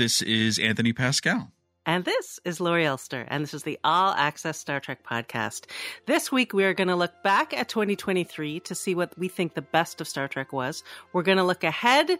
[0.00, 1.52] This is Anthony Pascal.
[1.84, 5.66] And this is Laurie Elster, and this is the All Access Star Trek podcast.
[6.06, 9.52] This week, we are going to look back at 2023 to see what we think
[9.52, 10.82] the best of Star Trek was.
[11.12, 12.12] We're going to look ahead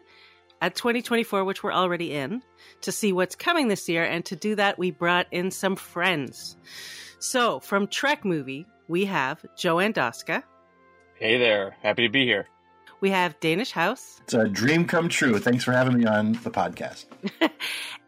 [0.60, 2.42] at 2024, which we're already in,
[2.82, 4.04] to see what's coming this year.
[4.04, 6.58] And to do that, we brought in some friends.
[7.18, 10.42] So, from Trek Movie, we have Joe Andosca.
[11.14, 11.78] Hey there.
[11.80, 12.46] Happy to be here.
[13.00, 14.20] We have Dénes House.
[14.24, 15.38] It's a dream come true.
[15.38, 17.06] Thanks for having me on the podcast.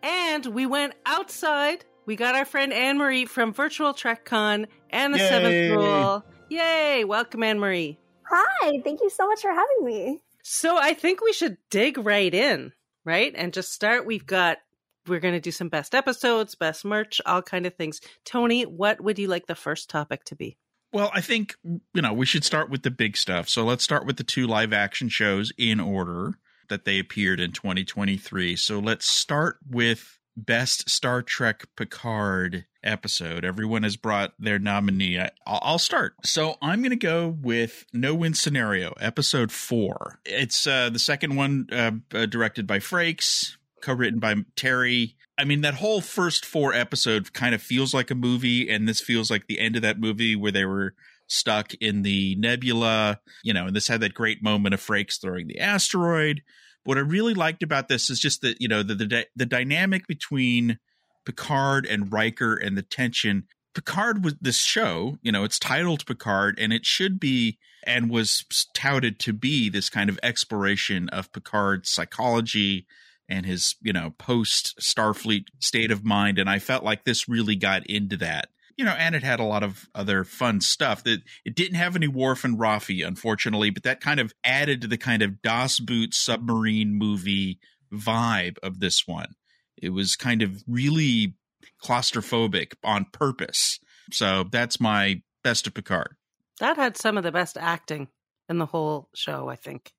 [0.02, 1.86] and we went outside.
[2.04, 5.28] We got our friend Ann Marie from Virtual TrekCon and the Yay.
[5.28, 6.24] Seventh Rule.
[6.50, 7.04] Yay!
[7.04, 7.98] Welcome, Ann Marie.
[8.28, 10.20] Hi, thank you so much for having me.
[10.42, 12.72] So I think we should dig right in,
[13.06, 13.32] right?
[13.34, 14.04] And just start.
[14.04, 14.58] We've got
[15.06, 18.00] we're going to do some best episodes, best merch, all kind of things.
[18.24, 20.58] Tony, what would you like the first topic to be?
[20.92, 23.48] Well, I think, you know, we should start with the big stuff.
[23.48, 26.34] So let's start with the two live action shows in order
[26.68, 28.56] that they appeared in 2023.
[28.56, 33.44] So let's start with Best Star Trek Picard episode.
[33.44, 35.18] Everyone has brought their nominee.
[35.18, 36.14] I, I'll start.
[36.24, 40.20] So I'm going to go with No Win Scenario, episode four.
[40.24, 45.16] It's uh, the second one uh, directed by Frakes, co written by Terry.
[45.38, 49.00] I mean, that whole first four episode kind of feels like a movie, and this
[49.00, 50.94] feels like the end of that movie where they were
[51.26, 55.48] stuck in the nebula, you know, and this had that great moment of Frakes throwing
[55.48, 56.42] the asteroid.
[56.84, 60.06] What I really liked about this is just that, you know, the, the, the dynamic
[60.06, 60.78] between
[61.24, 63.44] Picard and Riker and the tension.
[63.74, 68.44] Picard was this show, you know, it's titled Picard, and it should be and was
[68.74, 72.86] touted to be this kind of exploration of Picard's psychology
[73.32, 76.38] and his, you know, post Starfleet state of mind.
[76.38, 78.48] And I felt like this really got into that.
[78.76, 81.96] You know, and it had a lot of other fun stuff that it didn't have
[81.96, 85.80] any Worf and Raffi, unfortunately, but that kind of added to the kind of Das
[85.80, 87.58] Boot submarine movie
[87.92, 89.34] vibe of this one.
[89.76, 91.34] It was kind of really
[91.82, 93.78] claustrophobic on purpose.
[94.10, 96.16] So that's my best of Picard.
[96.60, 98.08] That had some of the best acting
[98.48, 99.92] in the whole show, I think.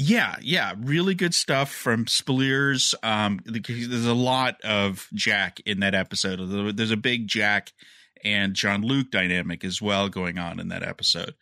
[0.00, 2.94] Yeah, yeah, really good stuff from Spaliers.
[3.02, 6.76] Um, there's a lot of Jack in that episode.
[6.76, 7.72] There's a big Jack
[8.22, 11.34] and Jean-Luc dynamic as well going on in that episode.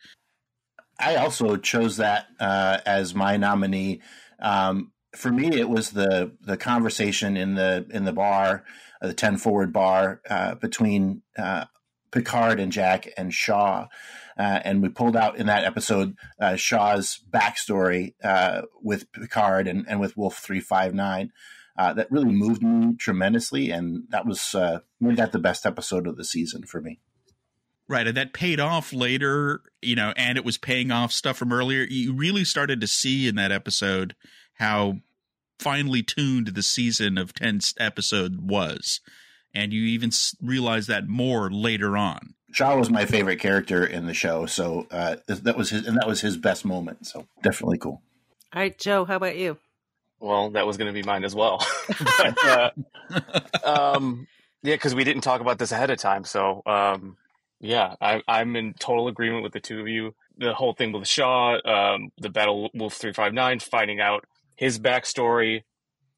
[0.99, 4.01] I also chose that uh, as my nominee.
[4.39, 8.63] Um, for me, it was the the conversation in the in the bar,
[9.03, 11.65] uh, the ten forward bar uh, between uh,
[12.11, 13.85] Picard and Jack and Shaw.
[14.37, 19.85] Uh, and we pulled out in that episode uh, Shaw's backstory uh, with Picard and,
[19.87, 21.31] and with Wolf 359.
[21.77, 23.71] Uh, that really moved me tremendously.
[23.71, 26.99] And that was uh, made that the best episode of the season for me.
[27.87, 28.07] Right.
[28.07, 31.83] And that paid off later, you know, and it was paying off stuff from earlier.
[31.83, 34.15] You really started to see in that episode
[34.55, 34.97] how
[35.59, 38.99] finely tuned the season of 10 episode was.
[39.53, 40.11] And you even
[40.41, 42.35] realize that more later on.
[42.57, 46.07] Shaw was my favorite character in the show, so uh, that was his, and that
[46.07, 47.05] was his best moment.
[47.05, 48.01] So definitely cool.
[48.51, 49.59] All right, Joe, how about you?
[50.19, 51.63] Well, that was going to be mine as well.
[52.17, 52.71] but, uh,
[53.63, 54.25] um,
[54.63, 56.23] yeah, because we didn't talk about this ahead of time.
[56.23, 57.17] So, um,
[57.59, 60.15] yeah, I, I'm in total agreement with the two of you.
[60.39, 64.25] The whole thing with Shaw, um, the Battle Wolf 359, finding out
[64.55, 65.61] his backstory,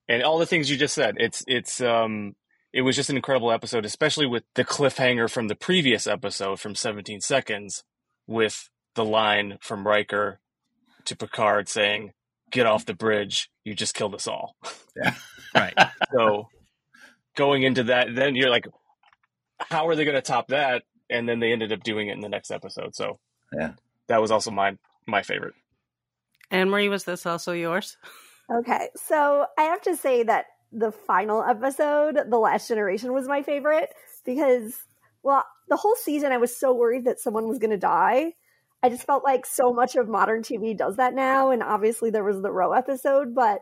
[0.08, 1.18] and all the things you just said.
[1.20, 2.38] It's it's um
[2.72, 6.76] it was just an incredible episode, especially with the cliffhanger from the previous episode from
[6.76, 7.84] 17 seconds
[8.28, 10.40] with the line from Riker
[11.06, 12.14] to Picard saying,
[12.52, 13.50] Get off the bridge.
[13.64, 14.56] You just killed us all.
[14.96, 15.14] Yeah.
[15.56, 15.74] right.
[16.14, 16.48] So
[17.36, 18.66] going into that, then you're like,
[19.60, 20.84] how are they going to top that?
[21.10, 22.96] And then they ended up doing it in the next episode.
[22.96, 23.20] So
[23.58, 23.74] yeah,
[24.08, 24.78] that was also my,
[25.08, 25.54] my favorite.
[26.52, 27.96] Ann Marie, was this also yours?
[28.52, 28.90] Okay.
[28.96, 33.90] So I have to say that the final episode, The Last Generation, was my favorite
[34.26, 34.86] because,
[35.24, 38.34] well, the whole season I was so worried that someone was going to die.
[38.82, 41.52] I just felt like so much of modern TV does that now.
[41.52, 43.62] And obviously there was the Ro episode, but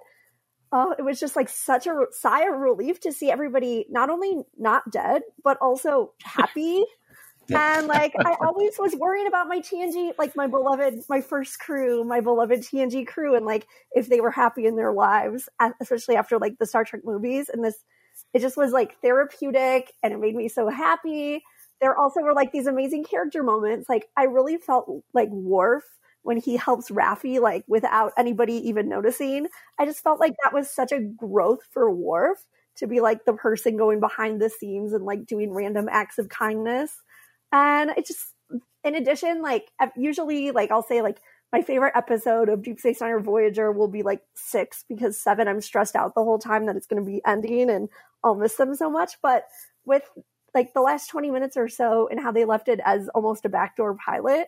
[0.72, 4.44] oh, it was just like such a sigh of relief to see everybody not only
[4.58, 6.84] not dead, but also happy.
[7.54, 12.04] And like I always was worrying about my TNG, like my beloved, my first crew,
[12.04, 15.48] my beloved TNG crew, and like if they were happy in their lives,
[15.80, 17.50] especially after like the Star Trek movies.
[17.50, 17.78] And this,
[18.34, 21.42] it just was like therapeutic, and it made me so happy.
[21.80, 23.88] There also were like these amazing character moments.
[23.88, 25.84] Like I really felt like Worf
[26.24, 29.48] when he helps Raffi, like without anybody even noticing.
[29.80, 32.46] I just felt like that was such a growth for Worf
[32.78, 36.30] to be like the person going behind the scenes and like doing random acts of
[36.30, 36.92] kindness.
[37.52, 38.34] And it just,
[38.84, 41.20] in addition, like usually, like I'll say, like
[41.54, 45.48] my favorite episode of Deep Space Nine or Voyager will be like six because seven,
[45.48, 47.90] I'm stressed out the whole time that it's going to be ending and
[48.24, 49.14] I'll miss them so much.
[49.22, 49.46] But
[49.86, 50.04] with
[50.54, 53.50] like the last 20 minutes or so and how they left it as almost a
[53.50, 54.48] backdoor pilot,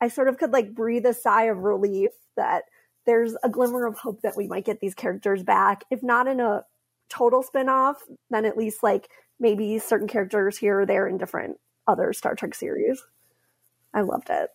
[0.00, 2.64] I sort of could like breathe a sigh of relief that
[3.06, 5.84] there's a glimmer of hope that we might get these characters back.
[5.90, 6.64] If not in a
[7.08, 9.08] total spin-off, then at least like
[9.38, 13.02] maybe certain characters here or there in different other Star Trek series.
[13.92, 14.50] I loved it.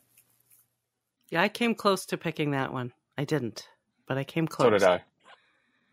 [1.30, 2.92] Yeah, I came close to picking that one.
[3.18, 3.68] I didn't,
[4.08, 4.68] but I came close.
[4.68, 5.04] So did I.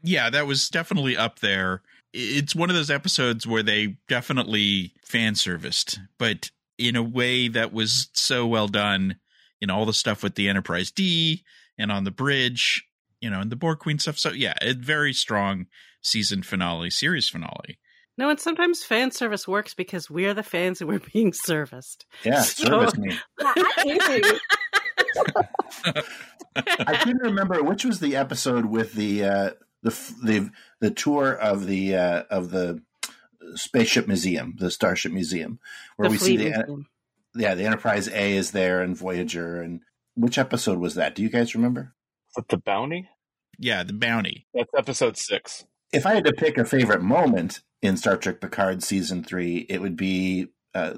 [0.03, 1.83] Yeah, that was definitely up there.
[2.13, 7.73] It's one of those episodes where they definitely fan serviced, but in a way that
[7.73, 9.17] was so well done.
[9.61, 11.43] You know, all the stuff with the Enterprise D
[11.79, 12.87] and on the bridge,
[13.21, 14.19] you know, and the Borg Queen stuff.
[14.19, 15.67] So yeah, a very strong
[16.03, 17.79] season finale, series finale.
[18.19, 22.07] No, and sometimes fan service works because we're the fans and we're being serviced.
[22.25, 23.17] Yeah, So- service me.
[23.41, 24.41] I agree.
[26.57, 29.51] I couldn't remember which was the episode with the uh,
[29.83, 29.91] the
[30.23, 32.83] the the tour of the uh, of the
[33.55, 35.59] spaceship museum, the Starship Museum,
[35.97, 36.87] where The we see the Museum.
[37.35, 39.81] yeah the Enterprise A is there and Voyager and
[40.15, 41.15] which episode was that?
[41.15, 41.95] Do you guys remember?
[42.31, 43.09] Is it the bounty?
[43.59, 44.47] Yeah, the bounty.
[44.55, 45.65] That's episode six.
[45.93, 49.81] If I had to pick a favorite moment in Star Trek Picard season three, it
[49.81, 50.95] would be uh,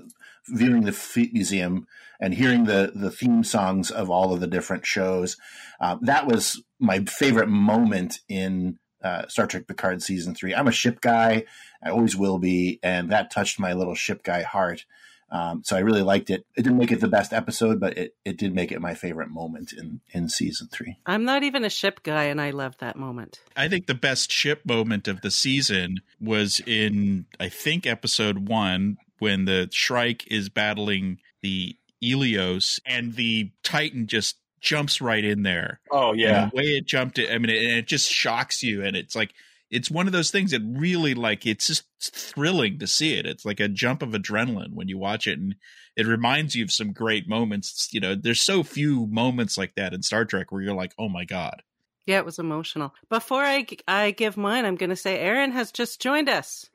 [0.48, 1.86] viewing the Fleet Museum
[2.20, 5.36] and hearing the the theme songs of all of the different shows.
[5.80, 10.54] Um, that was my favorite moment in uh, Star Trek Picard season three.
[10.54, 11.44] I'm a ship guy,
[11.82, 14.84] I always will be, and that touched my little ship guy heart.
[15.30, 16.46] Um, so I really liked it.
[16.56, 19.30] It didn't make it the best episode, but it, it did make it my favorite
[19.30, 20.96] moment in in season three.
[21.06, 23.40] I'm not even a ship guy, and I loved that moment.
[23.56, 28.98] I think the best ship moment of the season was in, I think, episode one
[29.18, 35.80] when the Shrike is battling the Eleos and the Titan just jumps right in there.
[35.90, 36.44] Oh yeah.
[36.44, 38.84] And the way it jumped, it, I mean, it, and it just shocks you.
[38.84, 39.32] And it's like,
[39.70, 43.26] it's one of those things that really like, it's just thrilling to see it.
[43.26, 45.38] It's like a jump of adrenaline when you watch it.
[45.38, 45.56] And
[45.96, 47.88] it reminds you of some great moments.
[47.92, 51.08] You know, there's so few moments like that in Star Trek where you're like, oh
[51.08, 51.62] my God.
[52.06, 52.94] Yeah, it was emotional.
[53.10, 56.70] Before I, I give mine, I'm going to say Aaron has just joined us,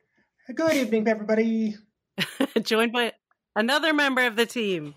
[0.53, 1.77] Good evening, everybody.
[2.63, 3.13] joined by
[3.55, 4.93] another member of the team.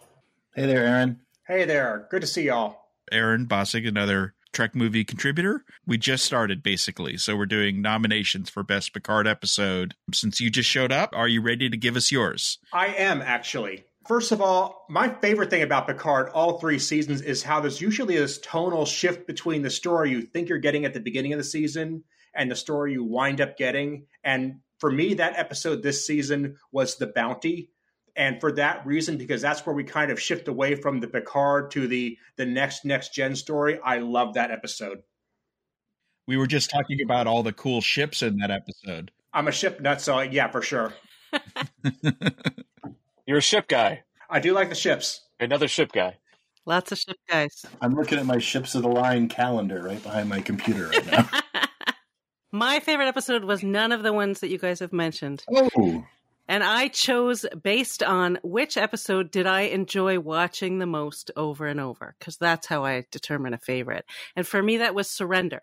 [0.57, 1.21] Hey there, Aaron.
[1.47, 2.09] Hey there.
[2.11, 2.77] Good to see y'all.
[3.13, 5.67] Aaron Bossig, another Trek movie contributor.
[5.87, 9.95] We just started basically, so we're doing nominations for Best Picard episode.
[10.15, 12.59] Since you just showed up, are you ready to give us yours?
[12.73, 13.85] I am actually.
[14.09, 18.17] First of all, my favorite thing about Picard all three seasons is how there's usually
[18.17, 21.45] this tonal shift between the story you think you're getting at the beginning of the
[21.45, 22.05] season
[22.35, 24.07] and the story you wind up getting.
[24.25, 27.73] And for me, that episode this season was The Bounty.
[28.17, 31.71] And for that reason, because that's where we kind of shift away from the Picard
[31.73, 35.03] to the the next next gen story, I love that episode.
[36.27, 39.11] We were just talking about all the cool ships in that episode.
[39.33, 40.95] I'm a ship nut, so yeah, for sure.
[43.27, 44.03] You're a ship guy.
[44.31, 45.21] I do like the ships.
[45.39, 46.17] Another ship guy.
[46.65, 47.65] Lots of ship guys.
[47.81, 51.29] I'm looking at my ships of the line calendar right behind my computer right now.
[52.53, 55.45] My favorite episode was none of the ones that you guys have mentioned.
[55.53, 56.07] oh,
[56.49, 61.81] And I chose based on which episode did I enjoy watching the most over and
[61.81, 64.05] over, because that's how I determine a favorite.
[64.35, 65.63] And for me, that was Surrender.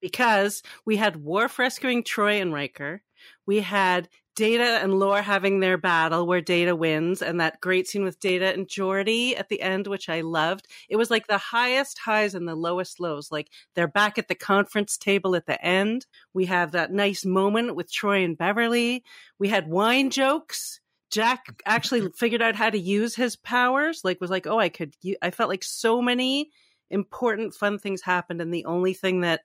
[0.00, 3.02] Because we had Worf rescuing Troi and Riker.
[3.46, 4.08] We had
[4.40, 8.54] Data and Lore having their battle where Data wins, and that great scene with Data
[8.54, 10.66] and Geordi at the end, which I loved.
[10.88, 13.30] It was like the highest highs and the lowest lows.
[13.30, 16.06] Like they're back at the conference table at the end.
[16.32, 19.04] We have that nice moment with Troi and Beverly.
[19.38, 20.80] We had wine jokes.
[21.10, 24.00] Jack actually figured out how to use his powers.
[24.04, 24.94] Like was like, oh, I could.
[25.20, 26.48] I felt like so many
[26.88, 29.42] important, fun things happened, and the only thing that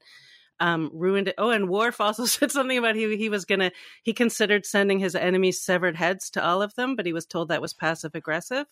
[0.60, 1.36] um, ruined it.
[1.38, 3.72] Oh, and Worf also said something about he he was gonna
[4.04, 7.50] he considered sending his enemies severed heads to all of them, but he was told
[7.50, 8.66] that was passive aggressive.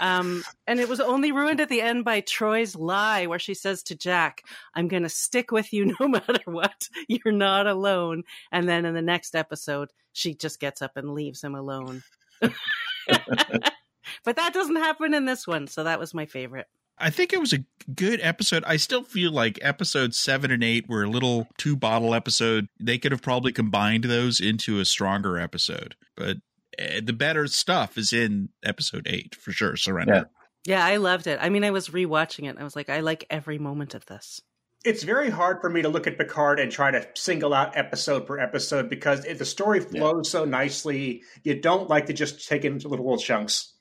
[0.00, 3.82] Um, and it was only ruined at the end by Troi's lie, where she says
[3.84, 4.42] to Jack,
[4.74, 6.88] "I'm gonna stick with you no matter what.
[7.08, 11.42] You're not alone." And then in the next episode, she just gets up and leaves
[11.42, 12.02] him alone.
[12.40, 16.66] but that doesn't happen in this one, so that was my favorite.
[16.98, 18.62] I think it was a good episode.
[18.66, 22.68] I still feel like episodes seven and eight were a little two bottle episode.
[22.80, 26.38] They could have probably combined those into a stronger episode, but
[26.78, 29.76] uh, the better stuff is in episode eight for sure.
[29.76, 30.30] Surrender.
[30.64, 31.38] Yeah, I loved it.
[31.42, 32.48] I mean, I was rewatching it.
[32.48, 34.40] And I was like, I like every moment of this.
[34.84, 38.26] It's very hard for me to look at Picard and try to single out episode
[38.26, 42.64] per episode because if the story flows so nicely, you don't like to just take
[42.64, 43.74] it into little chunks.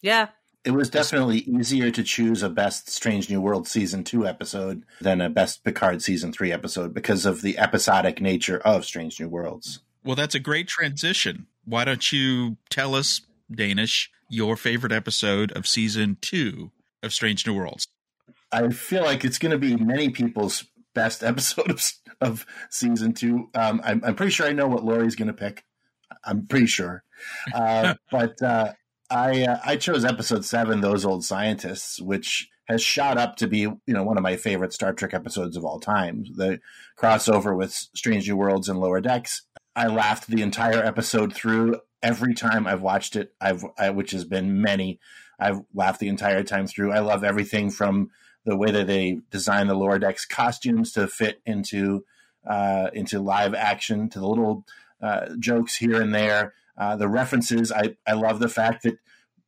[0.00, 0.28] Yeah,
[0.64, 5.20] It was definitely easier to choose a best Strange New World season two episode than
[5.20, 9.80] a best Picard season three episode because of the episodic nature of Strange New Worlds.
[10.04, 11.46] Well, that's a great transition.
[11.64, 13.20] Why don't you tell us,
[13.52, 16.70] Dénes, your favorite episode of season two
[17.02, 17.86] of Strange New Worlds?
[18.50, 23.50] I feel like it's going to be many people's best episode of, of season two.
[23.54, 25.64] Um, I'm, I'm, pretty sure I know what Laurie's going to pick.
[26.24, 27.04] I'm pretty sure,
[27.54, 28.72] uh, but uh,
[29.10, 33.60] I uh, I chose episode seven, those old scientists, which has shot up to be
[33.60, 36.24] you know one of my favorite Star Trek episodes of all time.
[36.34, 36.60] The
[36.98, 39.42] crossover with Strange New Worlds and Lower Decks.
[39.74, 41.80] I laughed the entire episode through.
[42.02, 45.00] Every time I've watched it, I've I, which has been many.
[45.40, 46.92] I've laughed the entire time through.
[46.92, 48.10] I love everything from
[48.44, 52.04] the way that they design the lower decks costumes to fit into
[52.46, 54.64] uh, into live action, to the little
[55.02, 57.72] uh, jokes here and there, uh, the references.
[57.72, 58.98] I I love the fact that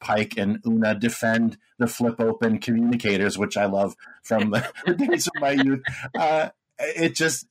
[0.00, 4.50] Pike and Una defend the flip open communicators, which I love from
[4.86, 5.82] the, days of my youth.
[6.18, 7.46] Uh, it just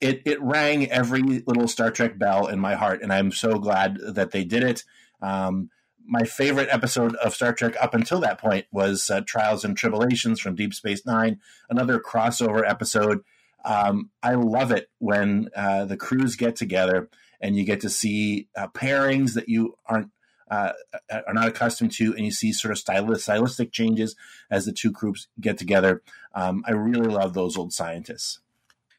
[0.00, 3.98] it it rang every little Star Trek bell in my heart, and I'm so glad
[4.00, 4.84] that they did it.
[5.20, 5.70] Um,
[6.06, 10.38] my favorite episode of Star Trek up until that point was uh, Trials and Tribulations
[10.38, 13.20] from Deep Space Nine, another crossover episode.
[13.64, 17.08] Um, I love it when uh, the crews get together
[17.44, 20.10] and you get to see uh, pairings that you aren't
[20.50, 20.72] uh,
[21.10, 24.16] are not accustomed to, and you see sort of stylist, stylistic changes
[24.50, 26.02] as the two groups get together.
[26.34, 28.40] Um, I really love those old scientists.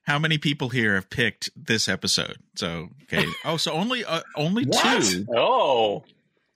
[0.04, 2.38] How many people here have picked this episode?
[2.56, 3.26] So okay.
[3.46, 5.26] Oh, so only uh, only two.
[5.36, 6.04] Oh,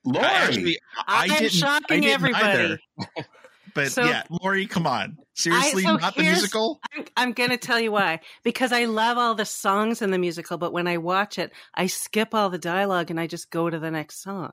[0.06, 0.26] Laurie.
[0.26, 2.78] Actually, I I'm shocking I didn't everybody.
[3.80, 3.86] either.
[3.86, 5.18] But So- yeah, Lori, come on.
[5.34, 6.80] Seriously, so not the musical?
[6.94, 8.20] I'm, I'm going to tell you why.
[8.44, 11.88] Because I love all the songs in the musical, but when I watch it, I
[11.88, 14.52] skip all the dialogue and I just go to the next song.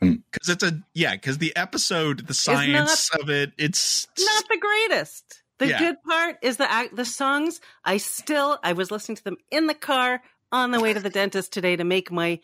[0.00, 0.14] Hmm.
[0.30, 1.14] Because it's a yeah.
[1.14, 5.42] Because the episode, the science of it, it's Not the greatest.
[5.58, 5.78] The Yeah.
[5.80, 7.60] good part is the act, the songs.
[7.84, 11.10] I still I was listening to them in the car on the way to the
[11.10, 12.38] dentist today to make my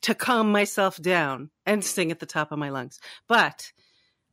[0.00, 2.98] to calm myself down and sing at the top of my lungs.
[3.28, 3.72] But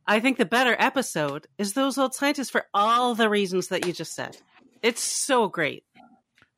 [0.08, 3.92] I think the better episode is those old scientists for all the reasons that you
[3.92, 4.38] just said.
[4.82, 5.84] It's so great.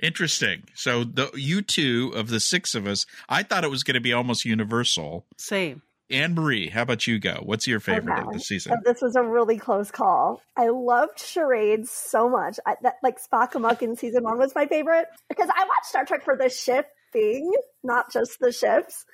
[0.00, 0.62] interesting.
[0.74, 4.00] So the you two of the six of us, I thought it was going to
[4.00, 5.26] be almost universal.
[5.36, 5.82] Same.
[6.10, 7.40] Ann Marie, how about you go?
[7.42, 8.72] What's your favorite of the season?
[8.72, 10.40] So this was a really close call.
[10.56, 12.58] I loved charades so much.
[12.66, 16.04] I, that like Spock Amok in season one was my favorite because I watched Star
[16.04, 17.52] Trek for the shipping,
[17.82, 19.04] not just the ships.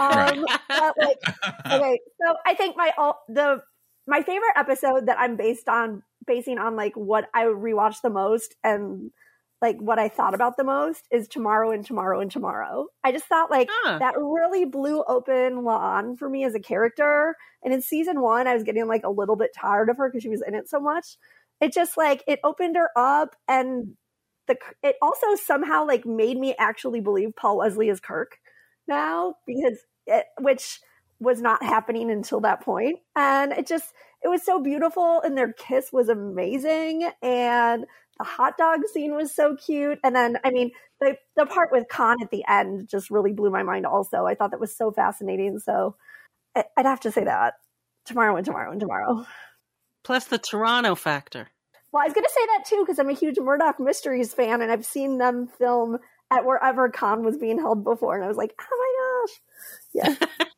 [0.00, 1.18] Um, but like,
[1.66, 3.62] okay, so I think my all the
[4.06, 8.54] my favorite episode that I'm based on basing on like what I rewatched the most
[8.62, 9.10] and
[9.62, 12.86] like what I thought about the most is tomorrow and tomorrow and tomorrow.
[13.02, 13.98] I just thought like Huh.
[13.98, 17.34] that really blew open La'an for me as a character.
[17.62, 20.22] And in season one, I was getting like a little bit tired of her because
[20.22, 21.16] she was in it so much.
[21.60, 23.94] It just like it opened her up, and
[24.48, 28.36] the it also somehow like made me actually believe Paul Wesley is Kirk
[28.86, 30.80] now because it, which
[31.20, 33.92] was not happening until that point, and it just
[34.22, 37.84] it was so beautiful, and their kiss was amazing, and
[38.18, 41.88] the hot dog scene was so cute, and then I mean the the part with
[41.88, 43.86] Khan at the end just really blew my mind.
[43.86, 45.58] Also, I thought that was so fascinating.
[45.58, 45.96] So
[46.54, 47.54] I- I'd have to say that
[48.04, 49.26] tomorrow and tomorrow and tomorrow.
[50.04, 51.48] Plus the Toronto factor.
[51.92, 54.62] Well, I was going to say that too because I'm a huge Murdoch Mysteries fan,
[54.62, 55.98] and I've seen them film
[56.30, 59.34] at wherever Khan was being held before, and I was like, oh
[59.94, 60.26] my gosh, yeah.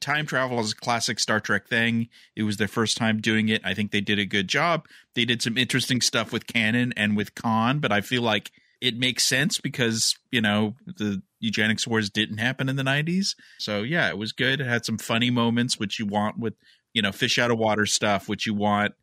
[0.00, 2.08] time travel is a classic Star Trek thing.
[2.36, 3.62] It was their first time doing it.
[3.64, 4.86] I think they did a good job.
[5.14, 8.50] They did some interesting stuff with canon and with Khan, but I feel like
[8.80, 13.34] it makes sense because, you know, the eugenics wars didn't happen in the 90s.
[13.58, 14.60] So, yeah, it was good.
[14.60, 16.54] It had some funny moments, which you want with,
[16.92, 18.94] you know, fish out of water stuff, which you want.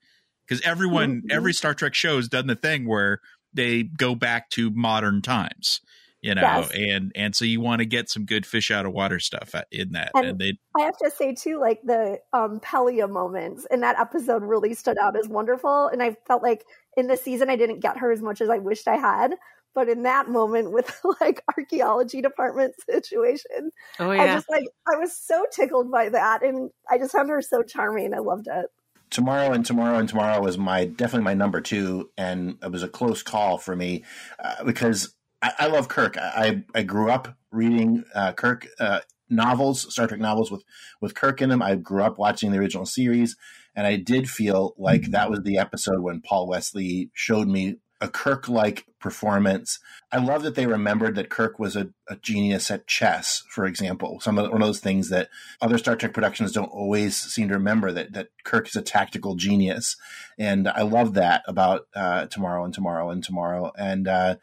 [0.48, 3.20] Because everyone, every Star Trek show has done the thing where
[3.54, 5.82] they go back to modern times.
[6.25, 6.72] You know, Yes.
[6.74, 9.91] and and so you want to get some good fish out of water stuff in
[9.91, 13.82] that, And- and they I have to say too, like the um, Pelia moments in
[13.82, 16.65] that episode really stood out as wonderful, and I felt like
[16.98, 19.36] in the season I didn't get her as much as I wished I had.
[19.75, 24.34] But in that moment with like archaeology department situation, Oh I yeah.
[24.36, 28.15] just like I was so tickled by that, and I just found her so charming.
[28.15, 28.65] I loved it.
[29.12, 32.88] Tomorrow and tomorrow and tomorrow was my definitely my number two, and it was a
[32.88, 34.03] close call for me
[34.44, 36.18] uh, because I, I love Kirk.
[36.18, 40.63] I, I grew up reading uh, Kirk uh, novels, Star Trek novels with
[41.01, 41.62] with Kirk in them.
[41.62, 43.36] I grew up watching the original series,
[43.75, 48.10] and I did feel like that was the episode when Paul Wesley showed me a
[48.10, 49.80] Kirk like performance.
[50.12, 54.20] I love that they remembered that Kirk was a, a genius at chess, for example.
[54.20, 55.30] Some of one of those things that
[55.62, 59.36] other Star Trek productions don't always seem to remember that that Kirk is a tactical
[59.36, 59.96] genius,
[60.38, 64.08] and I love that about uh, tomorrow and tomorrow and tomorrow and.
[64.08, 64.36] Uh,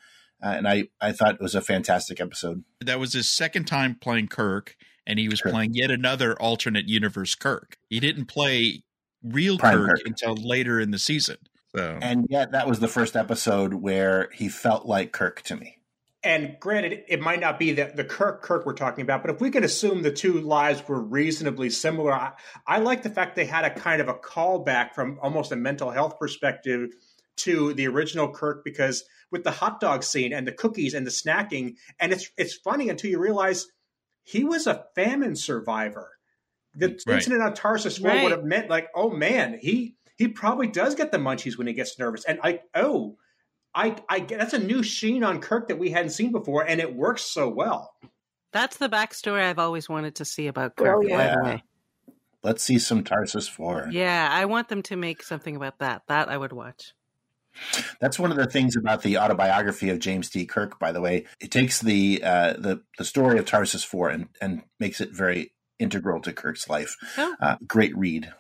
[0.43, 2.65] uh, and I, I thought it was a fantastic episode.
[2.81, 5.53] That was his second time playing Kirk, and he was Kirk.
[5.53, 7.77] playing yet another alternate universe Kirk.
[7.89, 8.83] He didn't play
[9.23, 11.37] real Kirk, Kirk, until later in the season.
[11.75, 11.99] So.
[12.03, 15.79] And yet, that was the first episode where he felt like Kirk to me.
[16.25, 19.41] And granted, it might not be the, the Kirk Kirk we're talking about, but if
[19.41, 22.33] we can assume the two lives were reasonably similar, I,
[22.67, 25.91] I like the fact they had a kind of a callback from almost a mental
[25.91, 26.91] health perspective
[27.39, 31.11] to the original Kirk because with the hot dog scene and the cookies and the
[31.11, 33.67] snacking, and it's it's funny until you realize
[34.23, 36.11] he was a famine survivor.
[36.75, 37.17] The right.
[37.17, 38.23] incident on Tarsus Four right.
[38.23, 41.73] would have meant like, oh man, he he probably does get the munchies when he
[41.73, 42.25] gets nervous.
[42.25, 43.17] And I oh,
[43.75, 46.95] I I that's a new sheen on Kirk that we hadn't seen before, and it
[46.95, 47.95] works so well.
[48.53, 50.99] That's the backstory I've always wanted to see about Kirk.
[50.99, 51.61] Oh, yeah.
[52.43, 53.89] Let's see some Tarsus Four.
[53.91, 56.03] Yeah, I want them to make something about that.
[56.09, 56.93] That I would watch.
[58.01, 60.47] That's one of the things about the autobiography of James T.
[60.47, 60.79] Kirk.
[60.79, 64.63] By the way, it takes the uh, the the story of Tarsus Four and and
[64.81, 66.97] makes it very integral to Kirk's life.
[67.19, 67.35] Oh.
[67.41, 68.33] Uh, great read.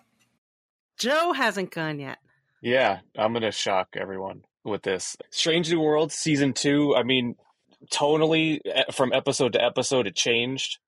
[0.98, 2.18] Joe hasn't gone yet.
[2.60, 6.94] Yeah, I'm gonna shock everyone with this Strange New Worlds season two.
[6.96, 7.36] I mean,
[7.92, 8.60] tonally
[8.92, 10.78] from episode to episode, it changed.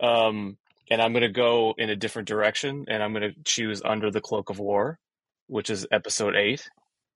[0.00, 0.56] Um,
[0.90, 4.50] and I'm gonna go in a different direction, and I'm gonna choose Under the Cloak
[4.50, 4.98] of War,
[5.46, 6.68] which is episode eight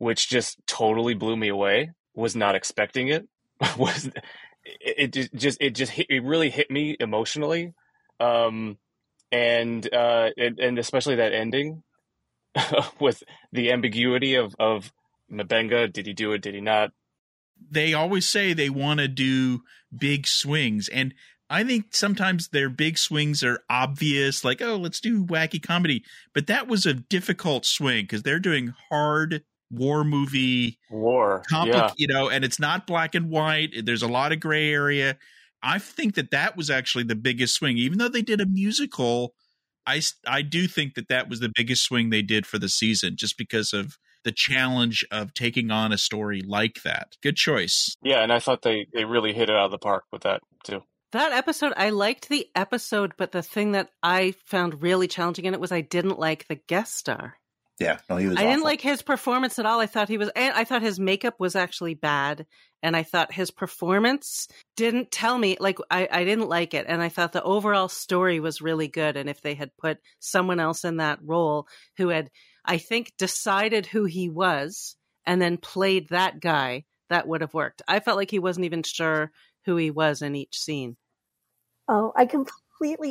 [0.04, 1.90] which just totally blew me away.
[2.14, 3.26] Was not expecting it.
[3.78, 4.10] was
[4.64, 7.72] it, it just it just hit, it really hit me emotionally,
[8.20, 8.76] um,
[9.32, 11.82] and uh, and, and especially that ending
[13.00, 14.92] with the ambiguity of of
[15.32, 15.90] M'Benga.
[15.90, 16.42] Did he do it?
[16.42, 16.90] Did he not?
[17.70, 19.62] They always say they want to do
[19.96, 21.14] big swings, and
[21.48, 26.04] I think sometimes their big swings are obvious, like, oh, let's do wacky comedy.
[26.34, 31.90] But that was a difficult swing because they're doing hard war movie war compli- yeah.
[31.96, 33.70] you know and it's not black and white.
[33.84, 35.18] There's a lot of gray area.
[35.62, 37.78] I think that that was actually the biggest swing.
[37.78, 39.34] Even though they did a musical
[39.86, 43.16] i i do think that that was the biggest swing they did for the season
[43.16, 47.16] just because of the challenge of taking on a story like that.
[47.22, 47.94] Good choice.
[48.02, 50.42] Yeah and i thought they they really hit it out of the park with that
[50.62, 50.82] too.
[51.12, 55.54] That episode i liked the episode but the thing that i found really challenging in
[55.54, 57.36] it was i didn't like the guest star
[57.80, 58.36] yeah, no, he was.
[58.36, 58.50] I awful.
[58.50, 59.80] didn't like his performance at all.
[59.80, 62.46] I thought he was, and I thought his makeup was actually bad,
[62.82, 65.56] and I thought his performance didn't tell me.
[65.58, 69.16] Like, I, I didn't like it, and I thought the overall story was really good.
[69.16, 72.30] And if they had put someone else in that role who had,
[72.64, 77.82] I think, decided who he was and then played that guy, that would have worked.
[77.88, 79.32] I felt like he wasn't even sure
[79.64, 80.96] who he was in each scene.
[81.88, 82.63] Oh, I completely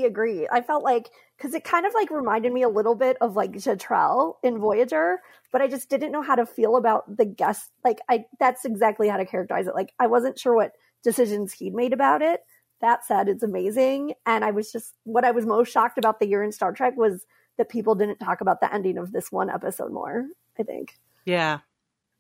[0.06, 0.48] agree.
[0.52, 3.52] I felt like because it kind of like reminded me a little bit of like
[3.52, 5.20] Jetrel in Voyager,
[5.52, 7.72] but I just didn't know how to feel about the guest.
[7.84, 9.76] Like I, that's exactly how to characterize it.
[9.76, 10.74] Like I wasn't sure what
[11.04, 12.42] decisions he'd made about it.
[12.82, 16.28] That said, it's amazing, and I was just what I was most shocked about the
[16.28, 17.26] year in Star Trek was
[17.58, 20.26] that people didn't talk about the ending of this one episode more.
[20.60, 21.00] I think.
[21.26, 21.60] Yeah,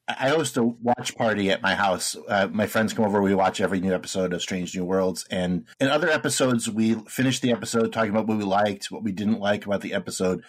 [0.08, 2.16] I host a watch party at my house.
[2.28, 3.22] Uh, my friends come over.
[3.22, 7.39] We watch every new episode of Strange New Worlds, and in other episodes, we finish
[7.39, 10.44] the episode talking about what we liked, what we didn't like about the episode.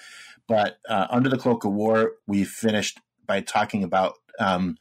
[0.48, 4.76] But uh, Under the Cloak of War, we finished by talking about um,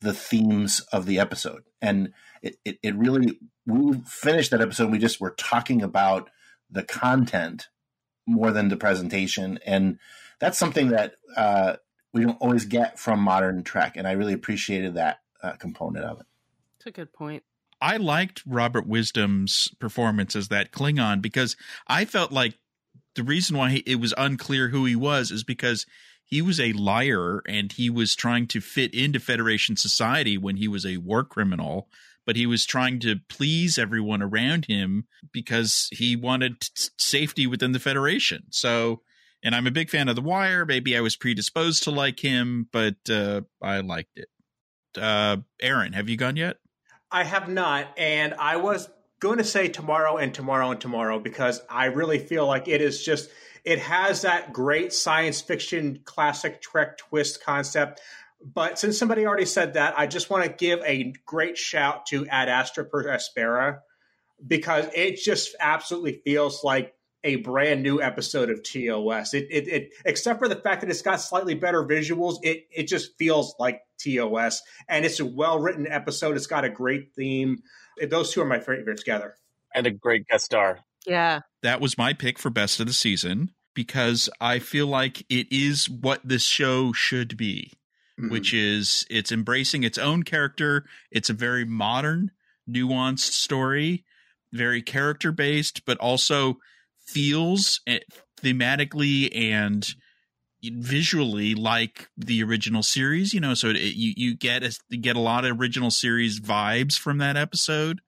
[0.00, 4.90] the themes of the episode, and it, it, it really we finished that episode.
[4.90, 6.30] we just were talking about
[6.70, 7.68] the content
[8.26, 9.98] more than the presentation, and
[10.40, 11.12] that's something that.
[11.36, 11.76] Uh,
[12.14, 16.20] we don't always get from modern Trek, and I really appreciated that uh, component of
[16.20, 16.26] it.
[16.76, 17.42] It's a good point.
[17.80, 22.56] I liked Robert Wisdom's performance as that Klingon because I felt like
[23.16, 25.84] the reason why he, it was unclear who he was is because
[26.24, 30.68] he was a liar and he was trying to fit into Federation society when he
[30.68, 31.88] was a war criminal,
[32.24, 37.72] but he was trying to please everyone around him because he wanted t- safety within
[37.72, 38.44] the Federation.
[38.50, 39.02] So
[39.44, 40.64] and I'm a big fan of The Wire.
[40.64, 44.28] Maybe I was predisposed to like him, but uh, I liked it.
[45.00, 46.56] Uh, Aaron, have you gone yet?
[47.10, 48.88] I have not, and I was
[49.20, 53.04] going to say tomorrow and tomorrow and tomorrow because I really feel like it is
[53.04, 53.30] just
[53.64, 58.00] it has that great science fiction classic Trek twist concept.
[58.42, 62.26] But since somebody already said that, I just want to give a great shout to
[62.26, 63.80] Ad Astra per Aspera
[64.46, 66.93] because it just absolutely feels like
[67.24, 69.34] a brand new episode of TOS.
[69.34, 72.86] It, it, it, except for the fact that it's got slightly better visuals, it, it
[72.86, 74.62] just feels like TOS.
[74.88, 76.36] And it's a well written episode.
[76.36, 77.62] It's got a great theme.
[78.08, 79.36] Those two are my favorites together.
[79.74, 80.80] And a great guest star.
[81.06, 81.40] Yeah.
[81.62, 85.88] That was my pick for best of the season because I feel like it is
[85.88, 87.72] what this show should be,
[88.20, 88.30] mm-hmm.
[88.30, 90.84] which is it's embracing its own character.
[91.10, 92.30] It's a very modern,
[92.70, 94.04] nuanced story,
[94.52, 96.58] very character based, but also
[97.06, 98.00] feels eh,
[98.40, 99.86] thematically and
[100.62, 105.16] visually like the original series you know so it, you you get a, you get
[105.16, 108.00] a lot of original series vibes from that episode.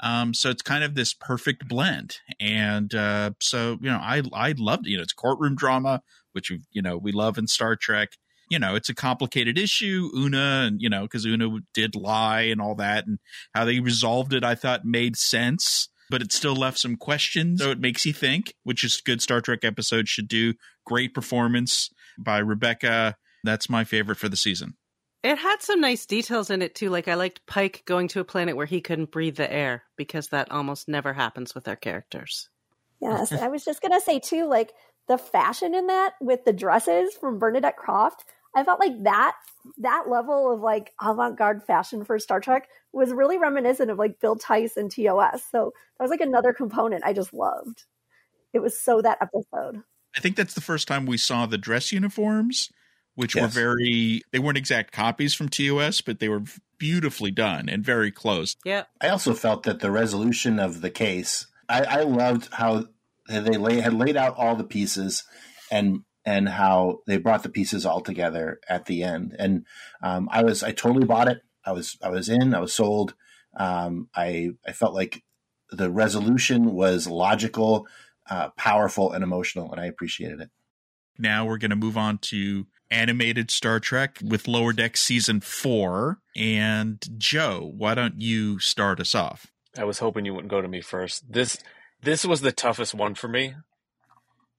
[0.00, 2.18] Um so it's kind of this perfect blend.
[2.38, 6.82] And uh so you know i i loved you know it's courtroom drama which you
[6.82, 8.10] know we love in star trek.
[8.48, 10.08] You know it's a complicated issue.
[10.16, 13.18] Una and you know because una did lie and all that and
[13.54, 17.60] how they resolved it i thought made sense but it still left some questions.
[17.60, 20.54] So it makes you think, which is good Star Trek episode should do.
[20.84, 23.16] Great performance by Rebecca.
[23.44, 24.74] That's my favorite for the season.
[25.22, 26.90] It had some nice details in it too.
[26.90, 30.28] Like I liked Pike going to a planet where he couldn't breathe the air because
[30.28, 32.48] that almost never happens with our characters.
[33.00, 34.72] Yes, I was just gonna say too, like
[35.08, 38.24] the fashion in that with the dresses from Bernadette Croft.
[38.54, 39.34] I felt like that
[39.78, 44.36] that level of like avant-garde fashion for Star Trek was really reminiscent of like Bill
[44.36, 45.42] Theiss and TOS.
[45.50, 47.84] So that was like another component I just loved.
[48.52, 49.82] It was so that episode.
[50.16, 52.70] I think that's the first time we saw the dress uniforms,
[53.14, 53.42] which yes.
[53.42, 56.42] were very they weren't exact copies from TOS, but they were
[56.78, 58.56] beautifully done and very close.
[58.64, 58.84] Yeah.
[59.00, 62.86] I also felt that the resolution of the case, I, I loved how
[63.28, 65.24] they lay, had laid out all the pieces
[65.70, 69.34] and and how they brought the pieces all together at the end.
[69.38, 69.64] And
[70.02, 71.40] um, I was I totally bought it.
[71.64, 72.54] I was I was in.
[72.54, 73.14] I was sold.
[73.56, 75.22] Um, I I felt like
[75.70, 77.86] the resolution was logical,
[78.28, 80.50] uh, powerful, and emotional, and I appreciated it.
[81.18, 86.18] Now we're going to move on to animated Star Trek with Lower Deck season four.
[86.36, 89.46] And Joe, why don't you start us off?
[89.78, 91.32] I was hoping you wouldn't go to me first.
[91.32, 91.56] This
[92.02, 93.54] this was the toughest one for me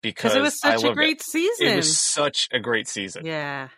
[0.01, 1.23] because it was such a great it.
[1.23, 1.67] season.
[1.67, 3.25] It was such a great season.
[3.25, 3.69] Yeah.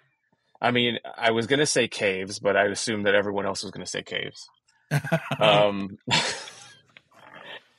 [0.62, 3.88] I mean, I was gonna say caves, but I assumed that everyone else was gonna
[3.88, 4.48] say caves.
[5.40, 5.98] um,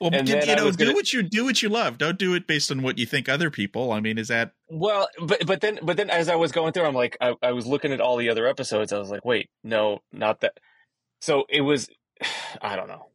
[0.00, 1.96] well, you, you know, do gonna, what you do what you love.
[1.96, 3.92] Don't do it based on what you think other people.
[3.92, 5.08] I mean, is that well?
[5.20, 7.66] But but then but then as I was going through, I'm like, I, I was
[7.66, 8.92] looking at all the other episodes.
[8.92, 10.58] I was like, wait, no, not that.
[11.20, 11.88] So it was.
[12.60, 13.06] I don't know.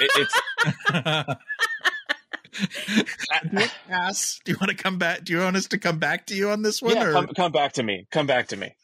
[0.00, 1.34] It, it's.
[3.90, 4.40] Ass.
[4.44, 5.24] Do you want to come back?
[5.24, 6.94] Do you want us to come back to you on this one?
[6.94, 7.12] Yeah, or?
[7.12, 8.06] Come, come back to me.
[8.10, 8.74] Come back to me.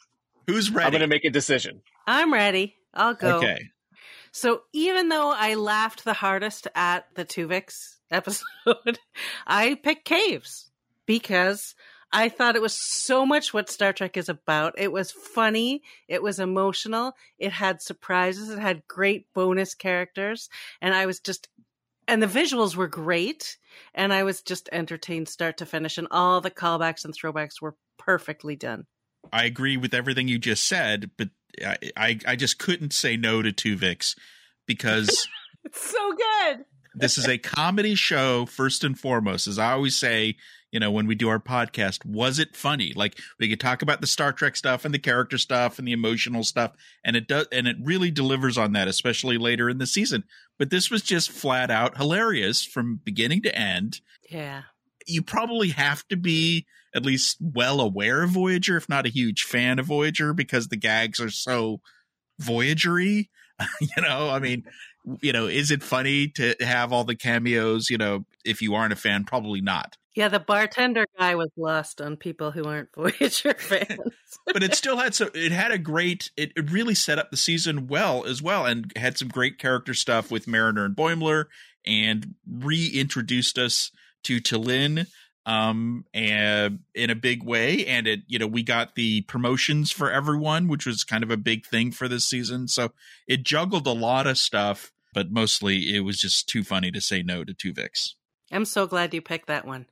[0.46, 0.86] Who's ready?
[0.86, 1.82] I'm going to make a decision.
[2.06, 2.76] I'm ready.
[2.94, 3.36] I'll go.
[3.38, 3.58] Okay.
[4.32, 8.98] So even though I laughed the hardest at the Tuvix episode,
[9.46, 10.70] I picked Caves
[11.06, 11.74] because
[12.12, 14.74] I thought it was so much what Star Trek is about.
[14.78, 20.48] It was funny, it was emotional, it had surprises, it had great bonus characters,
[20.80, 21.48] and I was just
[22.08, 23.58] and the visuals were great
[23.94, 27.76] and i was just entertained start to finish and all the callbacks and throwbacks were
[27.98, 28.86] perfectly done.
[29.32, 31.28] I agree with everything you just said but
[31.64, 34.16] i i, I just couldn't say no to tuvix
[34.66, 35.28] because
[35.64, 36.64] it's so good
[36.98, 40.36] this is a comedy show first and foremost as i always say
[40.70, 44.00] you know when we do our podcast was it funny like we could talk about
[44.00, 46.72] the star trek stuff and the character stuff and the emotional stuff
[47.04, 50.24] and it does and it really delivers on that especially later in the season
[50.58, 54.00] but this was just flat out hilarious from beginning to end.
[54.28, 54.62] Yeah.
[55.06, 59.44] You probably have to be at least well aware of Voyager, if not a huge
[59.44, 61.80] fan of Voyager, because the gags are so
[62.42, 63.28] Voyagery.
[63.80, 64.64] you know, I mean,
[65.20, 67.90] you know, is it funny to have all the cameos?
[67.90, 69.96] You know, if you aren't a fan, probably not.
[70.14, 74.00] Yeah, the bartender guy was lost on people who aren't Voyager fans.
[74.46, 77.36] but it still had so it had a great it, it really set up the
[77.36, 81.44] season well as well and had some great character stuff with Mariner and Boimler
[81.86, 83.92] and reintroduced us
[84.24, 85.06] to T'Lyn
[85.46, 90.10] um and in a big way and it you know we got the promotions for
[90.10, 92.90] everyone which was kind of a big thing for this season so
[93.26, 97.22] it juggled a lot of stuff but mostly it was just too funny to say
[97.22, 98.14] no to two Tuvix.
[98.50, 99.86] I'm so glad you picked that one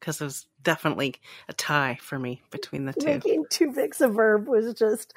[0.00, 1.16] because it was definitely
[1.48, 3.06] a tie for me between the two.
[3.06, 5.14] Making Tuvix a verb was just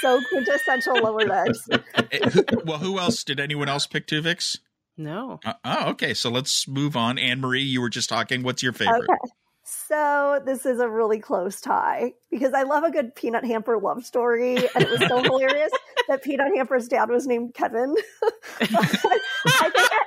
[0.00, 1.68] so quintessential lower decks.
[2.10, 3.22] Eh, well, who else?
[3.24, 4.58] Did anyone else pick two Tuvix?
[4.96, 5.40] No.
[5.44, 6.14] Uh, oh, okay.
[6.14, 7.18] So let's move on.
[7.18, 8.42] Ann Marie, you were just talking.
[8.42, 9.08] What's your favorite?
[9.08, 9.32] Okay.
[9.68, 14.04] So this is a really close tie because I love a good peanut hamper love
[14.06, 15.72] story, and it was so hilarious
[16.06, 17.92] that peanut hamper's dad was named Kevin.
[18.60, 20.04] I think that,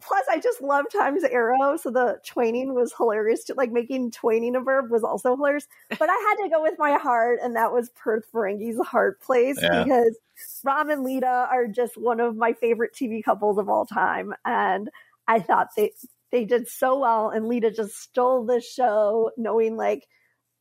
[0.00, 3.42] plus I just love Times Arrow, so the Twaining was hilarious.
[3.46, 5.66] To, like making Twaining a verb was also hilarious.
[5.88, 9.58] But I had to go with my heart, and that was Parth Ferengi's heart place
[9.60, 9.82] Yeah.
[9.82, 10.16] because
[10.62, 14.88] Rom and Leeta are just one of my favorite TV couples of all time, and
[15.26, 15.92] I thought they
[16.32, 20.06] they did so well, and Leeta just stole the show, knowing like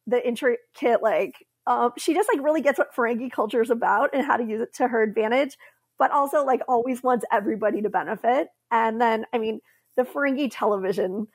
[0.08, 1.36] the intricate like
[1.68, 4.60] um, she just like really gets what Ferengi culture is about and how to use
[4.60, 5.56] it to her advantage,
[6.00, 8.48] but also like always wants everybody to benefit.
[8.72, 9.60] And then, I mean,
[9.96, 11.28] the Ferengi television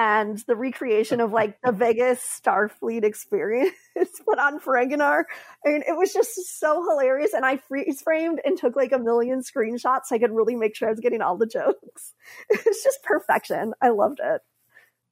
[0.00, 3.74] and the recreation of like the Vegas Starfleet experience
[4.24, 5.24] put on Ferenginar.
[5.64, 7.34] I mean, it was just so hilarious.
[7.34, 10.74] And I freeze framed and took like a million screenshots so I could really make
[10.74, 12.14] sure I was getting all the jokes.
[12.48, 13.74] It was just perfection.
[13.82, 14.40] I loved it.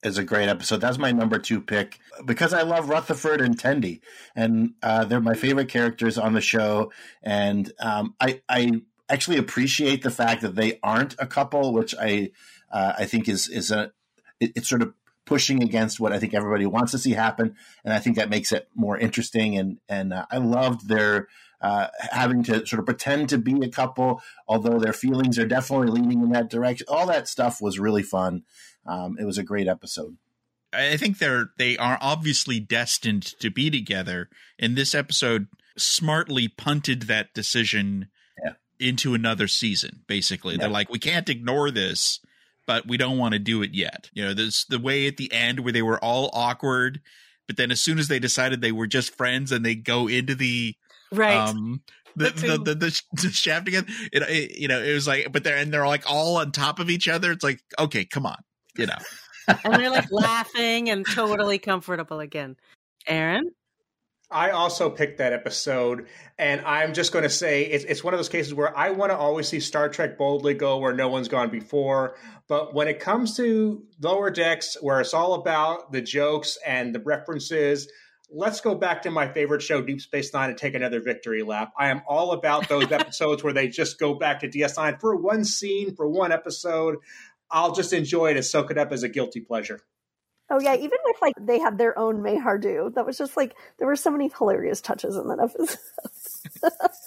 [0.02, 0.08] it.
[0.08, 0.80] is a great episode.
[0.80, 4.00] That's my number two pick because I love Rutherford and Tendi,
[4.34, 6.92] and uh, they're my favorite characters on the show.
[7.22, 12.30] And um, I, I actually appreciate the fact that they aren't a couple, which I,
[12.72, 13.92] uh, I think is is a
[14.40, 17.92] it, it's sort of pushing against what I think everybody wants to see happen, and
[17.92, 19.56] I think that makes it more interesting.
[19.56, 21.28] And and uh, I loved their.
[21.60, 25.88] Uh, having to sort of pretend to be a couple, although their feelings are definitely
[25.88, 26.86] leaning in that direction.
[26.88, 28.44] All that stuff was really fun.
[28.86, 30.16] Um, it was a great episode.
[30.72, 34.28] I think they're they are obviously destined to be together.
[34.56, 38.06] And this episode smartly punted that decision
[38.44, 38.52] Yeah.
[38.78, 40.04] into another season.
[40.06, 42.20] Basically, they're like, we can't ignore this,
[42.68, 44.10] but we don't want to do it yet.
[44.12, 47.00] You know, there's the way at the end where they were all awkward,
[47.46, 50.36] but then as soon as they decided they were just friends and they go into
[50.36, 50.76] the
[51.10, 51.34] Right.
[51.34, 51.80] um
[52.14, 55.44] the The the, the, the, shaft again, it, it you know it was like, but
[55.44, 57.32] they're and they're like all on top of each other.
[57.32, 58.36] It's like, okay, come on,
[58.76, 58.98] you know.
[59.64, 62.56] and they're like laughing and totally comfortable again.
[63.06, 63.50] Aaron?
[64.30, 66.06] I also picked that episode,
[66.38, 69.10] and I'm just going to say it's, it's one of those cases where I want
[69.10, 72.16] to always see Star Trek boldly go where no one's gone before.
[72.46, 77.00] But when it comes to Lower Decks, where it's all about the jokes and the
[77.00, 77.88] references,
[78.30, 81.72] let's go back to my favorite show, Deep Space Nine, and take another victory lap.
[81.78, 85.44] I am all about those episodes where they just go back to DS9 for one
[85.44, 86.96] scene, for one episode.
[87.50, 89.80] I'll just enjoy it and soak it up as a guilty pleasure.
[90.50, 92.94] Oh yeah, even with like they had their own May Hardu.
[92.94, 95.78] That was just like there were so many hilarious touches in that episode.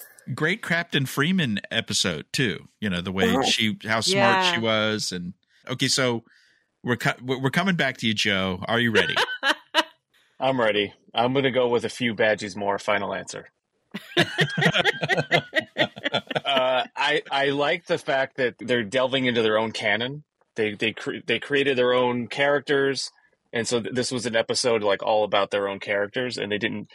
[0.36, 2.68] great Captain Freeman episode too.
[2.80, 4.52] You know the way she, how smart Yeah.
[4.54, 5.34] she was, and
[5.68, 6.24] okay, so
[6.84, 8.64] we're co- we're coming back to you, Joe.
[8.68, 9.16] Are you ready?
[10.40, 10.94] I'm ready.
[11.14, 12.80] I'm going to go with a few badges more.
[12.80, 13.50] Final answer.
[14.18, 14.24] uh,
[16.46, 20.24] I I like the fact that they're delving into their own canon.
[20.56, 23.12] They they cre- they created their own characters,
[23.54, 26.58] and so th- this was an episode like all about their own characters, and they
[26.58, 26.90] didn't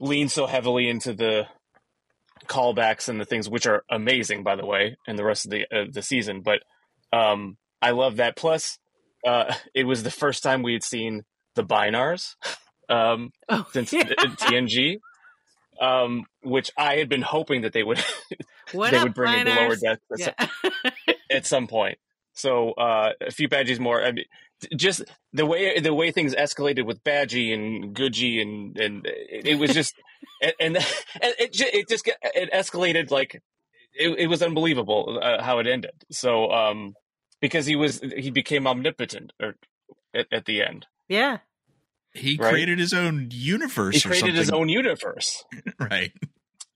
[0.00, 1.46] lean so heavily into the
[2.46, 5.62] callbacks and the things which are amazing, by the way, and the rest of the
[5.74, 6.42] uh, the season.
[6.42, 6.60] But
[7.12, 8.36] um, I love that.
[8.36, 8.78] Plus,
[9.26, 11.22] uh, it was the first time we had seen
[11.54, 12.34] the Binars.
[12.86, 14.02] Um, Oh, since yeah.
[14.02, 14.98] TNG,
[15.80, 17.96] um, which I had been hoping that they would
[18.74, 19.56] they up, would bring in the Binars?
[19.56, 20.18] lower deck at,
[21.08, 21.14] Yeah.
[21.30, 21.96] at some point.
[22.34, 24.02] So uh, a few badges more.
[24.02, 24.24] I mean,
[24.76, 29.54] just the way the way things escalated with Badgey and Goodgey and and it, it
[29.58, 29.94] was just
[30.42, 33.40] and, and and it ju- it just it escalated like
[33.92, 35.92] it, it was unbelievable uh, how it ended.
[36.10, 36.94] So um,
[37.40, 39.54] because he was he became omnipotent or
[40.12, 40.86] at, at the end.
[41.08, 41.38] yeah.
[42.16, 42.50] He Right.
[42.52, 43.96] created his own universe.
[44.00, 45.44] He or created his own universe.
[45.80, 46.12] right.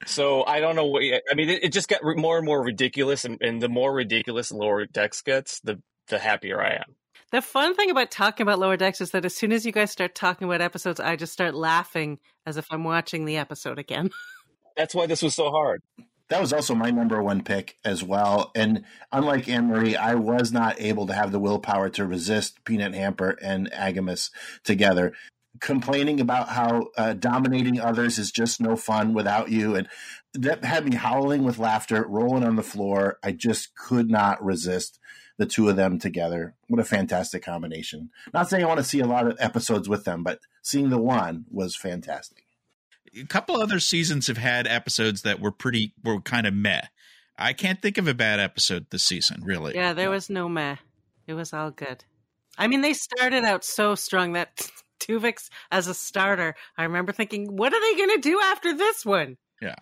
[0.06, 1.02] So I don't know what.
[1.02, 4.52] I mean, it, it just got more and more ridiculous, and, and the more ridiculous
[4.52, 6.94] Lower Decks gets, the the happier I am.
[7.30, 9.90] The fun thing about talking about Lower Decks is that as soon as you guys
[9.90, 14.10] start talking about episodes, I just start laughing as if I'm watching the episode again.
[14.76, 15.82] That's why this was so hard.
[16.30, 18.50] That was also my number one pick as well.
[18.54, 22.94] And unlike Ann Marie, I was not able to have the willpower to resist Peanut
[22.94, 24.30] Hamper and AGIMUS
[24.62, 25.14] together.
[25.60, 29.74] Complaining about how uh, dominating others is just no fun without you.
[29.74, 29.88] And
[30.34, 33.18] that had me howling with laughter, rolling on the floor.
[33.22, 34.98] I just could not resist
[35.38, 36.54] the two of them together.
[36.68, 38.10] What a fantastic combination.
[38.34, 40.98] Not saying I want to see a lot of episodes with them, but seeing the
[40.98, 42.44] one was fantastic.
[43.18, 46.82] A couple other seasons have had episodes that were pretty were kind of meh.
[47.38, 49.74] I can't think of a bad episode this season, really.
[49.74, 50.76] Yeah, there was no meh.
[51.26, 52.04] It was all good.
[52.58, 54.68] I mean, they started out so strong that
[55.00, 59.04] Tuvix as a starter, I remember thinking, what are they going to do after this
[59.06, 59.36] one?
[59.60, 59.76] Yeah.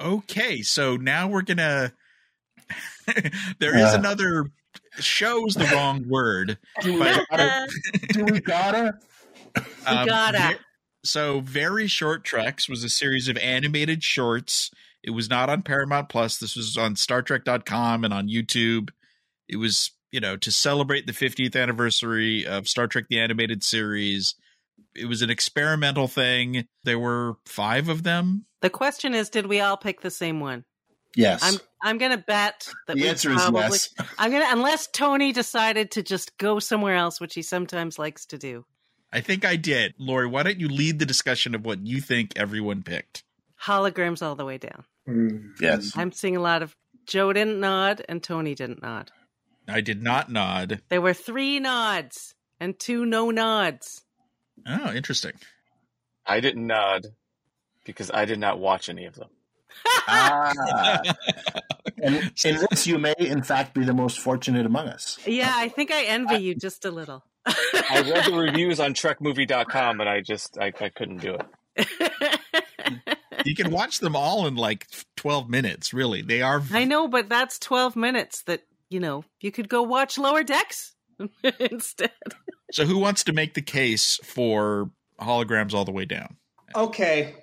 [0.00, 1.92] Okay, so now we're gonna.
[3.58, 3.98] there is Uh.
[3.98, 4.46] another.
[4.98, 6.58] Show's the wrong word.
[6.82, 7.68] Do we But, gotta?
[8.10, 8.94] Do we gotta?
[9.86, 10.58] um, gotta.
[11.04, 14.70] so, very short treks was a series of animated shorts.
[15.02, 16.36] It was not on Paramount Plus.
[16.38, 18.90] This was on StarTrek.com and on YouTube.
[19.48, 24.34] It was you know, to celebrate the 50th anniversary of Star Trek the Animated Series.
[24.94, 26.66] It was an experimental thing.
[26.84, 28.46] There were five of them.
[28.62, 30.64] The question is, did we all pick the same one?
[31.14, 31.40] Yes.
[31.42, 34.08] I'm I'm gonna bet that the we answer probably, is yes.
[34.18, 38.38] I'm gonna unless Tony decided to just go somewhere else, which he sometimes likes to
[38.38, 38.66] do.
[39.12, 39.94] I think I did.
[39.98, 43.24] Lori, why don't you lead the discussion of what you think everyone picked?
[43.62, 44.84] Holograms all the way down.
[45.08, 45.52] Mm.
[45.60, 45.92] Yes.
[45.96, 49.10] I'm seeing a lot of Joe didn't nod and Tony didn't nod.
[49.68, 50.80] I did not nod.
[50.88, 54.02] There were three nods and two no nods.
[54.66, 55.32] Oh, interesting.
[56.24, 57.06] I didn't nod
[57.84, 59.28] because I did not watch any of them.
[60.08, 61.02] Ah.
[62.00, 65.18] and in this, you may, in fact, be the most fortunate among us.
[65.26, 67.24] Yeah, I think I envy you just a little.
[67.46, 71.36] I read the reviews on TrekMovie.com, and I just I, I couldn't do
[71.76, 71.88] it.
[73.46, 76.20] You can watch them all in like 12 minutes, really.
[76.20, 80.18] They are I know, but that's 12 minutes that, you know, you could go watch
[80.18, 80.94] Lower Decks
[81.58, 82.12] instead.
[82.72, 86.36] So who wants to make the case for holograms all the way down?
[86.74, 87.34] Okay,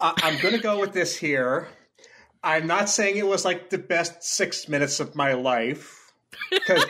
[0.00, 1.68] I I'm going to go with this here.
[2.42, 6.12] I'm not saying it was like the best six minutes of my life
[6.50, 6.84] because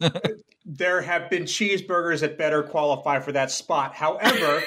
[0.64, 3.94] there have been cheeseburgers that better qualify for that spot.
[3.94, 4.62] However,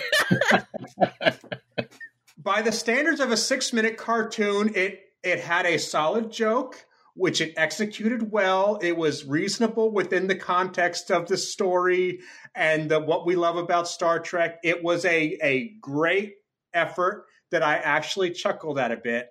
[2.38, 7.42] by the standards of a six minute cartoon, it it had a solid joke, which
[7.42, 8.78] it executed well.
[8.82, 12.20] It was reasonable within the context of the story
[12.54, 14.60] and the, what we love about Star Trek.
[14.64, 16.36] It was a a great
[16.74, 19.30] effort that I actually chuckled at a bit,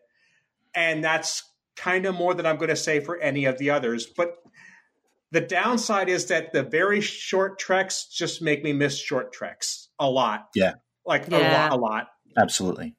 [0.74, 1.42] and that's
[1.76, 4.06] kind of more than I'm going to say for any of the others.
[4.06, 4.36] But
[5.30, 10.08] the downside is that the very short treks just make me miss short treks a
[10.08, 10.48] lot.
[10.54, 10.74] Yeah.
[11.04, 12.06] like a lot, a lot.
[12.38, 12.94] Absolutely.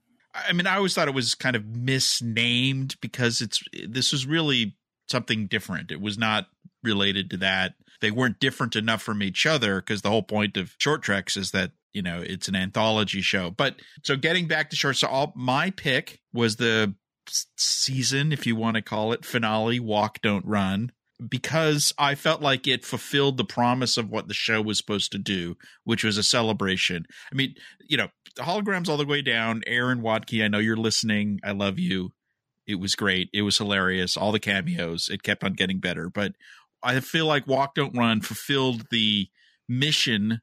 [0.47, 4.75] I mean, I always thought it was kind of misnamed because it's this was really
[5.09, 5.91] something different.
[5.91, 6.47] It was not
[6.83, 7.75] related to that.
[8.01, 11.51] They weren't different enough from each other because the whole point of short treks is
[11.51, 13.51] that you know it's an anthology show.
[13.51, 16.93] But so getting back to short, so all, my pick was the
[17.57, 19.79] season, if you want to call it, finale.
[19.79, 20.91] Walk, don't run.
[21.29, 25.17] Because I felt like it fulfilled the promise of what the show was supposed to
[25.17, 27.05] do, which was a celebration.
[27.31, 27.55] I mean,
[27.87, 29.63] you know, holograms all the way down.
[29.65, 31.39] Aaron Waltke, I know you're listening.
[31.43, 32.11] I love you.
[32.67, 33.29] It was great.
[33.33, 34.17] It was hilarious.
[34.17, 35.07] All the cameos.
[35.09, 36.09] It kept on getting better.
[36.09, 36.33] But
[36.83, 39.29] I feel like Walk Don't Run fulfilled the
[39.69, 40.41] mission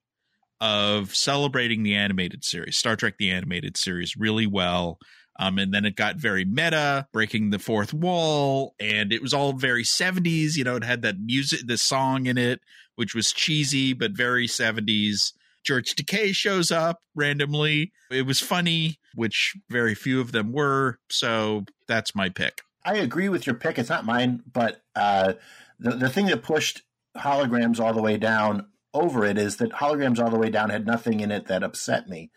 [0.60, 4.98] of celebrating the animated series, Star Trek the animated series, really well.
[5.38, 9.52] Um, and then it got very meta, breaking the fourth wall, and it was all
[9.54, 10.56] very 70s.
[10.56, 12.60] You know, it had that music, the song in it,
[12.96, 15.32] which was cheesy but very 70s.
[15.64, 17.92] George Takei shows up randomly.
[18.10, 20.98] It was funny, which very few of them were.
[21.08, 22.62] So that's my pick.
[22.84, 23.78] I agree with your pick.
[23.78, 25.34] It's not mine, but uh,
[25.78, 26.82] the the thing that pushed
[27.16, 30.86] holograms all the way down over it is that holograms all the way down had
[30.86, 32.30] nothing in it that upset me.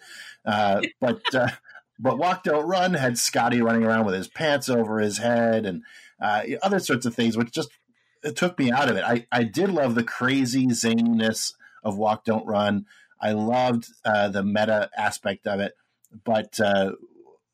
[0.46, 1.50] Uh, but uh,
[2.00, 5.84] but Walk Don't Run had Scotty running around with his pants over his head and
[6.22, 7.70] uh, other sorts of things, which just
[8.24, 9.04] it took me out of it.
[9.04, 11.54] I, I did love the crazy zaniness
[11.84, 12.86] of Walk Don't Run.
[13.22, 15.74] I loved uh, the meta aspect of it,
[16.24, 16.94] but uh,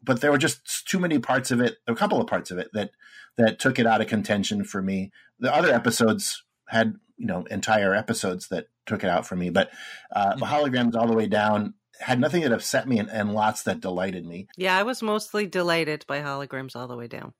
[0.03, 2.69] but there were just too many parts of it, a couple of parts of it
[2.73, 2.91] that
[3.37, 5.11] that took it out of contention for me.
[5.39, 9.69] The other episodes had you know entire episodes that took it out for me, but
[10.15, 10.39] uh, Mhm.
[10.47, 14.25] holograms all the way down had nothing that upset me and, and lots that delighted
[14.25, 14.47] me.
[14.57, 17.33] Yeah, I was mostly delighted by holograms all the way down.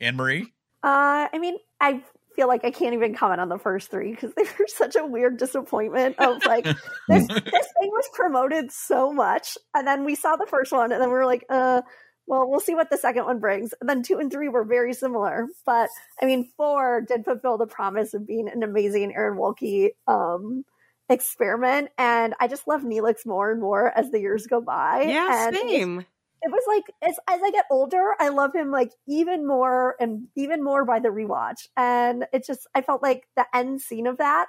[0.00, 0.52] Ann Marie?
[0.82, 2.02] Uh, I mean, I
[2.36, 5.04] feel like I can't even comment on the first three because they were such a
[5.04, 6.16] weird disappointment.
[6.18, 6.64] Of like,
[7.08, 11.02] this this thing was promoted so much, and then we saw the first one, and
[11.02, 11.82] then we were like, uh,
[12.26, 13.72] well, we'll see what the second one brings.
[13.80, 15.88] And then two and three were very similar, but
[16.20, 20.64] I mean, four did fulfill the promise of being an amazing Aaron Waltke um
[21.08, 25.02] experiment, and I just love Neelix more and more as the years go by.
[25.08, 26.00] Yeah, and same.
[26.00, 30.28] it was like as as I get older, I love him like even more and
[30.36, 31.66] even more by the rewatch.
[31.76, 34.48] And it just I felt like the end scene of that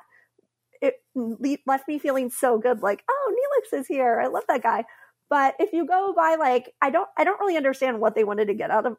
[0.82, 2.82] it le- left me feeling so good.
[2.82, 4.20] Like oh, Neelix is here.
[4.20, 4.86] I love that guy.
[5.30, 8.48] But if you go by like I don't I don't really understand what they wanted
[8.48, 8.98] to get out of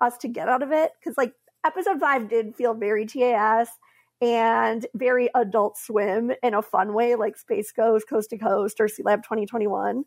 [0.00, 1.32] us to get out of it because like
[1.64, 3.68] episode five did feel very TAS
[4.22, 8.86] and very adult swim in a fun way like Space Ghost, Coast to Coast, or
[8.86, 10.04] Sea Lab 2021.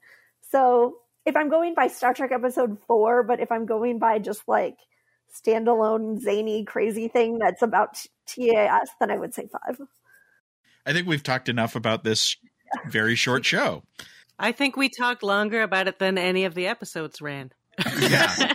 [0.49, 4.47] So if I'm going by Star Trek episode four, but if I'm going by just
[4.47, 4.77] like
[5.35, 7.95] standalone zany crazy thing that's about
[8.25, 9.81] TAS, then I would say five.
[10.85, 12.37] I think we've talked enough about this
[12.87, 13.83] very short show.
[14.39, 17.51] I think we talked longer about it than any of the episodes ran.
[17.99, 18.53] Yeah.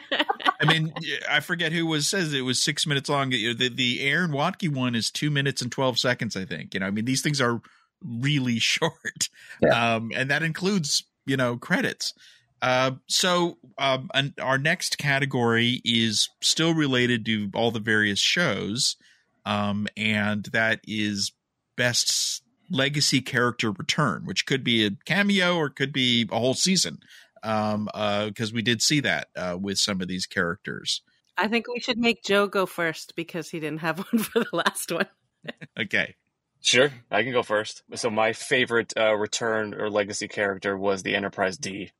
[0.60, 0.92] I mean,
[1.28, 3.30] I forget who was says it was six minutes long.
[3.30, 6.36] The the Aaron Waltke one is two minutes and twelve seconds.
[6.36, 6.74] I think.
[6.74, 7.60] You know, I mean, these things are
[8.04, 9.28] really short,
[9.62, 9.96] yeah.
[9.96, 12.14] um, and that includes you know credits.
[12.62, 18.96] Uh, so um, an, our next category is still related to all the various shows,
[19.46, 21.32] um, and that is
[21.76, 26.98] best legacy character return, which could be a cameo or could be a whole season.
[27.42, 31.02] Um, uh, because we did see that uh, with some of these characters.
[31.36, 34.56] I think we should make Joe go first because he didn't have one for the
[34.56, 35.06] last one.
[35.78, 36.16] okay.
[36.62, 37.82] Sure, I can go first.
[37.94, 41.90] So my favorite uh, return or legacy character was the Enterprise D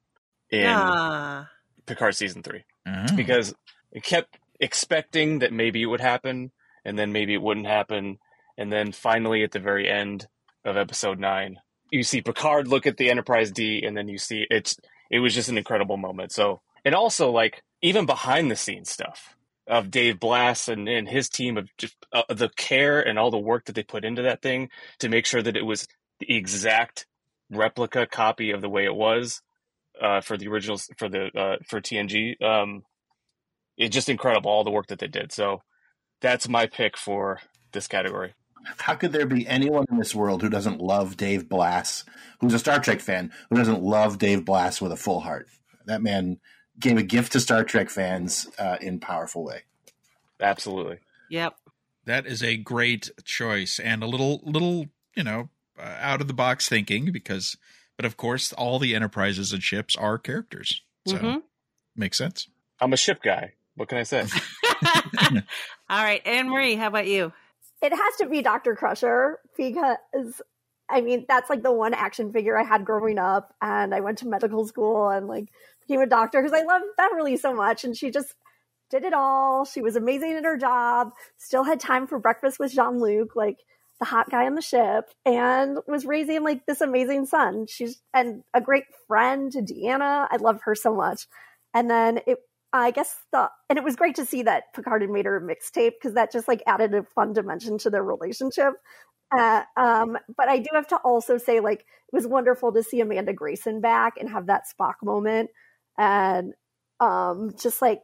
[0.51, 1.49] in ah.
[1.87, 3.07] Picard season 3 oh.
[3.17, 3.55] because
[3.91, 6.53] it kept expecting that maybe it would happen,
[6.85, 8.19] and then maybe it wouldn't happen,
[8.59, 10.29] and then finally at the very end
[10.65, 11.57] of episode nine,
[11.91, 14.77] you see Picard look at the Enterprise D, and then you see it's
[15.11, 16.33] it was just an incredible moment.
[16.33, 19.37] So, and also like even behind the scenes stuff
[19.67, 23.39] of Dave Blass and, and his team of just uh, the care and all the
[23.39, 25.87] work that they put into that thing to make sure that it was
[26.19, 27.07] the exact
[27.51, 29.43] replica copy of the way it was
[30.01, 32.41] uh, for the originals for the uh, for TNG.
[32.43, 32.83] Um,
[33.77, 35.33] it's just incredible all the work that they did.
[35.33, 35.63] So
[36.21, 37.41] that's my pick for
[37.73, 38.35] this category.
[38.79, 42.05] How could there be anyone in this world who doesn't love Dave Blass,
[42.41, 45.49] who's a Star Trek fan, who doesn't love Dave Blass with a full heart?
[45.87, 46.39] That man
[46.79, 49.63] gave a gift to Star Trek fans uh, in powerful way.
[50.41, 50.99] Absolutely.
[51.31, 51.57] Yep.
[52.07, 56.35] That is a great choice and a little little, you know, uh, out of the
[56.35, 57.57] box thinking because
[57.97, 60.83] but of course all the enterprises and ships are characters.
[61.07, 61.39] So mm-hmm.
[61.95, 62.49] makes sense.
[62.81, 63.53] I'm a ship guy.
[63.77, 64.25] What can I say?
[65.89, 67.33] all right, Ann Marie, how about you?
[67.83, 68.75] It has to be Dr.
[68.75, 70.43] Crusher because
[70.89, 74.19] I mean that's like the one action figure I had growing up, and I went
[74.19, 75.49] to medical school and like
[75.87, 78.35] became a doctor because I love Beverly so much, and she just
[78.91, 79.65] did it all.
[79.65, 81.13] She was amazing at her job.
[81.39, 83.59] Still had time for breakfast with Jean Luc, like
[84.01, 87.67] the hot guy on the ship, and was raising like this amazing son.
[87.69, 90.27] She's and a great friend to Deanna.
[90.31, 91.27] I love her so much.
[91.73, 92.39] And then it
[92.73, 96.15] I guess the and it was great to see that Picard made her mixtape because
[96.15, 98.75] that just like added a fun dimension to their relationship.
[99.33, 103.01] Uh, um, but I do have to also say, like, it was wonderful to see
[103.01, 105.51] Amanda Grayson back and have that Spock moment,
[105.97, 106.55] and
[106.99, 108.03] um, just like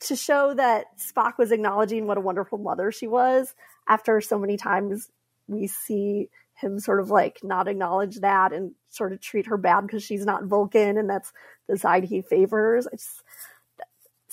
[0.00, 3.54] to show that Spock was acknowledging what a wonderful mother she was
[3.88, 5.10] after so many times
[5.48, 9.82] we see him sort of like not acknowledge that and sort of treat her bad
[9.82, 11.32] because she's not Vulcan and that's
[11.68, 12.86] the side he favors.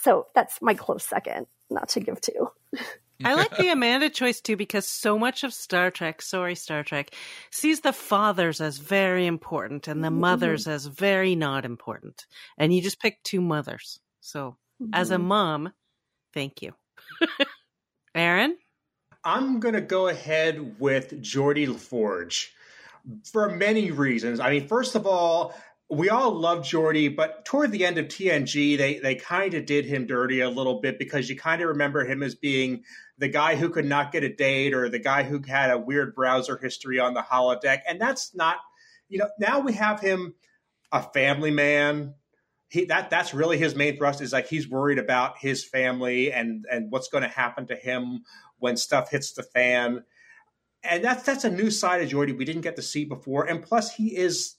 [0.05, 2.51] So that's my close second, not to give to.
[3.23, 7.09] I like the Amanda choice too because so much of Star Trek, sorry Star Trek,
[7.49, 10.19] sees the fathers as very important and the mm-hmm.
[10.19, 12.27] mothers as very not important.
[12.55, 13.99] And you just pick two mothers.
[14.21, 14.93] So mm-hmm.
[14.93, 15.27] as a mm-hmm.
[15.27, 15.73] mom,
[16.35, 16.73] thank you.
[18.15, 18.55] Aaron?
[19.23, 22.49] I'm going to go ahead with Geordi LaForge
[23.23, 24.39] for many reasons.
[24.39, 25.55] I mean, first of all,
[25.89, 29.85] we all love Geordi, but toward the end of TNG, they they kind of did
[29.85, 32.83] him dirty a little bit because you kind of remember him as being
[33.17, 36.15] the guy who could not get a date or the guy who had a weird
[36.15, 38.57] browser history on the holodeck, and that's not,
[39.09, 40.33] you know, now we have him
[40.91, 42.15] a family man.
[42.69, 46.65] He that that's really his main thrust is like he's worried about his family and
[46.71, 48.23] and what's going to happen to him
[48.57, 50.03] when stuff hits the fan.
[50.81, 53.45] And that's that's a new side of Geordi we didn't get to see before.
[53.45, 54.55] And plus, he is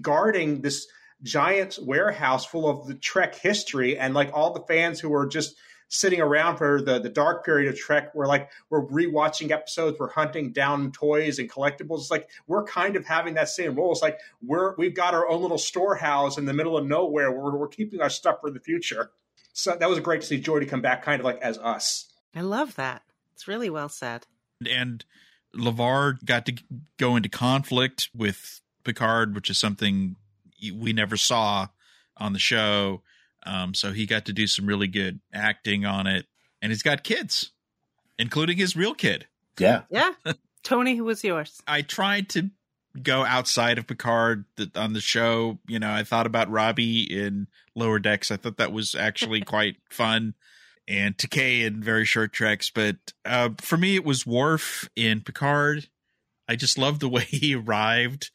[0.00, 0.86] guarding this
[1.22, 5.56] giant warehouse full of the Trek history, and like all the fans who were just
[5.88, 10.10] sitting around for the the dark period of Trek, were like we're rewatching episodes, we're
[10.10, 12.00] hunting down toys and collectibles.
[12.00, 13.92] It's like we're kind of having that same role.
[13.92, 17.54] It's like we're we've got our own little storehouse in the middle of nowhere where
[17.54, 19.10] we're keeping our stuff for the future.
[19.52, 22.12] So that was great to see Geordi come back, kind of like as us.
[22.34, 23.02] I love that.
[23.34, 24.26] It's really well said.
[24.68, 25.04] And
[25.54, 26.54] LeVar got to
[26.98, 30.16] go into conflict with Picard, which is something
[30.72, 31.68] we never saw
[32.16, 33.02] on the show.
[33.44, 36.26] Um, so he got to do some really good acting on it,
[36.62, 37.52] and he's got kids,
[38.18, 39.26] including his real kid.
[39.58, 40.12] Yeah, yeah.
[40.62, 41.60] Tony, who was yours?
[41.66, 42.50] I tried to
[43.00, 45.58] go outside of Picard on the show.
[45.68, 48.30] You know, I thought about Robbie in Lower Decks.
[48.30, 50.34] I thought that was actually quite fun,
[50.88, 52.70] and Takei in Very Short Treks.
[52.70, 55.88] But uh, for me, it was Worf in Picard.
[56.48, 58.30] I just love the way he arrived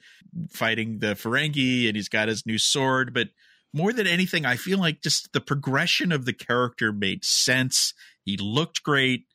[0.49, 3.13] fighting the Ferengi and he's got his new sword.
[3.13, 3.29] But
[3.73, 7.93] more than anything, I feel like just the progression of the character made sense.
[8.23, 9.25] He looked great.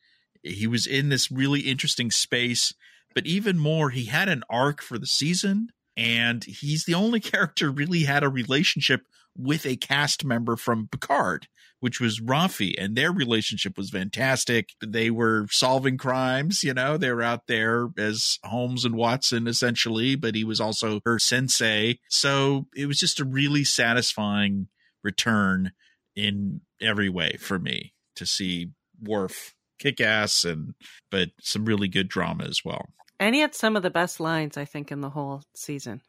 [0.43, 2.73] He was in this really interesting space.
[3.13, 5.69] But even more, he had an arc for the season.
[5.97, 9.03] And he's the only character really had a relationship
[9.37, 11.47] with a cast member from Picard,
[11.79, 14.69] which was Raffi, and their relationship was fantastic.
[14.85, 20.15] They were solving crimes, you know, they were out there as Holmes and Watson essentially,
[20.15, 21.99] but he was also her sensei.
[22.09, 24.67] So it was just a really satisfying
[25.03, 25.73] return
[26.15, 28.71] in every way for me to see
[29.01, 30.73] Worf kick ass and
[31.11, 32.89] but some really good drama as well.
[33.19, 36.01] And he had some of the best lines, I think, in the whole season.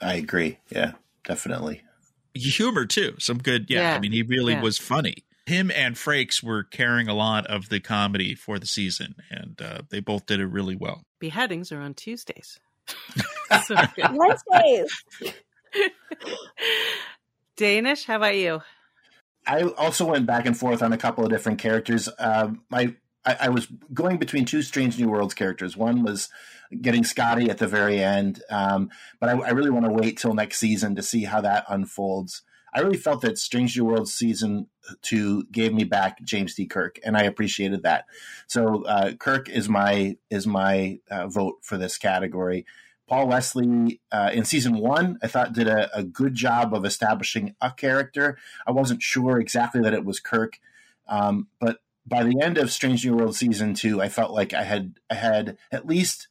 [0.00, 0.58] I agree.
[0.70, 0.92] Yeah,
[1.24, 1.82] definitely.
[2.38, 3.14] Humor too.
[3.18, 3.80] Some good yeah.
[3.92, 3.96] Yeah.
[3.96, 4.62] I mean he really Yeah.
[4.62, 5.24] was funny.
[5.46, 9.78] Him and Frakes were carrying a lot of the comedy for the season, and uh,
[9.88, 11.04] they both did it really well.
[11.20, 12.58] Beheadings are on Tuesdays.
[13.64, 13.74] So.
[14.12, 15.04] Wednesdays.
[17.56, 18.60] Dénes, how about you?
[19.46, 22.08] I also went back and forth on a couple of different characters.
[22.18, 22.94] Um, my
[23.28, 25.76] I, I was going between two Strange New Worlds characters.
[25.76, 26.30] One was
[26.80, 30.34] getting Scotty at the very end, um, but I, I really want to wait till
[30.34, 32.42] next season to see how that unfolds.
[32.74, 34.68] I really felt that Strange New Worlds season
[35.02, 36.66] two gave me back James T.
[36.66, 38.06] Kirk, and I appreciated that.
[38.46, 42.64] So uh, Kirk is my is my uh, vote for this category.
[43.08, 47.54] Paul Wesley uh, in season one, I thought did a, a good job of establishing
[47.60, 48.38] a character.
[48.66, 50.58] I wasn't sure exactly that it was Kirk,
[51.08, 51.78] um, but
[52.08, 55.14] by the end of Strange New World season two, I felt like I had I
[55.14, 56.28] had at least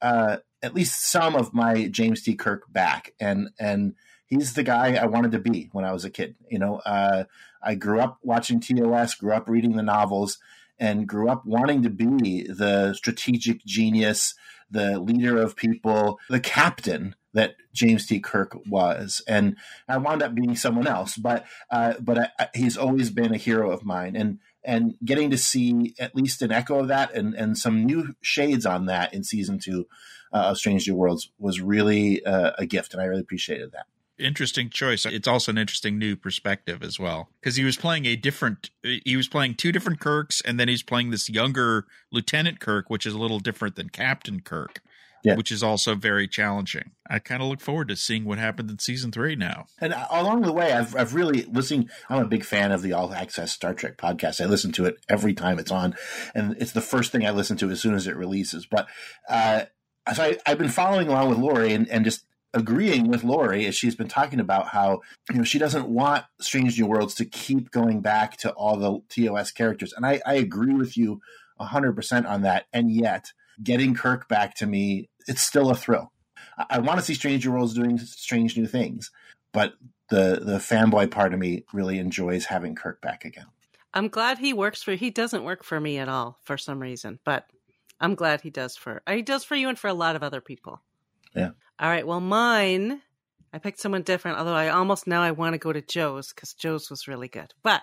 [0.00, 2.34] uh, at least some of my James T.
[2.34, 3.94] Kirk back, and and
[4.26, 6.36] he's the guy I wanted to be when I was a kid.
[6.48, 7.24] You know, uh,
[7.62, 10.38] I grew up watching TOS, grew up reading the novels,
[10.78, 14.34] and grew up wanting to be the strategic genius,
[14.70, 18.18] the leader of people, the captain that James T.
[18.18, 19.56] Kirk was, and
[19.88, 21.16] I wound up being someone else.
[21.16, 25.30] But uh, but I, I, he's always been a hero of mine, and and getting
[25.30, 29.14] to see at least an echo of that and and some new shades on that
[29.14, 29.86] in season two
[30.32, 33.86] uh, of Strange New Worlds was really uh, a gift, and I really appreciated that.
[34.18, 35.06] Interesting choice.
[35.06, 38.70] It's also an interesting new perspective as well because he was playing a different.
[38.82, 43.06] He was playing two different Kirks, and then he's playing this younger Lieutenant Kirk, which
[43.06, 44.82] is a little different than Captain Kirk.
[45.22, 45.36] Yeah.
[45.36, 46.92] Which is also very challenging.
[47.08, 49.66] I kind of look forward to seeing what happens in season three now.
[49.78, 51.90] And along the way, I've I've really listened.
[52.08, 54.40] I'm a big fan of the All Access Star Trek podcast.
[54.40, 55.94] I listen to it every time it's on,
[56.34, 58.64] and it's the first thing I listen to as soon as it releases.
[58.64, 58.88] But
[59.28, 59.64] uh,
[60.14, 63.76] so I, I've been following along with Laurie and, and just agreeing with Laurie as
[63.76, 65.00] she's been talking about how
[65.30, 69.00] you know she doesn't want Strange New Worlds to keep going back to all the
[69.08, 71.20] TOS characters, and I, I agree with you
[71.58, 72.64] hundred percent on that.
[72.72, 76.12] And yet, getting Kirk back to me, it's still a thrill.
[76.58, 79.10] I, I want to see Stranger Worlds doing strange new things,
[79.52, 79.74] but
[80.10, 83.46] the the fanboy part of me really enjoys having Kirk back again.
[83.92, 87.18] I'm glad he works for he doesn't work for me at all for some reason,
[87.24, 87.46] but
[88.00, 90.40] I'm glad he does for he does for you and for a lot of other
[90.40, 90.80] people.
[91.34, 91.50] Yeah.
[91.78, 92.06] All right.
[92.06, 93.00] Well, mine
[93.52, 96.54] I picked someone different, although I almost now I want to go to Joe's because
[96.54, 97.52] Joe's was really good.
[97.62, 97.82] But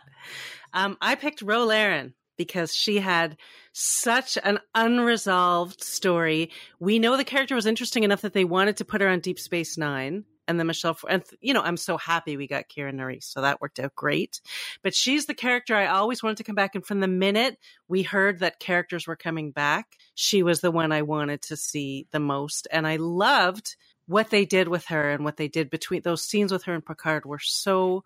[0.73, 3.37] um, I picked Ro Laren because she had
[3.73, 6.51] such an unresolved story.
[6.79, 9.39] We know the character was interesting enough that they wanted to put her on Deep
[9.39, 10.25] Space Nine.
[10.47, 13.59] And then Michelle, and you know, I'm so happy we got Kira Nerys, so that
[13.59, 14.39] worked out great.
[14.81, 17.57] But she's the character I always wanted to come back, and from the minute
[17.89, 22.07] we heard that characters were coming back, she was the one I wanted to see
[22.11, 23.75] the most, and I loved
[24.05, 26.85] what they did with her and what they did between those scenes with her and
[26.85, 28.05] Picard were so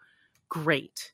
[0.50, 1.14] great.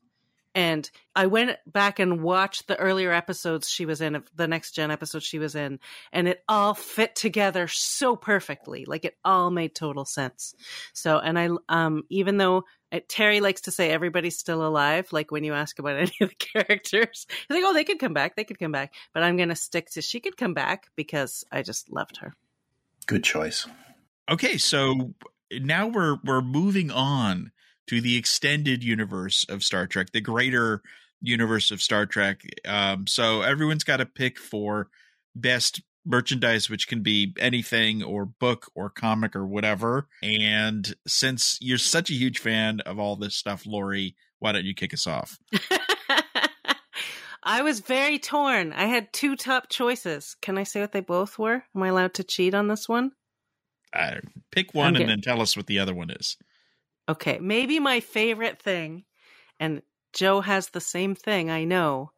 [0.58, 4.72] And I went back and watched the earlier episodes she was in, of the next
[4.72, 5.80] gen episode she was in,
[6.12, 8.84] and it all fit together so perfectly.
[8.84, 10.56] Like it all made total sense.
[10.94, 15.30] So, and I, um, even though uh, Terry likes to say everybody's still alive, like
[15.30, 18.36] when you ask about any of the characters, he's like, oh, they could come back,
[18.36, 18.96] they could come back.
[19.14, 22.34] But I'm going to stick to she could come back because I just loved her.
[23.06, 23.68] Good choice.
[24.28, 25.14] Okay, so
[25.52, 27.52] now we're we're moving on
[27.88, 30.82] to the extended universe of Star Trek, the greater
[31.22, 32.42] universe of Star Trek.
[32.66, 34.90] Um, so everyone's got a pick for
[35.36, 40.08] best merchandise, which can be anything or book or comic or whatever.
[40.24, 44.74] And since you're such a huge fan of all this stuff, Laurie, why don't you
[44.74, 45.38] kick us off?
[47.44, 48.74] I was very torn.
[48.74, 50.36] I had two top choices.
[50.42, 51.64] Can I say what they both were?
[51.76, 53.12] Am I allowed to cheat on this one?
[53.94, 54.16] Uh,
[54.52, 56.36] pick one I'm and then tell us what the other one is.
[57.10, 59.06] Okay, maybe my favorite thing,
[59.60, 59.82] and
[60.14, 62.12] Joe has the same thing, I know,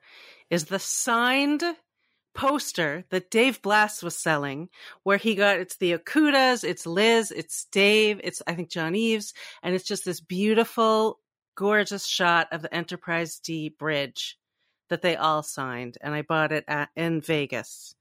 [0.49, 1.63] is the signed
[2.33, 4.69] poster that Dave Blass was selling,
[5.03, 9.33] where he got it's the Okudas, it's Liz, it's Dave, it's I think John Eaves,
[9.61, 11.19] and it's just this beautiful,
[11.55, 14.37] gorgeous shot of the Enterprise D bridge
[14.89, 17.95] that they all signed, and I bought it at, in Vegas.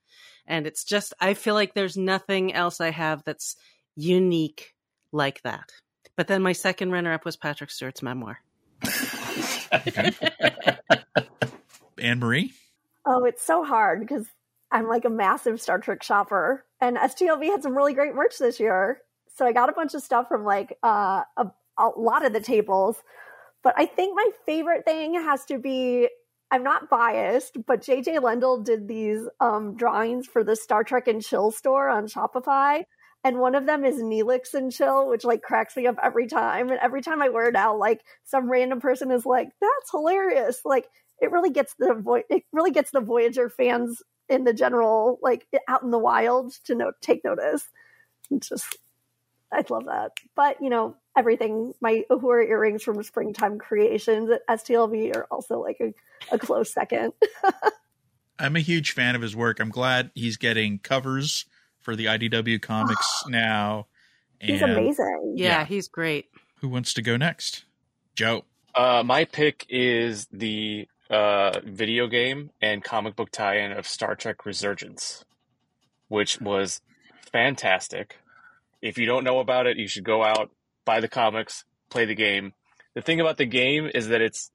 [0.46, 3.56] And it's just I feel like there's nothing else I have that's
[3.94, 4.74] unique
[5.12, 5.70] like that.
[6.18, 8.40] But then my second runner up was Patrick Stewart's memoir.
[11.96, 12.52] Ann Marie?
[13.06, 14.26] Oh, it's so hard because
[14.72, 18.58] I'm like a massive Star Trek shopper, and STLV had some really great merch this
[18.58, 18.98] year.
[19.36, 22.40] So I got a bunch of stuff from like uh, a, a lot of the
[22.40, 22.96] tables.
[23.62, 26.08] But I think my favorite thing has to be
[26.50, 31.22] I'm not biased, but JJ Lendl did these um, drawings for the Star Trek and
[31.22, 32.82] Chill store on Shopify.
[33.24, 36.70] And one of them is Neelix and Chill, which like cracks me up every time.
[36.70, 40.60] And every time I wear it out, like some random person is like, "That's hilarious!"
[40.64, 40.88] Like
[41.20, 45.46] it really gets the vo- it really gets the Voyager fans in the general like
[45.68, 47.68] out in the wild to take notice.
[48.30, 48.76] It's just
[49.52, 50.12] I love that.
[50.36, 55.78] But you know, everything my Uhura earrings from Springtime Creations at STLV are also like
[55.80, 55.94] a,
[56.32, 57.12] a close second.
[58.38, 59.58] I'm a huge fan of his work.
[59.58, 61.46] I'm glad he's getting covers
[61.88, 63.86] for the IDW comics now.
[64.42, 65.32] He's And amazing.
[65.36, 65.64] Yeah, Yeah.
[65.64, 66.26] he's great.
[66.60, 67.64] Who wants to go next?
[68.14, 68.44] Joe.
[68.74, 74.44] Uh, my pick is the uh, video game and comic book tie-in of Star Trek
[74.44, 75.24] Resurgence,
[76.08, 76.82] which was
[77.32, 78.18] fantastic.
[78.82, 80.50] If you don't know about it, you should go out,
[80.84, 82.52] buy the comics, play the game.
[82.94, 84.50] The thing about the game is that it's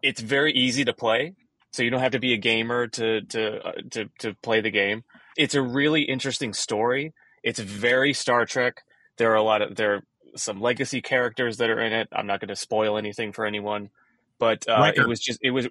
[0.00, 1.34] it's very easy to play,
[1.72, 4.70] so you don't have to be a gamer to to uh, to to play the
[4.70, 5.04] game.
[5.38, 7.14] It's a really interesting story.
[7.42, 8.82] It's very Star Trek.
[9.16, 10.02] There are a lot of there are
[10.36, 12.08] some legacy characters that are in it.
[12.12, 13.90] I'm not going to spoil anything for anyone,
[14.38, 15.68] but uh, it was just it was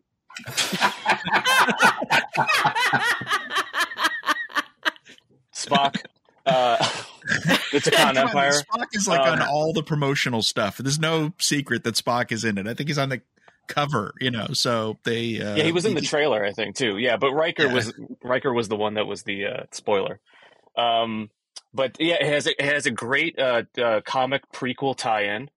[5.53, 5.97] Spock.
[6.45, 6.78] Uh,
[7.72, 8.51] the Takan Come on, Empire.
[8.51, 10.78] Spock is like on Um, all the promotional stuff.
[10.78, 12.68] There's no secret that Spock is in it.
[12.68, 13.22] I think he's on the
[13.68, 14.47] cover, you know.
[14.53, 16.97] So they uh, yeah, he was in the trailer, I think, too.
[16.97, 17.74] Yeah, but Riker Yeah.
[17.74, 17.93] was
[18.24, 20.20] Riker was the one that was the uh, spoiler.
[20.78, 21.30] Um,
[21.74, 25.49] but yeah, it has a, it has a great uh, uh, comic prequel tie-in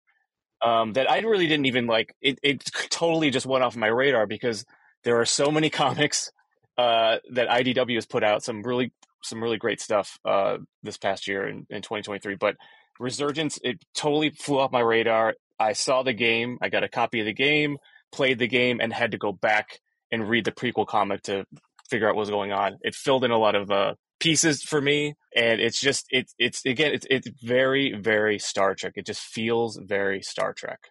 [0.61, 2.15] um, that I really didn't even like.
[2.21, 4.65] It, it totally just went off my radar because
[5.03, 6.31] there are so many comics
[6.77, 8.43] uh, that IDW has put out.
[8.43, 8.91] Some really
[9.21, 12.35] some really great stuff uh, this past year in, in 2023.
[12.35, 12.55] But
[12.99, 15.35] Resurgence, it totally flew off my radar.
[15.59, 16.57] I saw the game.
[16.61, 17.77] I got a copy of the game,
[18.11, 19.79] played the game, and had to go back
[20.11, 21.45] and read the prequel comic to
[21.89, 22.77] figure out what was going on.
[22.81, 26.65] It filled in a lot of uh, pieces for me, and it's just it's it's
[26.65, 28.93] again it's it's very very Star Trek.
[28.95, 30.89] It just feels very Star Trek,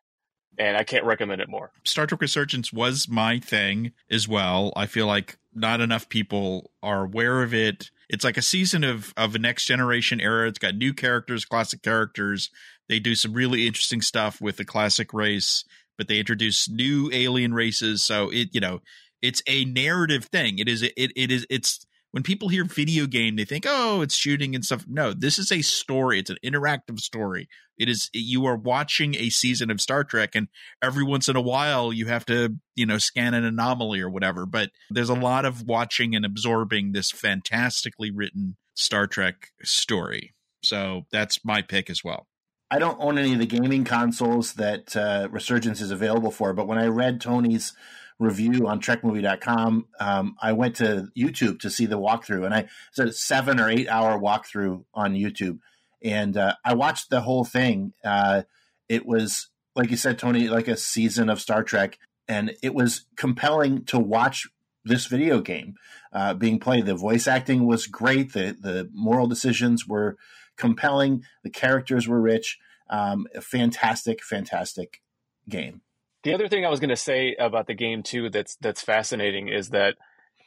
[0.59, 1.71] and I can't recommend it more.
[1.85, 4.73] Star Trek Resurgence was my thing as well.
[4.77, 7.91] I feel like not enough people are aware of it.
[8.09, 10.49] It's like a season of of a next generation era.
[10.49, 12.51] It's got new characters, classic characters.
[12.89, 15.65] They do some really interesting stuff with the classic race,
[15.99, 18.03] but they introduce new alien races.
[18.03, 18.81] So it, you know,
[19.21, 20.59] it's a narrative thing.
[20.59, 24.15] It is it it is it's when people hear video game, they think, oh, it's
[24.15, 24.87] shooting and stuff.
[24.89, 26.19] No, this is a story.
[26.19, 27.49] It's an interactive story.
[27.77, 30.49] It is you are watching a season of Star Trek, and
[30.83, 34.47] every once in a while you have to, you know, scan an anomaly or whatever.
[34.47, 40.35] But there's a lot of watching and absorbing this fantastically written Star Trek story.
[40.63, 42.27] So that's my pick as well.
[42.71, 46.67] I don't own any of the gaming consoles that uh, Resurgence is available for, but
[46.67, 47.73] when I read Tony's
[48.19, 53.13] review on TrekMovie.com, um, I went to YouTube to see the walkthrough, and I a
[53.13, 55.61] seven or eight hour walkthrough on YouTube,
[56.03, 57.95] and uh, I watched the whole thing.
[58.05, 58.43] Uh,
[58.89, 63.07] it was like you said, Tony, like a season of Star Trek, and it was
[63.17, 64.49] compelling to watch
[64.85, 65.75] this video game
[66.13, 66.87] uh, being played.
[66.87, 68.33] The voice acting was great.
[68.33, 70.17] The the moral decisions were
[70.59, 71.25] compelling.
[71.45, 72.59] The characters were rich.
[72.91, 75.01] Um, fantastic, fantastic
[75.49, 75.83] game.
[76.25, 79.49] The other thing I was going to say about the game too that's that's fascinating
[79.49, 79.97] is that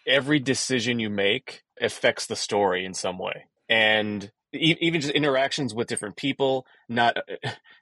[0.05, 5.73] every decision you make affects the story in some way, and e- even just interactions
[5.73, 6.65] with different people.
[6.89, 7.17] Not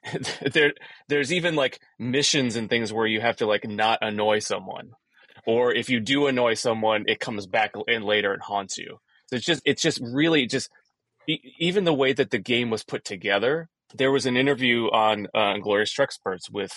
[0.52, 0.72] there.
[1.08, 4.92] There's even like missions and things where you have to like not annoy someone,
[5.46, 9.00] or if you do annoy someone, it comes back in later and haunts you.
[9.26, 10.70] So it's just it's just really just
[11.26, 13.68] even the way that the game was put together.
[13.94, 16.72] There was an interview on uh, Glorious Treksperts with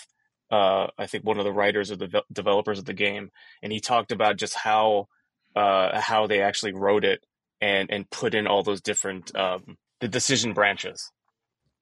[0.51, 3.31] uh, I think one of the writers or the ve- developers of the game,
[3.63, 5.07] and he talked about just how
[5.55, 7.23] uh, how they actually wrote it
[7.61, 11.11] and and put in all those different um, the decision branches.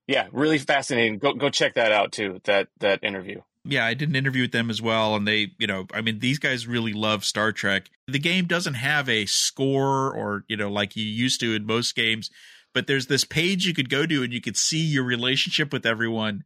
[0.08, 1.20] Yeah, really fascinating.
[1.20, 2.40] Go go check that out too.
[2.46, 3.42] That that interview.
[3.64, 6.20] Yeah, I did an interview with them as well, and they, you know, I mean,
[6.20, 7.90] these guys really love Star Trek.
[8.08, 11.96] The game doesn't have a score or, you know, like you used to in most
[11.96, 12.32] games,
[12.74, 15.86] but there's this page you could go to and you could see your relationship with
[15.86, 16.44] everyone.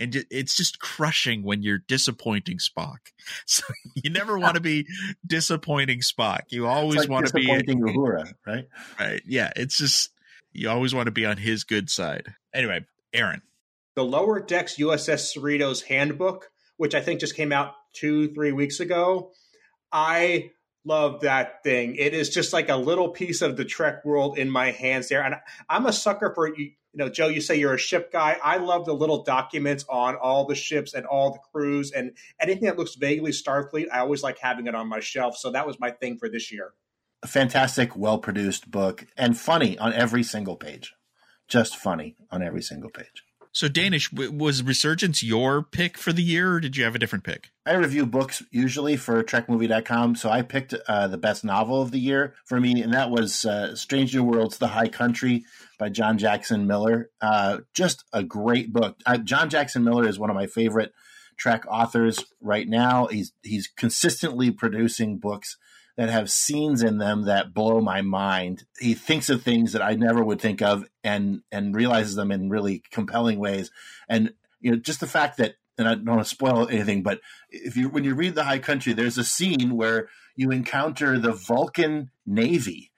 [0.00, 2.98] And it's just crushing when you're disappointing Spock.
[3.46, 3.64] So
[3.94, 4.86] you never want to be
[5.26, 6.42] disappointing Spock.
[6.50, 8.66] You always like want to be disappointing Uhura, right?
[9.00, 9.22] right.
[9.26, 10.10] Yeah, it's just
[10.52, 12.26] you always want to be on his good side.
[12.54, 13.42] Anyway, Aaron.
[13.96, 18.80] the Lower Decks USS Cerritos Handbook, which I think just came out two, three weeks
[18.80, 19.32] ago.
[19.92, 20.50] I
[20.84, 21.96] love that thing.
[21.96, 25.22] It is just like a little piece of the Trek world in my hands there.
[25.22, 25.36] And
[25.68, 26.72] I'm a sucker for you.
[26.94, 28.38] Know, Joe, you say you're a ship guy.
[28.42, 32.64] I love the little documents on all the ships and all the crews and anything
[32.64, 33.86] that looks vaguely Starfleet.
[33.92, 35.36] I always like having it on my shelf.
[35.36, 36.72] So that was my thing for this year.
[37.22, 40.94] A fantastic, well produced book and funny on every single page.
[41.46, 43.22] Just funny on every single page.
[43.52, 47.24] So, Dénes, was Resurgence your pick for the year, or did you have a different
[47.24, 47.50] pick?
[47.66, 51.98] I review books usually for TrekMovie.com, so I picked uh, the best novel of the
[51.98, 55.44] year for me, and that was uh, Strange New Worlds: The High Country
[55.78, 57.10] by John Jackson Miller.
[57.20, 58.98] Uh, just a great book.
[59.24, 60.92] John Jackson Miller is one of my favorite
[61.36, 63.06] Trek authors right now.
[63.06, 65.56] He's he's consistently producing books
[65.98, 68.64] that have scenes in them that blow my mind.
[68.78, 72.48] He thinks of things that I never would think of and and realizes them in
[72.48, 73.72] really compelling ways.
[74.08, 77.20] And you know, just the fact that and I don't want to spoil anything, but
[77.50, 81.32] if you when you read the High Country, there's a scene where you encounter the
[81.32, 82.92] Vulcan Navy,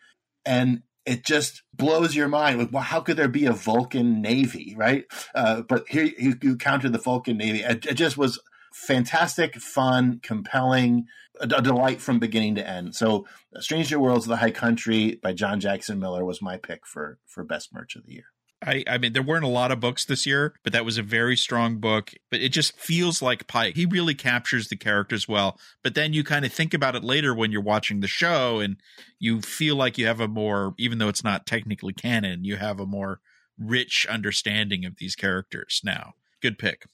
[0.45, 2.59] and it just blows your mind.
[2.59, 5.07] Like, well, how could there be a Vulcan Navy, right?
[5.35, 7.61] Uh, but here you, you encounter the Vulcan Navy.
[7.61, 8.39] It, it just was
[8.73, 11.07] fantastic, fun, compelling,
[11.41, 12.95] a, a, delight from beginning to end.
[12.95, 13.27] So,
[13.59, 17.45] Stranger Worlds of the High Country by John Jackson Miller was my pick for for
[17.45, 18.27] best merch of the year.
[18.63, 21.03] I, I mean, there weren't a lot of books this year, but that was a
[21.03, 22.13] very strong book.
[22.31, 23.75] But it just feels like Pike.
[23.75, 25.59] He really captures the characters well.
[25.83, 28.77] But then you kind of think about it later when you're watching the show, and
[29.19, 32.81] you feel like you have a more, even though it's not technically canon, you have
[32.81, 33.21] a more
[33.59, 36.13] rich understanding of these characters now.
[36.43, 36.85] Good pick.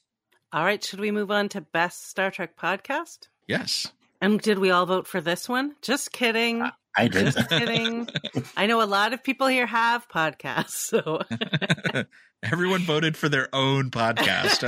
[0.53, 3.29] All right, should we move on to best Star Trek podcast?
[3.49, 3.93] Yes.
[4.21, 5.75] And did we all vote for this one?
[5.83, 6.63] Just kidding.
[6.63, 7.33] Uh, I did.
[7.33, 8.09] Just kidding.
[8.57, 11.21] I know a lot of people here have podcasts, so
[12.43, 14.65] everyone voted for their own podcast.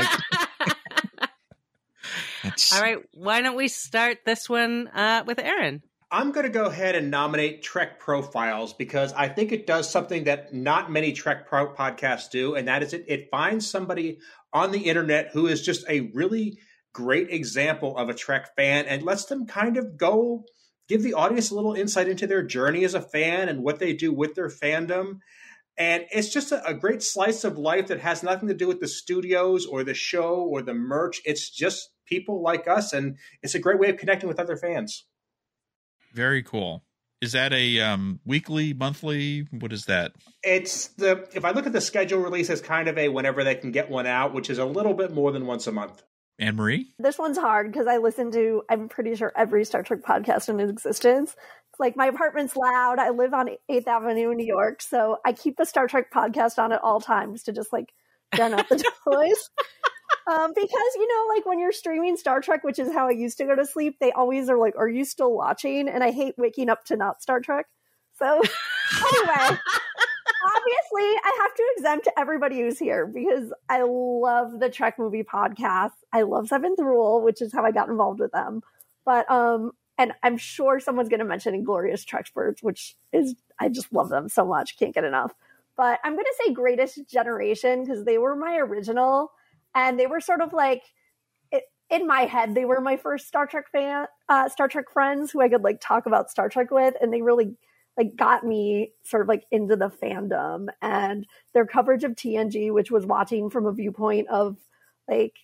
[2.75, 5.83] all right, why don't we start this one uh, with Aaron?
[6.11, 10.25] I'm going to go ahead and nominate Trek Profiles because I think it does something
[10.25, 14.19] that not many Trek Pro podcasts do, and that is it, it finds somebody
[14.53, 16.59] on the internet who is just a really
[16.93, 20.45] great example of a Trek fan and lets them kind of go
[20.89, 23.93] give the audience a little insight into their journey as a fan and what they
[23.93, 25.19] do with their fandom.
[25.77, 28.81] And it's just a, a, great slice of life that has nothing to do with
[28.81, 31.21] the studios or the show or the merch.
[31.25, 35.07] It's just people like us, and it's a great way of connecting with other fans.
[36.13, 36.83] Very cool.
[37.21, 39.47] Is that a um, weekly, monthly?
[39.51, 40.13] What is that?
[40.43, 43.57] It's the if I look at the schedule release as kind of a whenever they
[43.57, 46.03] can get one out, which is a little bit more than once a month.
[46.39, 46.95] Ann Marie?
[46.99, 50.61] This one's hard because I listen to I'm pretty sure every Star Trek podcast in
[50.61, 51.35] existence.
[51.71, 52.99] It's like my apartment's loud.
[52.99, 56.59] I live on 8th Avenue in New York, so I keep the Star Trek podcast
[56.59, 57.93] on at all times to just like
[58.35, 58.77] turn up the
[59.07, 59.51] noise.
[60.31, 63.39] Um, because you know, like when you're streaming Star Trek, which is how I used
[63.39, 66.35] to go to sleep, they always are like, "Are you still watching?" And I hate
[66.37, 67.67] waking up to not Star Trek.
[68.19, 68.27] So
[69.15, 69.59] anyway,
[70.47, 75.93] obviously, I have to exempt everybody who's here because I love the Trek movie podcast.
[76.13, 78.63] I love Seventh Rule, which is how I got involved with them.
[79.05, 83.93] But um, and I'm sure someone's going to mention Inglorious Treksperts, which is I just
[83.93, 85.33] love them so much, can't get enough.
[85.77, 89.33] But I'm going to say Greatest Generation because they were my original
[89.75, 90.83] and they were sort of like
[91.91, 95.41] in my head they were my first star trek fan uh, star trek friends who
[95.41, 97.57] i could like talk about star trek with and they really
[97.99, 100.69] like got me sort of like into the fandom.
[100.81, 104.57] And their coverage of tng which was watching from a viewpoint of
[105.09, 105.35] like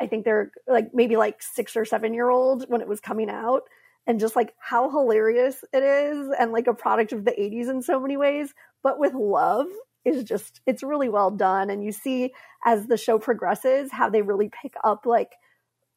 [0.00, 3.28] i think they're like maybe like six or seven year old when it was coming
[3.28, 3.62] out.
[4.06, 7.82] And just like how hilarious it is and like a product of the 80s in
[7.82, 8.54] so many ways.
[8.84, 9.66] But with love
[10.04, 11.70] is just it's really well done.
[11.70, 12.32] And you see
[12.64, 15.32] as the show progresses how they really pick up like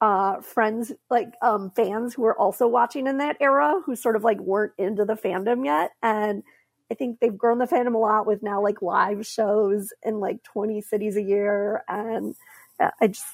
[0.01, 4.23] uh friends like um fans who are also watching in that era who sort of
[4.23, 5.91] like weren't into the fandom yet.
[6.01, 6.43] And
[6.91, 10.43] I think they've grown the fandom a lot with now like live shows in like
[10.43, 11.83] 20 cities a year.
[11.87, 12.35] And
[12.79, 13.25] uh, I just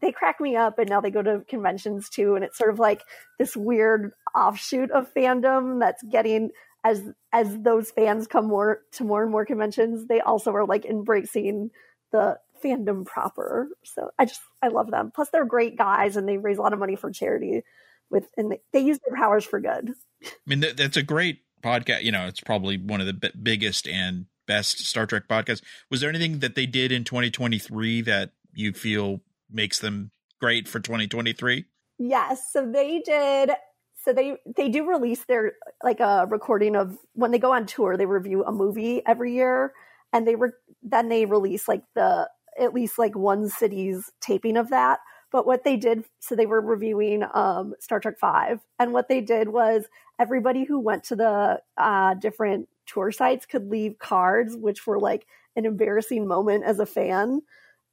[0.00, 2.34] they crack me up and now they go to conventions too.
[2.34, 3.02] And it's sort of like
[3.38, 6.50] this weird offshoot of fandom that's getting
[6.84, 10.84] as as those fans come more to more and more conventions, they also are like
[10.84, 11.70] embracing
[12.12, 13.68] the fandom proper.
[13.84, 15.12] So I just I love them.
[15.14, 17.62] Plus they're great guys and they raise a lot of money for charity
[18.10, 19.92] with and they, they use their powers for good.
[20.24, 23.88] I mean that's a great podcast, you know, it's probably one of the b- biggest
[23.88, 25.62] and best Star Trek podcasts.
[25.90, 30.80] Was there anything that they did in 2023 that you feel makes them great for
[30.80, 31.64] 2023?
[31.98, 33.50] Yes, so they did
[34.04, 37.96] so they they do release their like a recording of when they go on tour
[37.96, 39.72] they review a movie every year
[40.12, 42.28] and they were then they release like the
[42.58, 45.00] at least like one city's taping of that.
[45.30, 49.20] But what they did, so they were reviewing um, Star Trek Five, and what they
[49.20, 49.84] did was
[50.18, 55.26] everybody who went to the uh, different tour sites could leave cards, which were like
[55.54, 57.42] an embarrassing moment as a fan.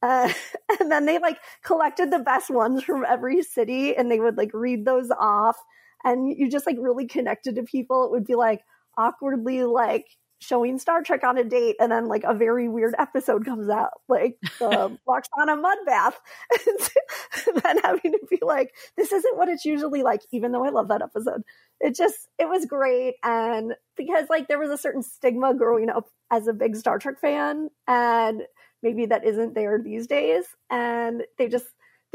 [0.02, 0.32] Uh,
[0.80, 4.52] and then they like collected the best ones from every city and they would like
[4.54, 5.58] read those off.
[6.04, 8.06] And you just like really connected to people.
[8.06, 8.62] It would be like
[8.98, 10.06] awkwardly like
[10.40, 13.92] showing Star Trek on a date, and then like a very weird episode comes out,
[14.08, 16.20] like the Lwaxana mud bath,
[16.68, 20.70] and then having to be like, this isn't what it's usually like, even though I
[20.70, 21.44] love that episode.
[21.80, 26.08] It just it was great, and because like there was a certain stigma growing up
[26.32, 28.44] as a big Star Trek fan, and
[28.82, 31.66] maybe that isn't there these days, and they just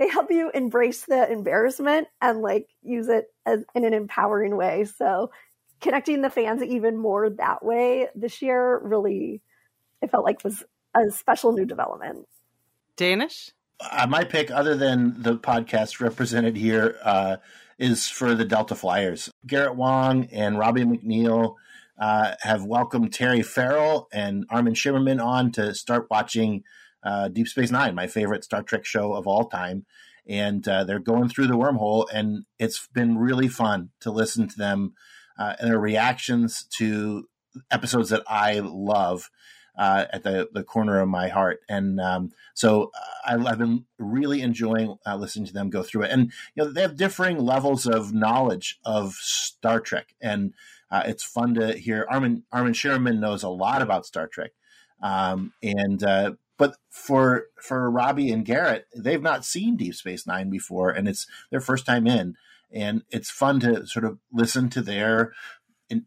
[0.01, 4.87] they help you embrace the embarrassment and like use it as in an empowering way.
[4.87, 5.31] So
[5.81, 9.43] connecting the fans even more that way this year really
[10.03, 10.65] it felt like was
[10.95, 12.27] a special new development.
[12.97, 13.53] Dénes?
[13.81, 17.37] Uh, my pick other than the podcast represented here uh,
[17.79, 19.31] is for the delta flyers.
[19.47, 21.55] Garrett Wang and robbie McNeill
[21.99, 26.63] uh, have welcomed terry farrell and armin shimerman on to start watching
[27.03, 29.87] uh, deep space nine my favorite star trek show of all time.
[30.27, 34.57] And uh, they're going through the wormhole and it's been really fun to listen to
[34.57, 34.93] them
[35.41, 37.27] uh, and their reactions to
[37.71, 39.31] episodes that I love
[39.77, 41.61] uh, at the, the corner of my heart.
[41.67, 46.03] And um, so uh, I, have been really enjoying uh, listening to them go through
[46.03, 46.11] it.
[46.11, 50.53] And you know they have differing levels of knowledge of Star Trek, and
[50.91, 52.07] uh, it's fun to hear.
[52.11, 54.51] Armin Armin Shimerman knows a lot about Star Trek,
[55.03, 60.51] um, and uh, but for for Robbie and Garrett, they've not seen Deep Space Nine
[60.51, 62.37] before, and it's their first time in
[62.73, 65.33] and it's fun to sort of listen to their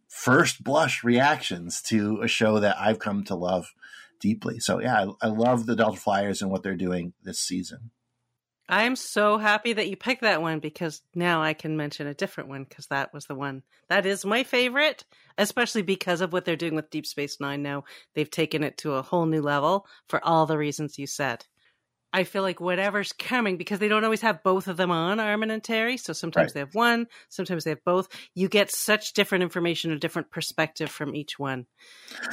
[0.08, 3.74] first blush reactions to a show that I've come to love
[4.20, 4.60] deeply.
[4.60, 7.92] So yeah, I, I love the Delta Flyers and what they're doing this season.
[8.70, 12.50] I'm so happy that you picked that one because now I can mention a different
[12.50, 15.04] one because that was the one that is my favorite,
[15.38, 17.84] especially because of what they're doing with Deep Space Nine now.
[18.14, 21.46] They've taken it to a whole new level for all the reasons you said.
[22.14, 25.50] I feel like whatever's coming because they don't always have both of them on Armin
[25.50, 25.98] and Terry.
[25.98, 26.54] So sometimes right.
[26.54, 28.08] they have one, sometimes they have both.
[28.36, 31.66] You get such different information, a different perspective from each one.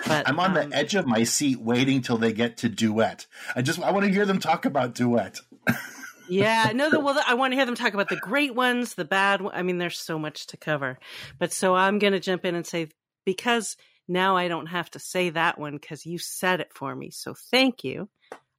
[0.07, 3.27] But I'm on um, the edge of my seat waiting till they get to duet.
[3.57, 5.41] I just I want to hear them talk about duet.
[6.29, 9.07] yeah, no, the, well, I want to hear them talk about the great ones, the
[9.07, 9.41] bad.
[9.51, 10.99] I mean, there's so much to cover.
[11.39, 12.89] But so I'm going to jump in and say
[13.25, 13.79] because
[14.09, 17.11] now I don't have to say that one because you said it for me.
[17.11, 18.11] So thank you.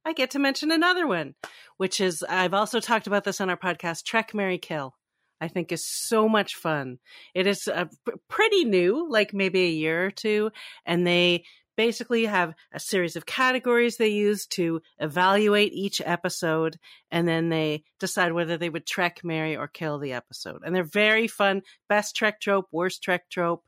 [0.04, 1.34] I get to mention another one,
[1.76, 4.94] which is I've also talked about this on our podcast, Trek Marry Kill.
[5.40, 6.98] I think is so much fun.
[7.34, 10.52] It is uh, a, pretty new, like maybe a year or two,
[10.86, 11.44] and they
[11.76, 16.78] basically have a series of categories they use to evaluate each episode,
[17.10, 20.62] and then they decide whether they would Trek, marry, or kill the episode.
[20.64, 21.62] And they're very fun.
[21.88, 23.64] Best Trek trope, worst Trek trope.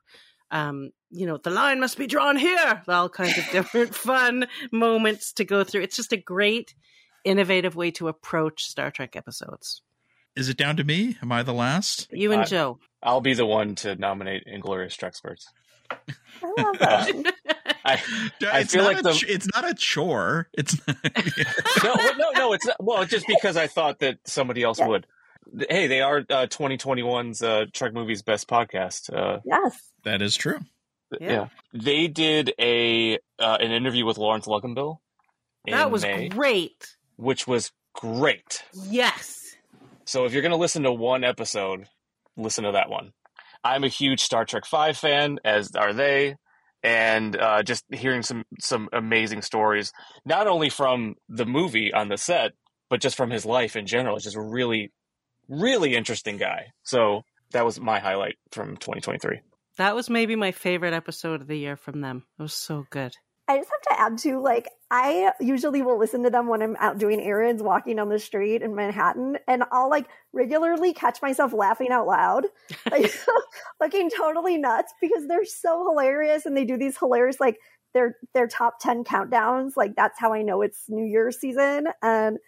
[0.50, 2.82] Um, you know, the line must be drawn here.
[2.88, 5.82] All kinds of different fun moments to go through.
[5.82, 6.74] It's just a great,
[7.24, 9.82] innovative way to approach Star Trek episodes.
[10.36, 11.16] Is it down to me?
[11.22, 12.08] Am I the last?
[12.10, 12.80] You and Joe.
[13.02, 15.46] I'll be the one to nominate Inglorious Treksperts.
[15.90, 17.34] I love that.
[17.84, 18.02] I,
[18.52, 20.48] I feel like the, it's not a chore.
[20.54, 20.96] It's not,
[21.84, 22.52] no, no, no.
[22.52, 24.88] It's not, well, just because I thought that somebody else yeah.
[24.88, 25.06] would.
[25.68, 29.12] Hey, they are uh, 2021's uh, Trek Movies Best Podcast.
[29.12, 30.60] Uh, yes, that is true.
[31.20, 31.30] Yeah.
[31.30, 31.48] yeah.
[31.72, 34.98] They did a uh, an interview with Laurence Luckinbill.
[35.66, 36.96] That was May, great.
[37.16, 38.62] Which was great.
[38.88, 39.56] Yes.
[40.04, 41.86] So if you're going to listen to one episode,
[42.36, 43.12] listen to that one.
[43.62, 46.36] I'm a huge Star Trek Five fan, as are they,
[46.82, 49.92] and uh, just hearing some some amazing stories,
[50.26, 52.52] not only from the movie on the set,
[52.90, 54.16] but just from his life in general.
[54.16, 54.92] It's just really,
[55.48, 56.72] really interesting guy.
[56.82, 57.22] So
[57.52, 59.40] that was my highlight from 2023.
[59.76, 62.24] That was maybe my favorite episode of the year from them.
[62.38, 63.14] It was so good.
[63.46, 66.76] I just have to add to like I usually will listen to them when I'm
[66.76, 71.52] out doing errands, walking down the street in Manhattan, and I'll like regularly catch myself
[71.52, 72.46] laughing out loud,
[72.90, 73.12] like
[73.80, 77.58] looking totally nuts because they're so hilarious and they do these hilarious like
[77.92, 79.72] their their top ten countdowns.
[79.76, 82.38] Like that's how I know it's New Year's season, and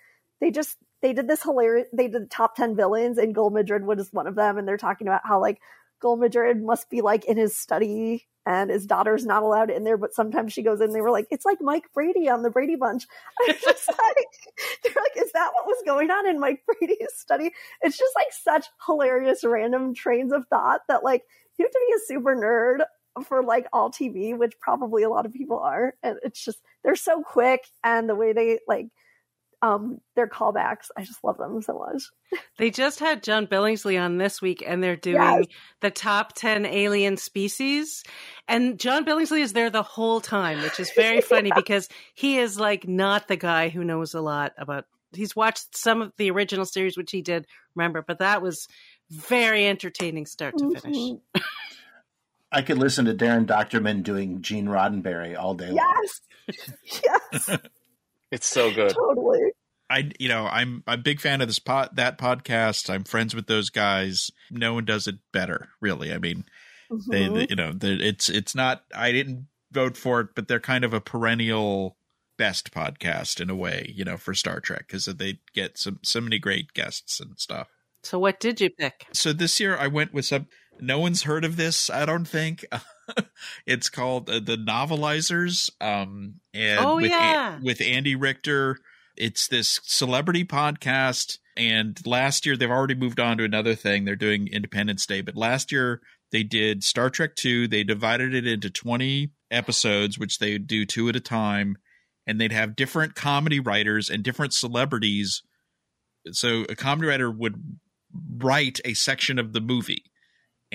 [0.41, 1.87] they just they did this hilarious.
[1.93, 4.77] They did the top ten villains, and Gul Madred was one of them, and they're
[4.77, 5.61] talking about how like
[6.01, 9.97] Gul Madred must be like in his study and his daughter's not allowed in there,
[9.97, 10.93] but sometimes she goes in.
[10.93, 13.05] They were like, it's like Mike Brady on the Brady Bunch.
[13.49, 14.27] I'm just like,
[14.83, 17.53] they're like, is that what was going on in Mike Brady's study?
[17.83, 21.23] It's just like such hilarious random trains of thought that like
[21.57, 22.85] you have to be a super nerd
[23.27, 25.95] for like all TV, which probably a lot of people are.
[26.03, 28.89] And it's just, they're so quick and the way they like,
[29.63, 30.87] um, their callbacks.
[30.97, 32.03] I just love them so much.
[32.59, 35.45] They just had John Billingsley on this week, and they're doing Yes.
[35.81, 38.03] the top 10 alien species.
[38.49, 42.59] And John Billingsley is there the whole time, which is very funny because he is
[42.59, 44.87] like not the guy who knows a lot about.
[45.15, 48.67] He's watched some of the original series, which he did remember, but that was
[49.11, 50.97] very entertaining start to finish.
[50.97, 51.21] Mhm.
[52.53, 56.07] I could listen to Darren Dochterman doing Gene Roddenberry all day long.
[56.85, 57.59] Yes.
[58.31, 58.39] yes.
[58.41, 58.91] It's so good.
[58.93, 59.41] totally.
[59.89, 62.91] I you know I'm I'm a big fan of this pot that podcast.
[62.91, 64.31] I'm friends with those guys.
[64.51, 66.13] No one does it better, really.
[66.13, 66.45] I mean,
[67.09, 67.35] they, Mhm.
[67.35, 68.83] they you know it's it's not.
[68.95, 71.97] I didn't vote for it, but they're kind of a perennial
[72.37, 76.21] best podcast in a way, you know, for Star Trek because they get some so
[76.21, 77.69] many great guests and stuff.
[78.03, 79.07] So, what did you pick?
[79.13, 80.49] So this year I went with some.
[80.81, 82.65] No one's heard of this, I don't think.
[83.67, 85.71] it's called uh, the Novelizers.
[85.81, 87.59] Um, and Oh, with, yeah.
[87.63, 88.79] with Andy Richter.
[89.17, 91.39] It's this celebrity podcast.
[91.57, 94.05] And last year they've already moved on to another thing.
[94.05, 96.03] They're doing Independence Day, but last year
[96.33, 97.67] they did Star Trek Two.
[97.67, 101.79] They divided it into twenty episodes, which they would do two at a time,
[102.27, 105.43] and they'd have different comedy writers and different celebrities.
[106.33, 107.79] So a comedy writer would
[108.37, 110.05] write a section of the movie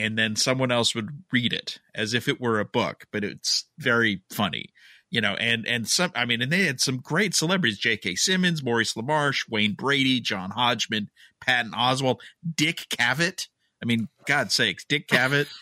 [0.02, 3.66] and then someone else would read it as if it were a book but it's
[3.78, 4.66] very funny
[5.10, 8.64] you know and and some i mean and they had some great celebrities j.k simmons
[8.64, 12.20] maurice lamarche wayne brady john hodgman patton oswalt
[12.56, 13.48] dick cavett.
[13.82, 15.48] I mean God sakes dick cavett.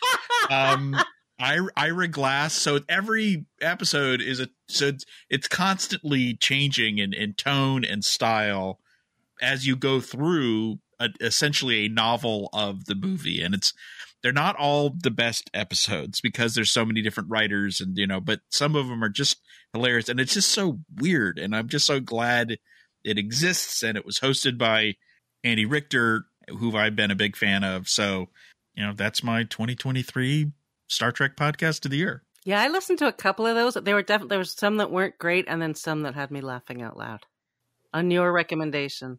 [0.50, 0.96] Um
[1.40, 2.54] Ira Glass.
[2.54, 8.78] So every episode is a so it's, it's constantly changing in, in tone and style
[9.40, 13.72] as you go through a, essentially a novel of the movie, and it's
[14.22, 18.20] they're not all the best episodes because there's so many different writers and you know,
[18.20, 19.38] but some of them are just
[19.72, 22.58] hilarious, and it's just so weird, and I'm just so glad
[23.04, 24.96] it exists, and it was hosted by
[25.42, 27.88] Andy Richter, who I've been a big fan of.
[27.88, 28.28] So
[28.74, 30.52] you know, that's my 2023
[30.88, 32.22] Star Trek podcast of the year.
[32.44, 33.74] Yeah, I listened to a couple of those.
[33.74, 36.40] There were definitely there was some that weren't great, and then some that had me
[36.40, 37.20] laughing out loud.
[37.92, 39.18] On your recommendation,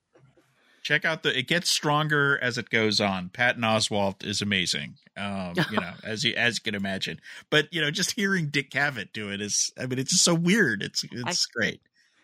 [0.82, 5.54] check out the it gets stronger as it goes on patton oswalt is amazing um
[5.70, 7.20] you know as you as you can imagine
[7.50, 10.34] but you know just hearing dick cavett do it is i mean it's just so
[10.34, 11.82] weird it's it's great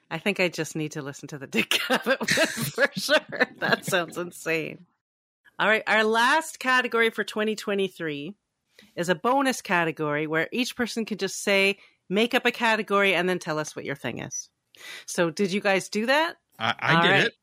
[0.09, 3.47] I think I just need to listen to the Dick Cavett one for sure.
[3.59, 4.85] That sounds insane.
[5.59, 8.33] All right, our last category for 2023
[8.95, 11.79] is a bonus category where each person can just say,
[12.09, 14.49] make up a category, and then tell us what your thing is.
[15.07, 16.37] So, did you guys do that?
[16.59, 17.23] i, I did right.
[17.25, 17.33] it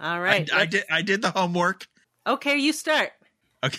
[0.00, 0.50] All right.
[0.52, 1.86] I, I did i did the homework
[2.26, 3.12] Okay, you start.
[3.62, 3.78] Okay.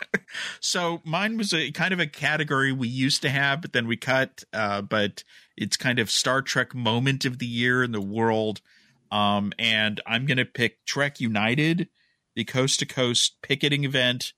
[0.60, 3.96] so mine was a kind of a category we used to have, but then we
[3.96, 4.42] cut.
[4.52, 5.22] Uh, but
[5.56, 8.62] it's kind of Star Trek moment of the year in the world.
[9.10, 11.88] Um, and I'm gonna pick Trek United,
[12.34, 14.32] the coast to coast picketing event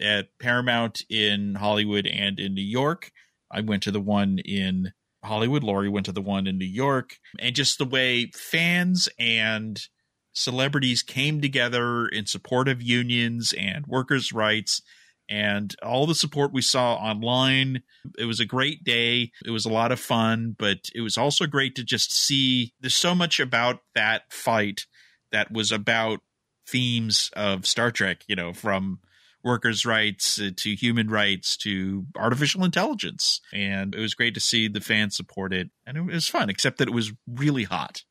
[0.00, 3.12] at Paramount in Hollywood and in New York.
[3.50, 5.62] I went to the one in Hollywood.
[5.62, 9.86] Laurie went to the one in New York, and just the way fans and
[10.34, 14.82] celebrities came together in support of unions and workers' rights
[15.28, 17.82] and all the support we saw online.
[18.18, 19.32] It was a great day.
[19.44, 22.96] It was a lot of fun, but it was also great to just see there's
[22.96, 24.86] so much about that fight
[25.32, 26.20] that was about
[26.66, 28.98] themes of Star Trek, you know, from
[29.42, 33.40] workers' rights uh, to human rights to artificial intelligence.
[33.52, 35.70] And it was great to see the fans support it.
[35.86, 38.02] And it was fun, except that it was really hot.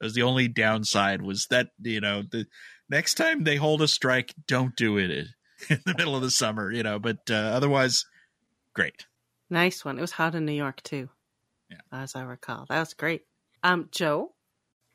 [0.00, 2.46] That was the only downside was that, you know, the
[2.88, 5.10] next time they hold a strike, don't do it
[5.68, 8.04] in the middle of the summer, you know, but uh, otherwise,
[8.74, 9.06] great.
[9.50, 9.98] Nice one.
[9.98, 11.08] It was hot in New York too.
[11.70, 11.78] Yeah.
[11.92, 12.66] As I recall.
[12.68, 13.22] That was great.
[13.62, 14.32] Um, Joe?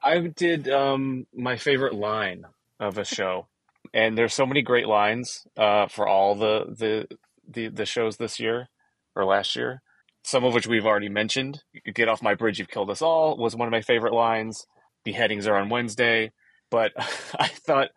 [0.02, 2.46] I did um, my favorite line
[2.80, 3.48] of a show,
[3.94, 8.40] and there's so many great lines uh, for all the, the the the shows this
[8.40, 8.68] year
[9.16, 9.82] or last year.
[10.24, 11.62] Some of which we've already mentioned.
[11.94, 14.66] "Get off my bridge, you've killed us all" was one of my favorite lines.
[15.06, 16.34] Beheadings are on Wednesday,
[16.70, 16.92] but
[17.40, 17.92] I thought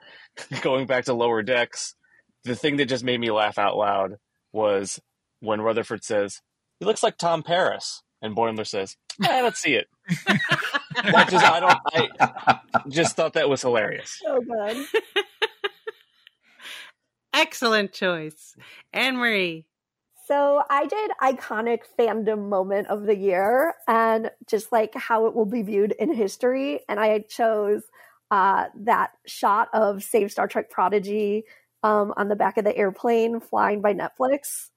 [0.63, 1.97] going back to Lower Decks,
[2.45, 4.17] the thing that just made me laugh out loud
[4.53, 5.01] was
[5.41, 6.41] when Rutherford says,
[6.79, 9.89] "He looks like Tom Paris," and Boimler says, eh, "Let's see it."
[11.05, 14.19] That just I don't I just thought that was hilarious.
[14.21, 14.87] So good.
[17.33, 18.57] Excellent choice.
[18.93, 19.65] Ann Marie.
[20.29, 25.47] So I did iconic fandom moment of the year and just like how it will
[25.47, 26.81] be viewed in history.
[26.87, 27.85] And I chose
[28.31, 31.45] uh, that shot of Save Star Trek Prodigy
[31.83, 34.69] um, on the back of the airplane flying by Netflix.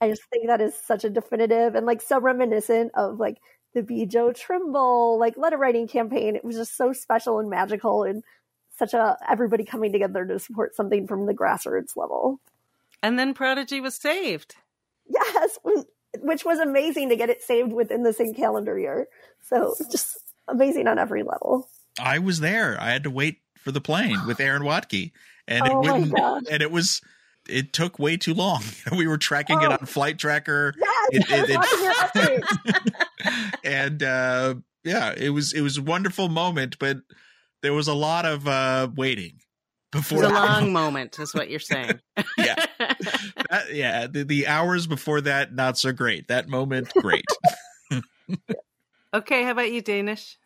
[0.00, 3.36] I just think that is such a definitive and like so reminiscent of like
[3.74, 6.34] the Bjo Trimble like letter writing campaign.
[6.34, 8.22] It was just so special and magical and
[8.78, 12.40] such a everybody coming together to support something from the grassroots level.
[13.02, 14.56] And then Prodigy was saved.
[15.08, 15.58] Yes,
[16.20, 19.06] which was amazing to get it saved within the same calendar year.
[19.42, 21.68] So just amazing on every level.
[22.00, 22.76] I was there.
[22.80, 25.12] I had to wait for the plane with Aaron Waltke,
[25.46, 26.48] and Oh it wouldn't.
[26.50, 27.00] And it was.
[27.46, 28.62] It took way too long.
[28.96, 29.72] We were tracking it Oh.
[29.72, 33.54] on Flight Tracker, Yes, It- it- it- watching your updates.
[33.64, 36.98] and uh, yeah, it was it was a wonderful moment, but
[37.62, 39.40] there was a lot of uh, waiting
[39.94, 42.00] It was a long moment, is what you're saying.
[42.36, 42.64] Yeah.
[42.78, 46.28] that, yeah, the, the hours before that, not so great.
[46.28, 47.24] That moment, great.
[49.14, 50.36] okay, how about you, Dénes?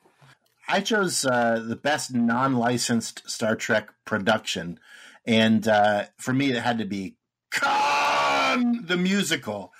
[0.68, 4.78] I chose uh, the best non-licensed Star Trek production,
[5.24, 7.16] and uh, for me, it had to be
[7.50, 9.72] Khan the musical,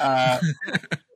[0.00, 0.38] uh,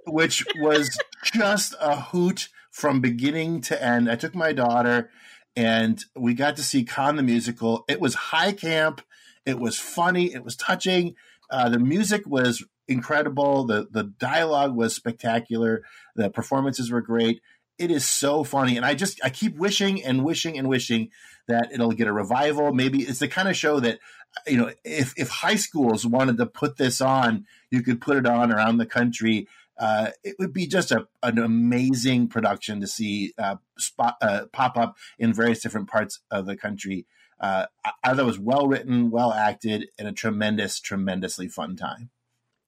[0.06, 4.08] which was just a hoot from beginning to end.
[4.08, 5.10] I took my daughter,
[5.56, 7.84] and we got to see Khan the musical.
[7.88, 9.00] It was high camp.
[9.44, 10.34] It was funny.
[10.34, 11.14] It was touching.
[11.50, 13.64] Uh, the music was incredible.
[13.64, 15.82] the The dialogue was spectacular.
[16.14, 17.40] The performances were great
[17.78, 21.10] it is so funny and i just i keep wishing and wishing and wishing
[21.48, 23.98] that it'll get a revival maybe it's the kind of show that
[24.46, 28.26] you know if if high schools wanted to put this on you could put it
[28.26, 29.46] on around the country
[29.78, 34.76] uh, it would be just a, an amazing production to see uh, spot, uh, pop
[34.76, 37.06] up in various different parts of the country
[37.38, 41.76] uh, I, I thought it was well written well acted and a tremendous tremendously fun
[41.76, 42.10] time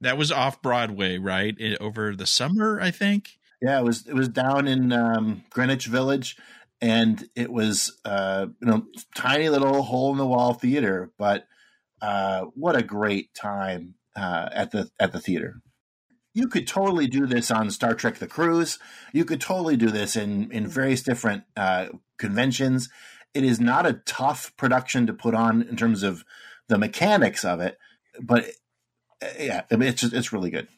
[0.01, 1.55] That was off Broadway, right?
[1.59, 3.39] It, over the summer, I think.
[3.61, 6.37] Yeah, it was it was down in um, Greenwich Village,
[6.81, 8.87] and it was uh, you know
[9.17, 11.47] tiny little hole in the wall theater, but
[12.01, 15.61] uh, what a great time uh, at the at the theater.
[16.35, 18.79] You could totally do this on Star Trek: The Cruise.
[19.13, 21.87] You could totally do this in in various different uh,
[22.19, 22.89] conventions.
[23.35, 26.25] It is not a tough production to put on in terms of
[26.69, 27.79] the mechanics of it,
[28.21, 28.47] but
[29.23, 30.69] uh, yeah, I mean, it's just, it's really good.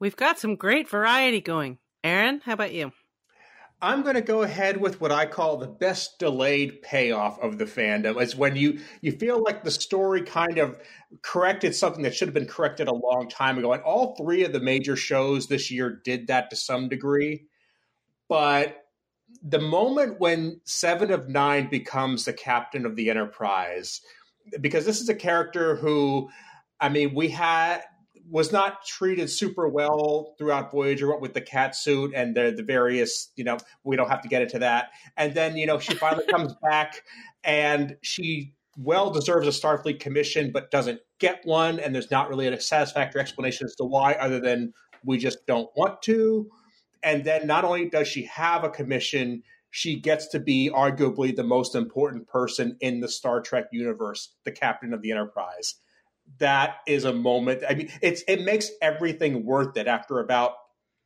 [0.00, 1.78] We've got some great variety going.
[2.02, 2.92] Aaron, how about you?
[3.82, 7.66] I'm going to go ahead with what I call the best delayed payoff of the
[7.66, 8.20] fandom.
[8.20, 10.78] It's when you you feel like the story kind of
[11.22, 13.72] corrected something that should have been corrected a long time ago.
[13.72, 17.44] And all three of the major shows this year did that to some degree.
[18.28, 18.76] But
[19.42, 24.00] the moment when Seven of Nine becomes the captain of the Enterprise,
[24.60, 26.30] because this is a character who,
[26.80, 27.82] I mean, we had
[28.30, 32.62] was not treated super well throughout Voyager what with the cat suit and the the
[32.62, 34.90] various, you know, we don't have to get into that.
[35.16, 37.02] And then, you know, she finally comes back
[37.42, 42.46] and she well deserves a Starfleet commission but doesn't get one and there's not really
[42.48, 44.72] a satisfactory explanation as to why other than
[45.04, 46.50] we just don't want to.
[47.02, 51.44] And then not only does she have a commission, she gets to be arguably the
[51.44, 55.74] most important person in the Star Trek universe, the captain of the Enterprise
[56.38, 57.62] that is a moment.
[57.68, 60.52] I mean, it's it makes everything worth it after about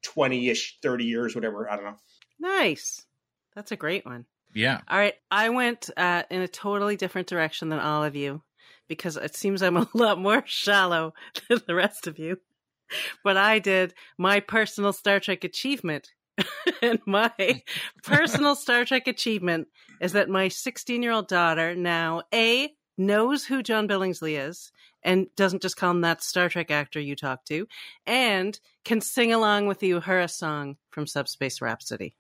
[0.03, 1.71] twenty ish, thirty years, whatever.
[1.71, 1.97] I don't know.
[2.39, 3.05] Nice.
[3.55, 4.27] That's a great one.
[4.55, 4.81] Yeah.
[4.89, 5.15] All right.
[5.31, 8.43] I went uh, in a totally different direction than all of you
[8.89, 11.15] because it seems I'm a lot more shallow
[11.49, 12.39] than the rest of you.
[13.23, 16.11] But I did my personal Star Trek achievement.
[16.83, 17.63] and my
[18.05, 19.67] personal Star Trek achievement
[20.01, 24.73] is that my 16 year old daughter now, A, knows who John Billingsley is
[25.03, 27.69] and doesn't just call him that Star Trek actor you talk to,
[28.07, 32.15] and can sing along with the Uhura song from Subspace Rhapsody.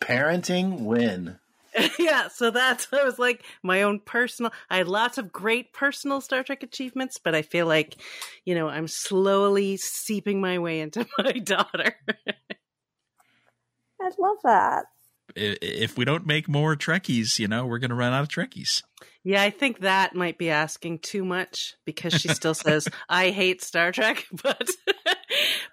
[0.00, 1.38] Parenting win.
[1.98, 4.52] yeah, so that's I was like my own personal.
[4.70, 7.96] I had lots of great personal Star Trek achievements, but I feel like,
[8.44, 11.96] you know, I'm slowly seeping my way into my daughter.
[14.00, 14.86] I'd love that.
[15.34, 18.82] If we don't make more Trekkies, you know, we're going to run out of Trekkies.
[19.26, 23.60] Yeah, I think that might be asking too much because she still says I hate
[23.60, 24.70] Star Trek, but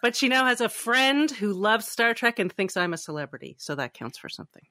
[0.01, 3.55] but she now has a friend who loves Star Trek and thinks I'm a celebrity,
[3.59, 4.63] so that counts for something.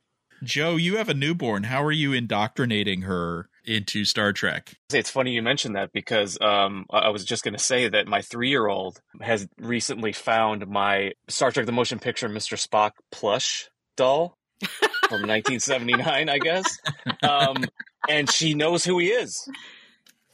[0.43, 1.63] Joe, you have a newborn.
[1.63, 4.75] How are you indoctrinating her into Star Trek?
[4.93, 8.09] It's funny you mentioned that because um, I I was just going to say that
[8.09, 12.59] my three year old has recently found my Star Trek the Motion Picture Mr.
[12.59, 14.37] Spock plush doll
[15.09, 16.79] from 1979, I guess.
[17.23, 17.65] Um,
[18.09, 19.49] and she knows who he is.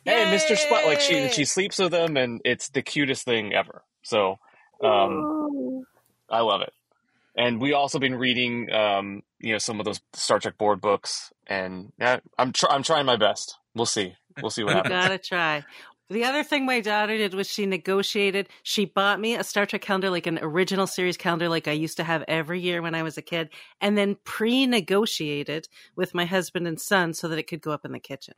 [0.04, 0.56] Hey, Mr.
[0.56, 0.86] Spock!
[0.86, 3.82] Like she she sleeps with him, and it's the cutest thing ever.
[4.02, 4.38] So
[4.82, 5.84] um.
[6.30, 6.74] I love it.
[7.36, 11.32] And we also been reading, um, you know, some of those Star Trek board books,
[11.46, 13.56] and yeah, I'm tr- I'm trying my best.
[13.74, 14.14] We'll see.
[14.42, 14.92] We'll see what You happens.
[14.92, 15.64] gotta try.
[16.10, 18.48] The other thing my daughter did was she negotiated.
[18.62, 21.98] She bought me a Star Trek calendar, like an original series calendar, like I used
[21.98, 26.24] to have every year when I was a kid, and then pre negotiated with my
[26.24, 28.34] husband and son so that it could go up in the kitchen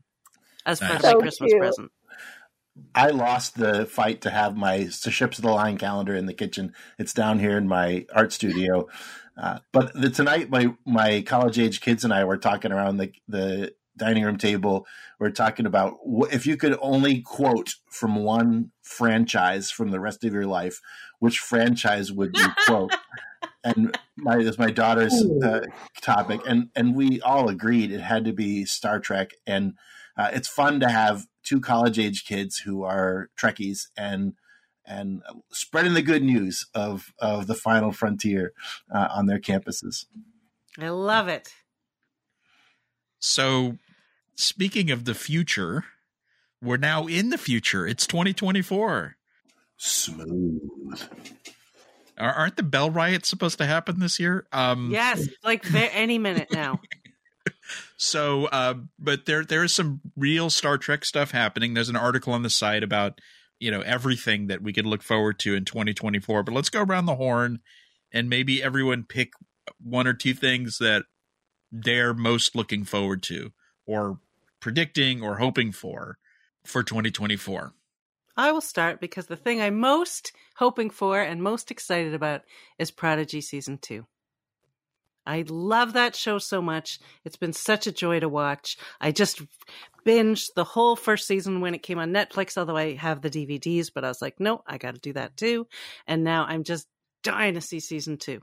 [0.67, 1.61] as part of So my Christmas cute.
[1.61, 1.93] present.
[2.95, 6.73] I lost the fight to have my Ships of the Line calendar in the kitchen.
[6.99, 8.89] It's down here in my art studio.
[9.37, 13.13] Uh, but the, tonight, my my college age kids and I were talking around the
[13.29, 14.87] the dining room table.
[15.19, 15.99] We're talking about
[16.33, 20.81] if you could only quote from one franchise from the rest of your life,
[21.21, 22.97] which franchise would you quote?
[23.65, 25.15] and my is my daughter's
[25.45, 25.67] uh,
[26.01, 29.33] topic, and and we all agreed it had to be Star Trek.
[29.47, 29.75] And
[30.17, 34.35] uh, it's fun to have two college age kids who are Trekkies and
[34.87, 35.23] and
[35.53, 38.53] spreading the good news of of the final frontier
[38.93, 40.07] uh, on their campuses.
[40.79, 41.53] I love it.
[43.21, 43.77] So,
[44.41, 45.85] speaking of the future,
[46.63, 47.87] we're now in the future.
[47.87, 49.17] It's 2024.
[49.77, 51.03] Smooth.
[52.19, 54.47] Are- Aren't the Bell riots supposed to happen this year?
[54.53, 56.81] Um, Yes, like any minute now.
[57.97, 61.75] So, uh, but there there is some real Star Trek stuff happening.
[61.75, 63.21] There's an article on the site about
[63.59, 66.43] you know everything that we could look forward to in 2024.
[66.43, 67.61] But let's go around the horn
[68.13, 69.33] and maybe everyone pick
[69.83, 71.05] one or two things that
[71.71, 73.53] they're most looking forward to,
[73.87, 74.19] or
[74.61, 76.19] predicting, or hoping for
[76.65, 77.73] for 2024.
[78.37, 82.43] I will start because the thing I'm most hoping for and most excited about
[82.79, 84.07] is Prodigy season two.
[85.27, 86.99] I love that show so much.
[87.25, 88.79] It's been such a joy to watch.
[89.01, 89.43] I just
[90.07, 93.91] binged the whole first season when it came on Netflix, although I have the DVDs,
[93.95, 95.67] but I was like, no, I got to do that too.
[96.07, 96.89] And now I'm just
[97.23, 98.41] dying to see season two.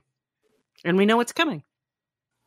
[0.85, 1.63] And we know it's coming.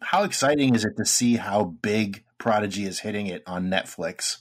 [0.01, 4.39] How exciting is it to see how big Prodigy is hitting it on Netflix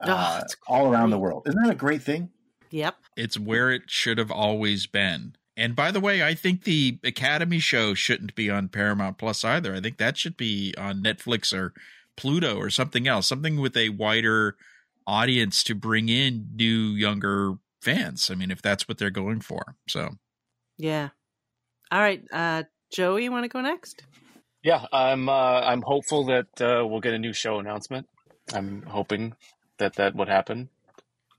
[0.00, 1.42] uh, Oh, it's all around the world?
[1.46, 2.30] Isn't that a great thing?
[2.70, 2.96] Yep.
[3.16, 5.34] It's where it should have always been.
[5.56, 9.74] And by the way, I think the Academy show shouldn't be on Paramount Plus either.
[9.74, 11.74] I think that should be on Netflix or
[12.16, 14.56] Pluto or something else, something with a wider
[15.06, 18.30] audience to bring in new, younger fans.
[18.30, 19.76] I mean, if that's what they're going for.
[19.88, 20.16] So,
[20.78, 21.10] Yeah.
[21.90, 22.22] All right.
[22.32, 22.62] Uh,
[22.92, 24.04] Joey, you want to go next?
[24.62, 28.08] Yeah, I'm uh, I'm hopeful that uh, we'll get a new show announcement.
[28.52, 29.34] I'm hoping
[29.78, 30.68] that that would happen.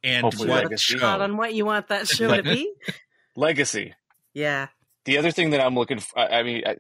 [0.03, 0.98] and Hopefully what Legacy.
[0.98, 1.06] Show?
[1.07, 2.72] on what you want that show to be?
[3.35, 3.93] Legacy.
[4.34, 4.68] Yeah.
[5.06, 6.77] The other thing that I'm looking for, I I mean, I-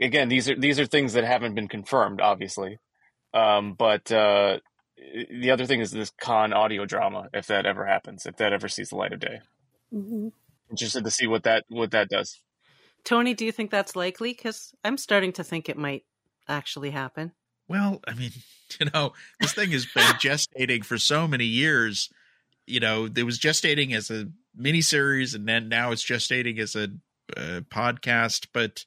[0.00, 2.78] again, these are these are things that haven't been confirmed, obviously.
[3.34, 4.58] Um, but uh,
[5.30, 8.68] the other thing is this Khan audio drama, if that ever happens, if that ever
[8.68, 9.40] sees the light of day.
[9.92, 10.32] Mhm.
[10.70, 12.40] Interested to see what that what that does.
[13.04, 14.32] Tony, do you think that's likely?
[14.32, 16.04] Because I'm starting to think it might
[16.48, 17.32] actually happen.
[17.68, 18.30] Well, I mean,
[18.80, 22.10] you know, this thing has been gestating for so many years.
[22.66, 24.28] You know, it was gestating as a
[24.58, 26.84] miniseries, and then now it's gestating as a
[27.36, 28.48] uh, podcast.
[28.52, 28.84] But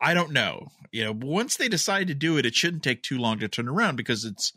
[0.00, 0.68] I don't know.
[0.92, 3.68] You know, once they decide to do it, it shouldn't take too long to turn
[3.68, 4.52] around because it's.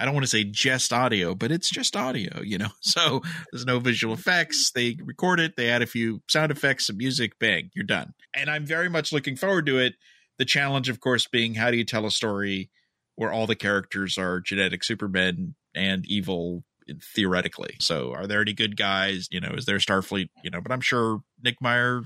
[0.00, 2.70] I don't want to say just audio, but it's just audio, you know.
[2.80, 3.20] So
[3.52, 4.72] there's no visual effects.
[4.72, 8.14] They record it, they add a few sound effects, some music, bang, you're done.
[8.34, 9.94] And I'm very much looking forward to it.
[10.38, 12.70] The challenge, of course, being how do you tell a story
[13.14, 17.76] where all the characters are genetic supermen and evil eh, theoretically.
[17.78, 19.28] So are there any good guys?
[19.30, 20.30] You know, is there Starfleet?
[20.42, 22.04] You know, but I'm sure Nick Meyer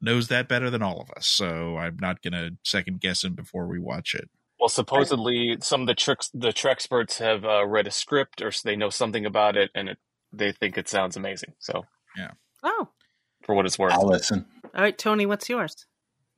[0.00, 1.26] knows that better than all of us.
[1.26, 4.30] So I'm not going to second guess him before we watch it.
[4.64, 8.50] Well, supposedly some of the tricks the Trek experts have uh, read a script or
[8.64, 9.98] they know something about it, and it,
[10.32, 11.52] they think it sounds amazing.
[11.58, 11.84] So,
[12.16, 12.30] yeah.
[12.62, 12.88] Oh.
[13.42, 14.46] for what it's worth, I'll listen.
[14.74, 15.84] All right, Tony, what's yours?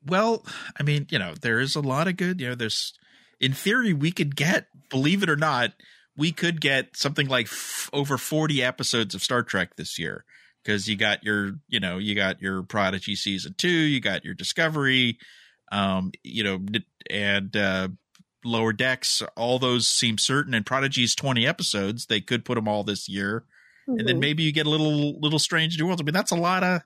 [0.04, 0.44] Well,
[0.76, 2.94] I mean, you know, there is a lot of good, you know, there's
[3.38, 5.74] in theory we could get, believe it or not,
[6.16, 10.24] we could get something like f- over 40 episodes of Star Trek this year
[10.64, 14.34] because you got your, you know, you got your Prodigy season 2, you got your
[14.34, 15.16] Discovery,
[15.70, 16.58] um, you know,
[17.08, 17.86] and uh
[18.47, 22.85] Lower Decks, all those seem certain and Prodigy's 20 episodes, they could put them all
[22.85, 23.44] this year
[23.89, 24.20] and then Mhm.
[24.20, 26.02] maybe you get a little little strange new worlds.
[26.02, 26.82] I mean, that's a lot of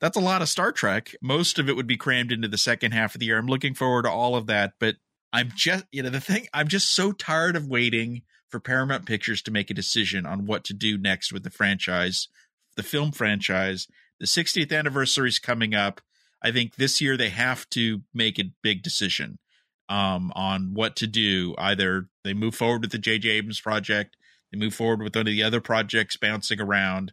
[0.00, 1.14] that's a lot of Star Trek.
[1.22, 3.38] Most of it would be crammed into the second half of the year.
[3.38, 4.96] I'm looking forward to all of that, but
[5.32, 6.48] I'm just you know the thing.
[6.52, 10.64] I'm just so tired of waiting for Paramount Pictures to make a decision on what
[10.64, 12.28] to do next with the franchise,
[12.76, 13.88] the film franchise.
[14.20, 16.00] The 60th anniversary is coming up.
[16.42, 19.38] I think this year they have to make a big decision
[19.88, 21.54] um, on what to do.
[21.58, 23.28] Either they move forward with the J.J.
[23.28, 24.16] Abrams project,
[24.52, 27.12] they move forward with one of the other projects bouncing around.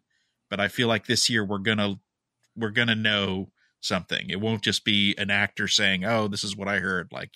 [0.50, 2.00] But I feel like this year we're gonna
[2.56, 4.30] we're gonna know something.
[4.30, 7.32] It won't just be an actor saying, "Oh, this is what I heard." Like,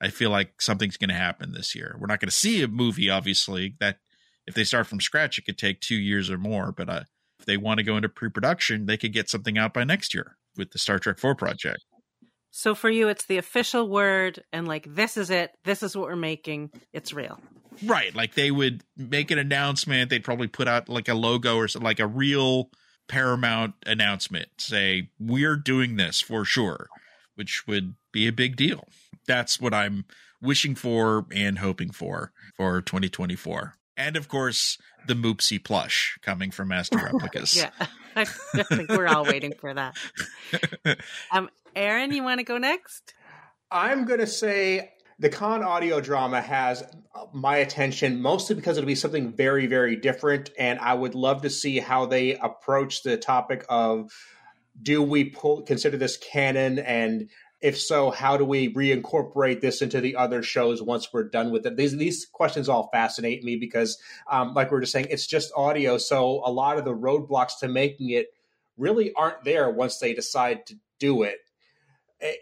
[0.00, 1.96] I feel like something's gonna happen this year.
[1.98, 3.76] We're not gonna see a movie, obviously.
[3.80, 3.98] That
[4.46, 6.70] if they start from scratch, it could take two years or more.
[6.70, 7.04] But uh,
[7.38, 10.36] if they want to go into pre-production, they could get something out by next year
[10.56, 11.84] with the Star Trek Four project.
[12.56, 15.50] So for you, it's the official word, and like this is it.
[15.64, 16.70] This is what we're making.
[16.92, 17.40] It's real.
[17.84, 18.14] Right.
[18.14, 20.08] Like they would make an announcement.
[20.08, 22.70] They'd probably put out like a logo or like a real
[23.08, 24.50] Paramount announcement.
[24.58, 26.86] Say, we're doing this for sure,
[27.34, 28.86] which would be a big deal.
[29.26, 30.04] That's what I'm
[30.40, 33.74] wishing for and hoping for for 2024.
[33.96, 34.78] And of course,
[35.08, 37.56] the Moopsy plush coming from Master Replicas.
[37.56, 37.70] yeah.
[38.16, 39.96] I think we're all waiting for that.
[41.32, 43.14] Um, Aaron, you want to go next?
[43.70, 46.84] I'm going to say the Khan audio drama has
[47.32, 51.48] my attention mostly because it'll be something very very different and i would love to
[51.48, 54.10] see how they approach the topic of
[54.80, 56.78] do we pull consider this canon?
[56.78, 57.30] And
[57.60, 61.66] if so how do we reincorporate this into the other shows once we're done with
[61.66, 61.76] it?
[61.76, 63.98] These these questions all fascinate me because
[64.30, 67.58] um, like we were just saying it's just audio so a lot of the roadblocks
[67.60, 68.28] to making it
[68.76, 71.38] really aren't there once they decide to do it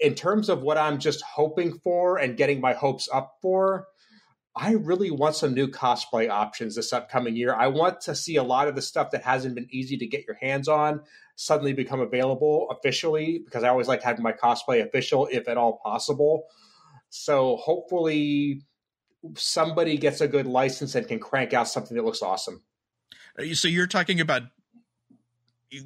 [0.00, 3.86] in terms of what I'm just hoping for and getting my hopes up for,
[4.54, 7.54] I really want some new cosplay options this upcoming year.
[7.54, 10.26] I want to see a lot of the stuff that hasn't been easy to get
[10.26, 11.00] your hands on
[11.36, 15.80] suddenly become available officially because I always like having my cosplay official if at all
[15.82, 16.44] possible.
[17.08, 18.62] So hopefully
[19.36, 22.62] somebody gets a good license and can crank out something that looks awesome.
[23.38, 24.42] Uh, so you're talking about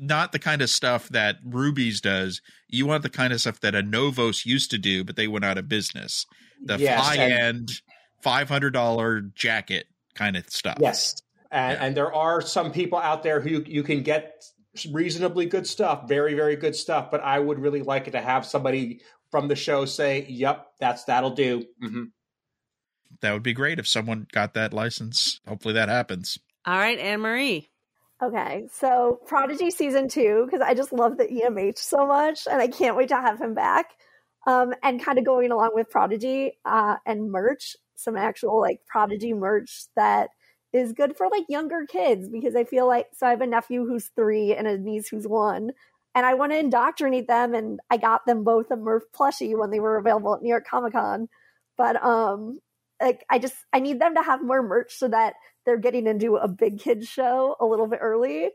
[0.01, 2.41] not the kind of stuff that Rubie's does.
[2.69, 5.59] You want the kind of stuff that Anovos used to do, but they went out
[5.59, 6.27] of business.
[6.65, 7.71] The yes, high end,
[8.23, 10.79] five hundred dollar jacket kind of stuff.
[10.81, 11.85] Yes, and, yeah.
[11.85, 14.45] and there are some people out there who you can get
[14.91, 17.11] reasonably good stuff, very very good stuff.
[17.11, 19.01] But I would really like it to have somebody
[19.31, 22.05] from the show say, "Yep, that's that'll do." Mm-hmm.
[23.21, 25.41] That would be great if someone got that license.
[25.47, 26.39] Hopefully, that happens.
[26.65, 27.71] All right, Ann Marie.
[28.23, 32.69] Okay, so Prodigy season two because I just love the EMH so much, and I
[32.69, 33.91] can't wait to have him back.
[34.47, 39.35] Um, and kind of going along with Prodigy uh, and merch, some actual like Prodigy
[39.35, 40.31] merch that
[40.73, 43.87] is good for like younger kids because I feel like so I have a nephew
[43.87, 45.73] who's three and a niece who's one,
[46.15, 49.71] and I want to indoctrinate them, and I got them both a Murph plushie when
[49.71, 51.29] they were available at New York Comic Con,
[51.77, 52.61] but um,
[52.99, 55.35] like I just I need them to have more merch so that
[55.67, 58.51] they're getting into a big kids show a little bit early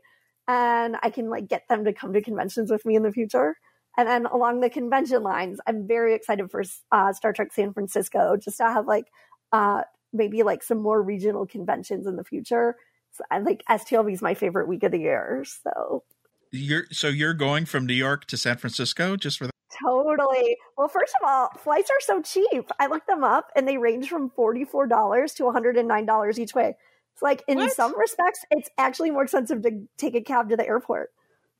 [0.48, 3.56] and I can like get them to come to conventions with me in the future.
[3.96, 8.36] And then along the convention lines, I'm very excited for uh, Star Trek San Francisco
[8.36, 9.06] just to have like
[9.52, 9.82] uh,
[10.12, 12.76] maybe like some more regional conventions in the future.
[13.12, 15.44] So I like STLV is my favorite week of the year.
[15.44, 16.04] So
[16.50, 19.52] you're so you're going from New York to San Francisco just for that?
[19.84, 20.56] Totally.
[20.76, 22.70] Well, first of all, flights are so cheap.
[22.78, 26.76] I looked them up and they range from $44 to $109 each way.
[27.12, 27.72] It's like in what?
[27.72, 31.10] some respects, it's actually more expensive to take a cab to the airport.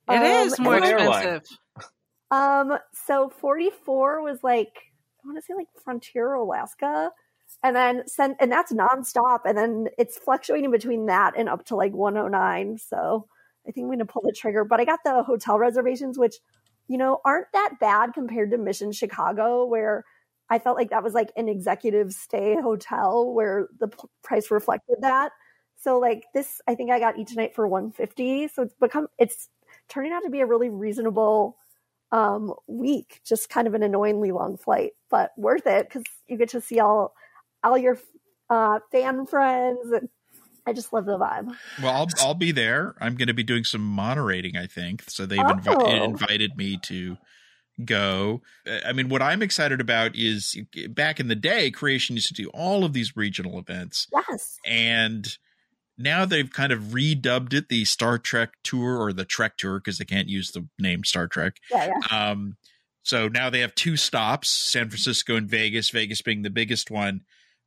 [0.08, 1.42] It um, is more expensive.
[2.30, 4.72] Um, so 44 was like,
[5.22, 7.10] I want to say like Frontier, Alaska.
[7.62, 9.40] And then send, and that's nonstop.
[9.44, 12.78] And then it's fluctuating between that and up to like 109.
[12.78, 13.26] So
[13.68, 14.64] I think I'm going to pull the trigger.
[14.64, 16.36] But I got the hotel reservations, which,
[16.88, 20.04] you know, aren't that bad compared to Mission Chicago, where
[20.48, 24.96] I felt like that was like an executive stay hotel where the p- price reflected
[25.00, 25.32] that.
[25.82, 28.48] So like this, I think I got each night for 150.
[28.48, 29.48] So it's become, it's
[29.88, 31.56] turning out to be a really reasonable
[32.12, 36.50] um, week, just kind of an annoyingly long flight, but worth it because you get
[36.50, 37.14] to see all,
[37.64, 37.98] all your
[38.48, 39.90] uh, fan friends.
[39.90, 40.08] And
[40.66, 41.52] I just love the vibe.
[41.82, 42.94] Well, I'll, I'll be there.
[43.00, 45.02] I'm going to be doing some moderating, I think.
[45.08, 45.54] So they've oh.
[45.54, 47.16] invi- invited me to
[47.84, 48.42] go.
[48.86, 50.56] I mean, what I'm excited about is
[50.90, 54.06] back in the day, Creation used to do all of these regional events.
[54.12, 54.58] Yes.
[54.64, 55.36] And
[55.98, 59.98] now they've kind of redubbed it the Star Trek Tour or the Trek Tour because
[59.98, 61.56] they can't use the name Star Trek.
[61.70, 62.30] Yeah, yeah.
[62.30, 62.56] Um,
[63.02, 65.90] so now they have two stops: San Francisco and Vegas.
[65.90, 67.22] Vegas being the biggest one.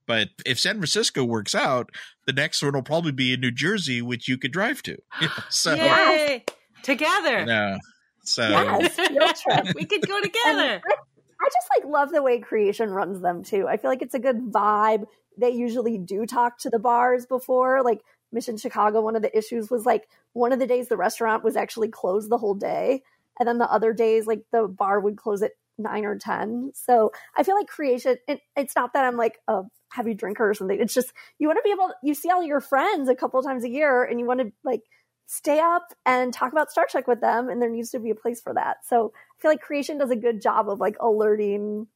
[0.08, 1.90] But if San Francisco works out,
[2.28, 4.98] the next one will probably be in New Jersey, which you could drive to.
[5.50, 6.44] so Yay!
[6.84, 7.46] together.
[7.48, 7.78] Yeah.
[8.24, 8.98] So yes,
[9.76, 10.82] we could go together.
[10.86, 10.94] I,
[11.42, 13.68] I just like love the way creation runs them too.
[13.68, 15.06] I feel like it's a good vibe.
[15.38, 18.02] They usually do talk to the bars before, like
[18.36, 21.56] Mission Chicago, one of the issues was like one of the days the restaurant was
[21.56, 23.02] actually closed the whole day.
[23.40, 26.72] And then the other days, like the bar would close at nine or 10.
[26.76, 30.54] So I feel like creation, it, it's not that I'm like a heavy drinker or
[30.54, 30.80] something.
[30.80, 33.64] It's just you want to be able, you see all your friends a couple times
[33.64, 34.84] a year and you want to like
[35.28, 37.50] stay up and talk about Star Trek with them.
[37.50, 38.86] And there needs to be a place for that.
[38.86, 41.88] So I feel like creation does a good job of like alerting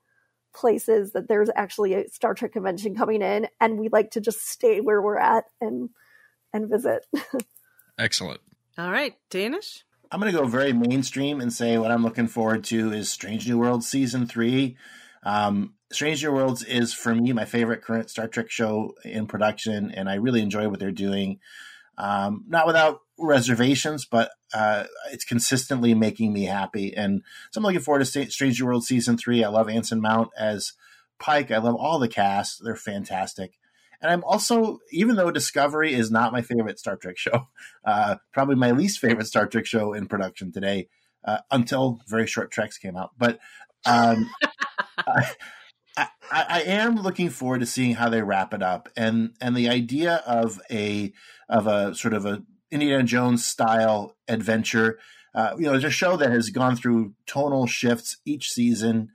[0.53, 3.47] places that there's actually a Star Trek convention coming in.
[3.59, 5.89] And we like to just stay where we're at and
[6.53, 7.05] and visit.
[7.99, 8.41] Excellent.
[8.77, 9.83] All right, Dénes.
[10.11, 13.47] I'm going to go very mainstream and say what I'm looking forward to is Strange
[13.47, 14.77] New Worlds season three.
[15.23, 19.91] Um, Strange New Worlds is for me my favorite current Star Trek show in production,
[19.91, 21.39] and I really enjoy what they're doing.
[21.97, 27.21] Um, not without reservations, but uh, it's consistently making me happy, and
[27.51, 29.43] so I'm looking forward to Strange New Worlds season three.
[29.43, 30.73] I love Anson Mount as
[31.19, 31.51] Pike.
[31.51, 33.58] I love all the cast; they're fantastic.
[34.01, 37.47] And I'm also, even though Discovery is not my favorite Star Trek show,
[37.85, 40.87] uh, probably my least favorite Star Trek show in production today,
[41.25, 43.11] uh, until very short treks came out.
[43.17, 43.39] But
[43.85, 44.29] um,
[44.97, 45.31] I,
[45.97, 49.69] I, I, am looking forward to seeing how they wrap it up, and and the
[49.69, 51.11] idea of a
[51.49, 54.99] of a sort of a Indiana Jones style adventure.
[55.35, 59.09] Uh, you know, it's a show that has gone through tonal shifts each season.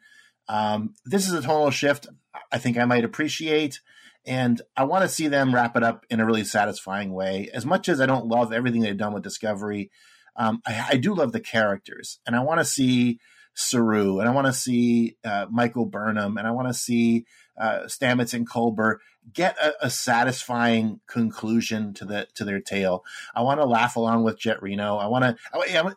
[0.48, 2.06] Um, this is a tonal shift
[2.52, 3.80] I think I might appreciate.
[4.26, 7.50] And I want to see them wrap it up in a really satisfying way.
[7.52, 9.90] As much as I don't love everything they've done with Discovery,
[10.36, 13.20] um, I, I, do love the characters, and I want to see
[13.54, 17.24] Saru, and I want to see uh, Michael Burnham, and I want to see
[17.56, 18.96] uh, Stamets and Culber
[19.32, 23.04] get a, a, satisfying conclusion to the to their tale.
[23.34, 24.96] I want to laugh along with Jet Reno.
[24.96, 25.36] I want to.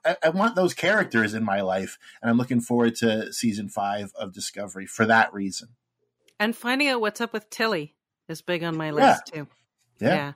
[0.05, 4.11] I, I, want those characters in my life, and I'm looking forward to season five
[4.15, 5.69] of Discovery for that reason.
[6.39, 7.95] And finding out what's up with Tilly
[8.27, 9.41] is big on my list yeah.
[9.41, 9.47] too.
[9.99, 10.15] Yeah.
[10.15, 10.33] yeah.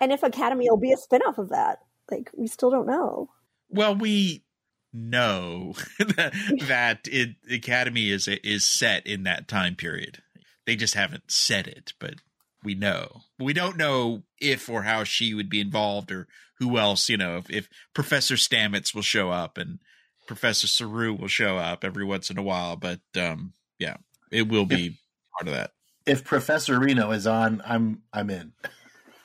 [0.00, 1.80] And if Academy will be a spinoff of that,
[2.10, 3.28] like we still don't know.
[3.68, 4.44] Well, we
[4.92, 6.32] know that,
[6.66, 10.22] that it, Academy is is set in that time period.
[10.66, 12.14] They just haven't said it, but
[12.62, 13.22] we know.
[13.38, 16.28] We don't know if or how she would be involved or
[16.58, 19.78] who else, you know, if, if Professor Stamets will show up and
[20.26, 23.96] Professor Saru will show up every once in a while, but um yeah,
[24.30, 24.98] it will be
[25.38, 25.70] part of that
[26.08, 28.52] if Professor Reno is on, I'm I'm in.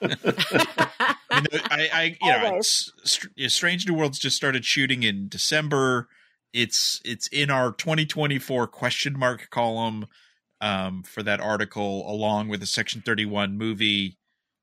[1.31, 6.10] I, I, you know, Strange New Worlds just started shooting in December.
[6.53, 10.07] It's it's in our 2024 question mark column
[10.61, 14.18] um, for that article, along with the Section 31 movie,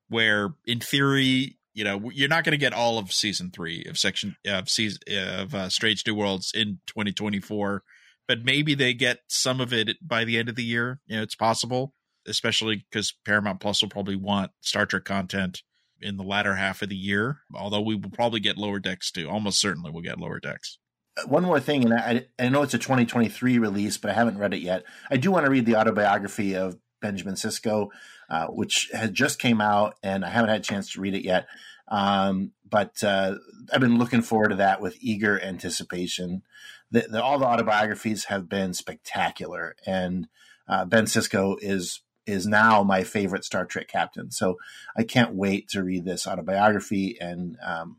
[0.07, 3.97] where in theory, you know, you're not going to get all of season three of
[3.97, 7.83] section of season of uh, Strange New Worlds in 2024,
[8.27, 10.99] but maybe they get some of it by the end of the year.
[11.07, 11.93] You know, it's possible
[12.27, 15.63] especially because Paramount Plus will probably want Star Trek content
[15.99, 17.39] in the latter half of the year.
[17.53, 19.29] Although we will probably get Lower Decks too.
[19.29, 20.79] Almost certainly we'll get Lower Decks.
[21.17, 24.37] Uh, one more thing, and I, I know it's a 2023 release, but I haven't
[24.37, 24.83] read it yet.
[25.09, 27.89] I do want to read the autobiography of Benjamin Sisko,
[28.29, 31.25] uh, which has just came out, and I haven't had a chance to read it
[31.25, 31.47] yet.
[31.87, 33.35] Um, but uh,
[33.73, 36.43] I've been looking forward to that with eager anticipation.
[36.89, 40.27] The, the, all the autobiographies have been spectacular, and
[40.69, 42.01] uh, Ben Sisko is
[42.31, 44.31] is now my favorite Star Trek captain.
[44.31, 44.57] So
[44.95, 47.97] I can't wait to read this autobiography, and um,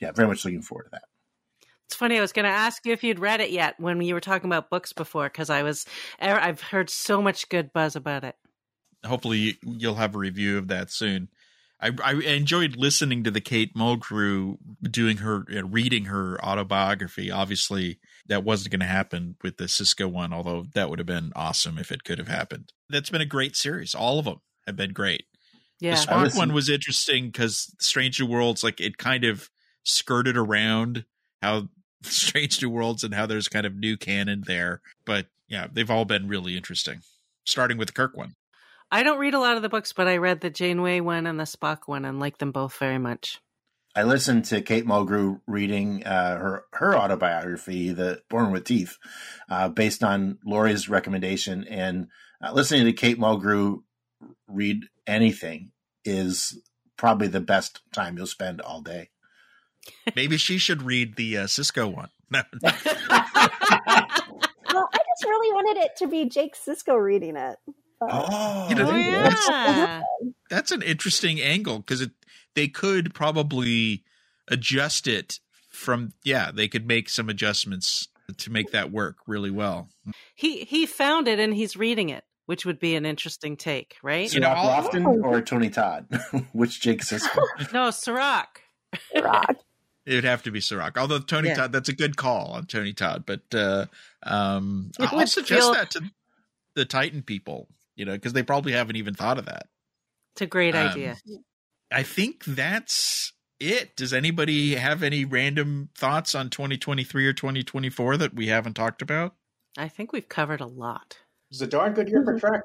[0.00, 1.04] yeah, very much looking forward to that.
[1.86, 2.18] It's funny.
[2.18, 4.48] I was going to ask you if you'd read it yet when you were talking
[4.48, 5.86] about books before, because I was
[6.22, 8.36] er, I've heard so much good buzz about it.
[9.04, 11.28] Hopefully, you'll have a review of that soon.
[11.80, 17.30] I, I enjoyed listening to the Kate Mulgrew doing her uh, reading her autobiography.
[17.30, 17.98] Obviously,
[18.30, 21.78] that wasn't going to happen with the Sisko one, although that would have been awesome
[21.78, 22.72] if it could have happened.
[22.88, 23.92] That's been a great series.
[23.92, 25.24] All of them have been great.
[25.80, 29.50] Yeah, the Spock one was interesting because Strange New Worlds, like it kind of
[29.82, 31.06] skirted around
[31.42, 31.70] how
[32.02, 34.80] Strange New Worlds and how there's kind of new canon there.
[35.04, 37.00] But yeah, they've all been really interesting.
[37.44, 38.36] Starting with the Kirk one.
[38.92, 41.38] I don't read a lot of the books, but I read the Janeway one and
[41.38, 43.40] the Spock one and like them both very much.
[43.94, 48.98] I listened to Kate Mulgrew reading uh, her her autobiography, "The Born with Teeth,"
[49.48, 52.08] uh, based on Laurie's recommendation, and
[52.42, 53.82] uh, listening to Kate Mulgrew
[54.46, 55.72] read anything
[56.04, 56.60] is
[56.96, 59.10] probably the best time you'll spend all day.
[60.14, 62.10] Maybe she should read the uh, Sisko one.
[62.30, 62.44] well,
[63.10, 67.56] I just really wanted it to be Jake Sisko reading it.
[68.02, 70.02] Oh, you know, oh yeah.
[70.48, 72.06] That's, an interesting angle because
[72.54, 74.04] they could probably
[74.48, 79.88] adjust it from yeah they could make some adjustments to make that work really well.
[80.34, 84.32] He he found it and he's reading it, which would be an interesting take, right?
[84.32, 86.06] You know, Lofton or Tony Todd,
[86.52, 87.42] which Jake Sisko?
[87.72, 88.62] no, Cirroc.
[89.12, 89.56] Cirroc.
[90.06, 90.96] It would have to be Cirroc.
[90.96, 91.56] Although Tony yeah.
[91.56, 93.24] Todd, that's a good call on Tony Todd.
[93.26, 93.86] But uh,
[94.22, 95.72] um, I'll suggest feel...
[95.74, 96.02] that to
[96.74, 97.68] the Titan people
[98.00, 99.66] you know, because they probably haven't even thought of that.
[100.32, 101.18] It's a great um, idea.
[101.92, 103.96] I think that's it.
[103.96, 109.34] Does anybody have any random thoughts on 2023 or 2024 that we haven't talked about?
[109.76, 111.18] I think we've covered a lot.
[111.50, 112.62] It was a darn good year for Trek.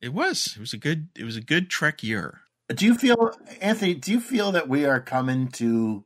[0.00, 0.54] It was.
[0.56, 1.08] It was a good.
[1.16, 2.40] It was a good Trek year.
[2.74, 3.94] Do you feel, Anthony?
[3.94, 6.04] Do you feel that we are coming to?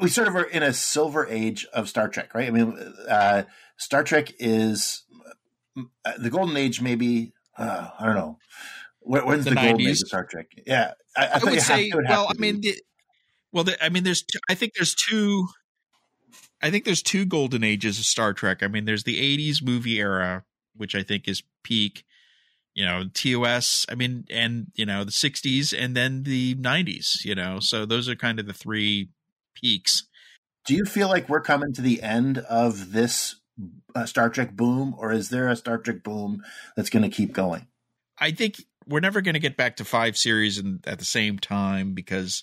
[0.00, 2.48] We sort of are in a silver age of Star Trek, right?
[2.48, 2.76] I mean,
[3.08, 3.44] uh,
[3.76, 5.04] Star Trek is
[6.04, 6.80] uh, the golden age.
[6.80, 8.38] Maybe uh, I don't know.
[9.04, 10.46] When's the, the golden age of Star Trek?
[10.66, 11.90] Yeah, I, I, I would say.
[11.90, 12.74] Have, well, I mean, the,
[13.52, 14.22] well, the, I mean, there's.
[14.22, 15.46] Two, I think there's two.
[16.62, 18.62] I think there's two golden ages of Star Trek.
[18.62, 20.44] I mean, there's the '80s movie era,
[20.74, 22.04] which I think is peak,
[22.74, 27.34] you know tos i mean and you know the 60s and then the 90s you
[27.34, 29.08] know so those are kind of the three
[29.54, 30.06] peaks
[30.66, 33.36] do you feel like we're coming to the end of this
[33.94, 36.42] uh, star trek boom or is there a star trek boom
[36.76, 37.68] that's going to keep going
[38.18, 41.38] i think we're never going to get back to five series in, at the same
[41.38, 42.42] time because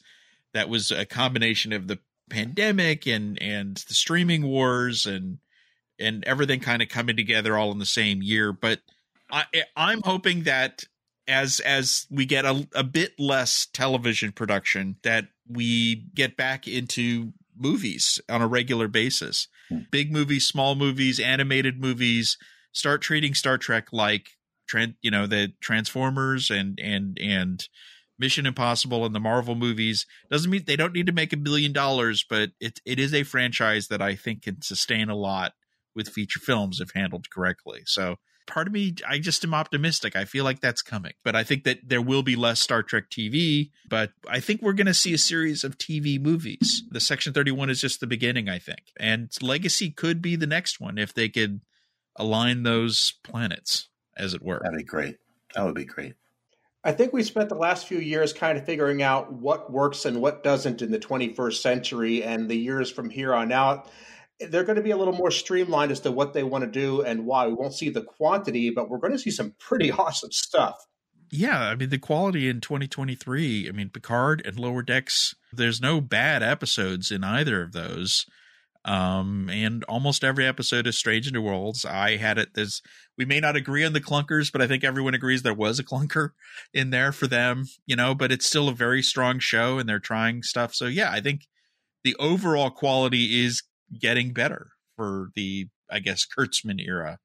[0.53, 1.99] that was a combination of the
[2.29, 5.39] pandemic and and the streaming wars and
[5.99, 8.79] and everything kind of coming together all in the same year but
[9.31, 9.45] I,
[9.75, 10.83] I'm hoping that
[11.27, 17.33] as as we get a, a bit less television production, that we get back into
[17.57, 19.47] movies on a regular basis.
[19.69, 19.79] Hmm.
[19.89, 22.37] Big movies, small movies, animated movies.
[22.73, 24.37] Start treating Star Trek like,
[25.01, 27.67] you know, the Transformers and and and
[28.19, 30.05] Mission Impossible and the Marvel movies.
[30.29, 33.23] Doesn't mean they don't need to make a billion dollars, but it it is a
[33.23, 35.53] franchise that I think can sustain a lot
[35.95, 37.81] with feature films if handled correctly.
[37.85, 38.17] So
[38.47, 40.15] part of me, I just am optimistic.
[40.15, 43.09] I feel like that's coming, but I think that there will be less Star Trek
[43.09, 43.71] TV.
[43.89, 46.83] But I think we're going to see a series of TV movies.
[46.89, 48.83] The Section 31 is just the beginning, I think.
[48.99, 51.61] And Legacy could be the next one if they could
[52.17, 53.87] align those planets,
[54.21, 54.61] as it were.
[54.63, 55.17] That'd be great.
[55.55, 56.13] That would be great.
[56.83, 60.21] I think we spent the last few years kind of figuring out what works and
[60.21, 63.87] what doesn't in the 21st century, and the years from here on out
[64.49, 67.01] they're going to be a little more streamlined as to what they want to do
[67.01, 67.47] and why.
[67.47, 70.75] We won't see the quantity, but we're going to see some pretty awesome stuff.
[71.29, 73.69] Yeah, I mean the quality in 2023.
[73.69, 75.35] I mean Picard and Lower Decks.
[75.53, 78.25] There's no bad episodes in either of those,
[78.85, 81.85] um, and almost every episode of Strange New Worlds.
[81.85, 82.49] I had it.
[82.53, 82.81] There's
[83.17, 85.83] we may not agree on the clunkers, but I think everyone agrees there was a
[85.83, 86.29] clunker
[86.73, 87.65] in there for them.
[87.85, 90.73] You know, but it's still a very strong show, and they're trying stuff.
[90.73, 91.47] So yeah, I think
[92.03, 93.63] the overall quality is
[93.99, 97.19] getting better for the I guess Kurtzman era.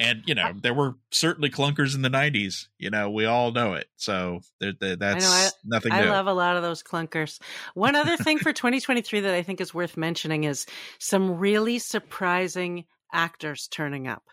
[0.00, 2.68] And you know there were certainly clunkers in the '90s.
[2.78, 3.86] You know we all know it.
[3.96, 5.92] So there, there, that's I know, I, nothing.
[5.92, 6.10] I new.
[6.10, 7.38] love a lot of those clunkers.
[7.74, 10.66] One other thing for 2023 that I think is worth mentioning is
[10.98, 14.24] some really surprising actors turning up,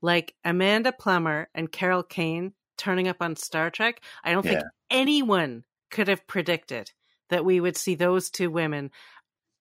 [0.00, 4.02] like Amanda Plummer and Carol Kane turning up on Star Trek.
[4.24, 4.52] I don't yeah.
[4.52, 6.90] think anyone could have predicted
[7.30, 8.90] that we would see those two women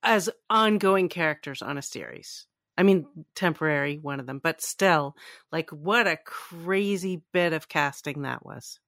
[0.03, 2.47] as ongoing characters on a series.
[2.77, 5.15] I mean, temporary, one of them, but still,
[5.51, 8.79] like, what a crazy bit of casting that was.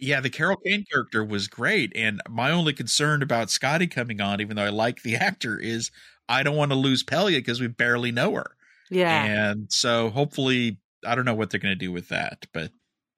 [0.00, 1.92] Yeah, the Carol Kane character was great.
[1.94, 5.90] And my only concern about Scotty coming on, even though I like the actor, is
[6.28, 8.56] I don't want to lose Pelia because we barely know her.
[8.90, 9.24] Yeah.
[9.24, 12.46] And so hopefully, I don't know what they're going to do with that.
[12.52, 12.72] But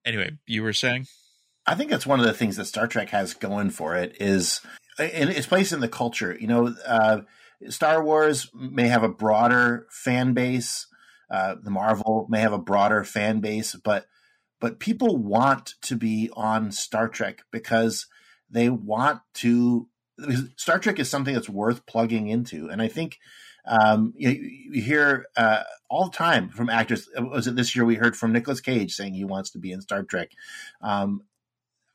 [0.05, 1.07] anyway, you were saying?
[1.67, 4.61] I think that's one of the things that Star Trek has going for it is
[4.99, 6.37] in its placed in the culture.
[6.39, 7.21] You know, uh,
[7.69, 10.87] Star Wars may have a broader fan base.
[11.31, 14.07] Uh, the Marvel may have a broader fan base, but
[14.61, 18.07] but people want to be on Star Trek because
[18.51, 19.89] they want to.
[20.57, 23.19] Star Trek is something that's worth plugging into, and I think
[23.67, 27.09] um, you, you, hear uh, all the time from actors.
[27.17, 29.81] Was it this year we heard from Nicolas Cage saying he wants to be in
[29.81, 30.31] Star Trek,
[30.81, 31.23] um,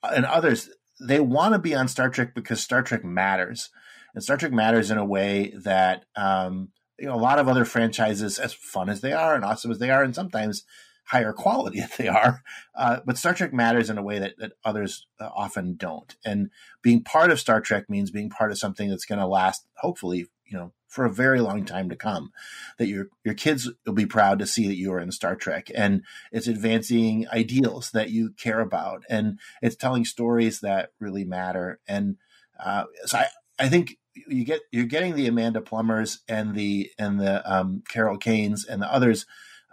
[0.03, 0.69] and others
[0.99, 3.69] they want to be on Star Trek because Star Trek matters,
[4.17, 7.65] and Star Trek matters in a way that um, you know a lot of other
[7.65, 10.63] franchises, as fun as they are and awesome as they are, and sometimes
[11.03, 12.41] higher quality as they are,
[12.73, 16.15] uh, but Star Trek matters in a way that that others uh, often don't.
[16.25, 16.49] And
[16.81, 20.25] being part of Star Trek means being part of something that's going to last, hopefully,
[20.47, 22.31] you know, for a very long time to come.
[22.79, 25.69] That your your kids will be proud to see that you are in Star Trek,
[25.75, 31.79] and it's advancing ideals that you care about, and it's telling stories that really matter.
[31.87, 32.17] And
[32.59, 33.27] uh, so I
[33.59, 38.17] I think you get you're getting the Amanda Plummers and the and the um, Carol
[38.17, 39.25] Kanes and the others.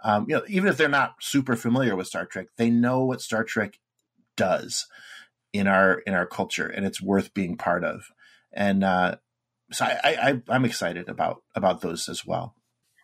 [0.03, 3.21] Um, you know, even if they're not super familiar with Star Trek, they know what
[3.21, 3.79] Star Trek
[4.37, 4.87] does
[5.53, 8.11] in our in our culture, and it's worth being part of.
[8.53, 9.15] And uh,
[9.71, 12.55] so I, I I'm excited about about those as well.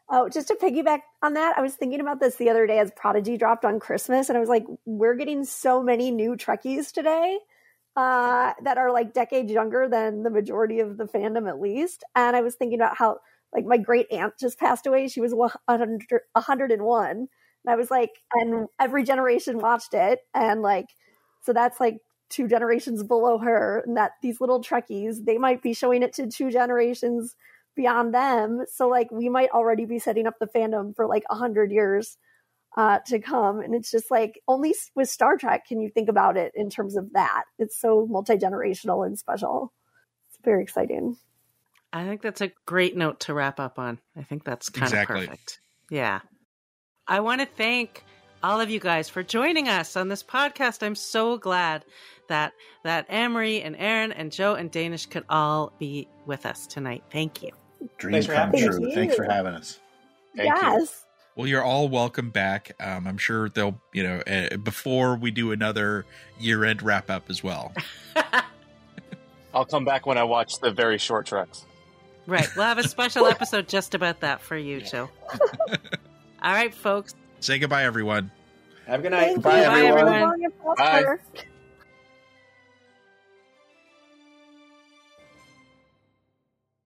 [0.10, 2.92] Oh, just to piggyback on that, I was thinking about this the other day as
[2.92, 7.40] Prodigy dropped on Christmas, and I was like, we're getting so many new Trekkies today
[7.96, 12.04] uh, that are like decades younger than the majority of the fandom, at least.
[12.16, 13.20] And I was thinking about how,
[13.54, 15.08] like, my great aunt just passed away.
[15.08, 17.10] She was 100, 101.
[17.12, 17.28] And
[17.68, 20.20] I was like, and every generation watched it.
[20.34, 20.88] And like,
[21.42, 21.98] so that's like
[22.30, 26.28] two generations below her, and that these little Trekkies they might be showing it to
[26.28, 27.36] two generations
[27.76, 28.66] beyond them.
[28.72, 32.18] So like we might already be setting up the fandom for like a hundred years
[32.78, 33.60] uh, to come.
[33.60, 36.96] And it's just like only with Star Trek can you think about it in terms
[36.96, 37.44] of that.
[37.60, 39.74] It's so multi generational and special.
[40.30, 41.18] It's very exciting.
[41.94, 44.00] I think that's a great note to wrap up on.
[44.16, 45.22] I think that's kind Exactly.
[45.22, 45.60] of perfect.
[45.90, 46.22] Yeah.
[47.08, 48.06] I want to thank
[48.44, 50.84] all of you guys for joining us on this podcast.
[50.84, 51.84] I'm so glad
[52.30, 52.54] that
[52.84, 57.04] that Ann Marie and Aaron and Joe and Dénes could all be with us tonight.
[57.12, 57.52] Thank you.
[57.98, 58.80] Dream Thanks come true.
[58.80, 59.80] Thank Thanks for having us.
[60.36, 60.88] Thank you.
[61.42, 61.44] Yes.
[61.44, 62.76] Well, you're all welcome back.
[62.80, 66.06] Um, I'm sure they'll, you know, uh, before we do another
[66.40, 67.74] year end wrap up as well.
[69.54, 71.66] I'll come back when I watch the very short treks.
[72.26, 72.48] right.
[72.56, 75.10] We'll have a special episode just about that for you, Joe.
[76.42, 77.16] all right, folks.
[77.42, 78.32] Say goodbye, everyone.
[78.88, 79.28] Have a good night.
[79.32, 79.86] Thank Bye, you.
[79.88, 80.22] everyone.
[80.22, 81.04] Long and Bye.
[81.04, 81.22] prosper.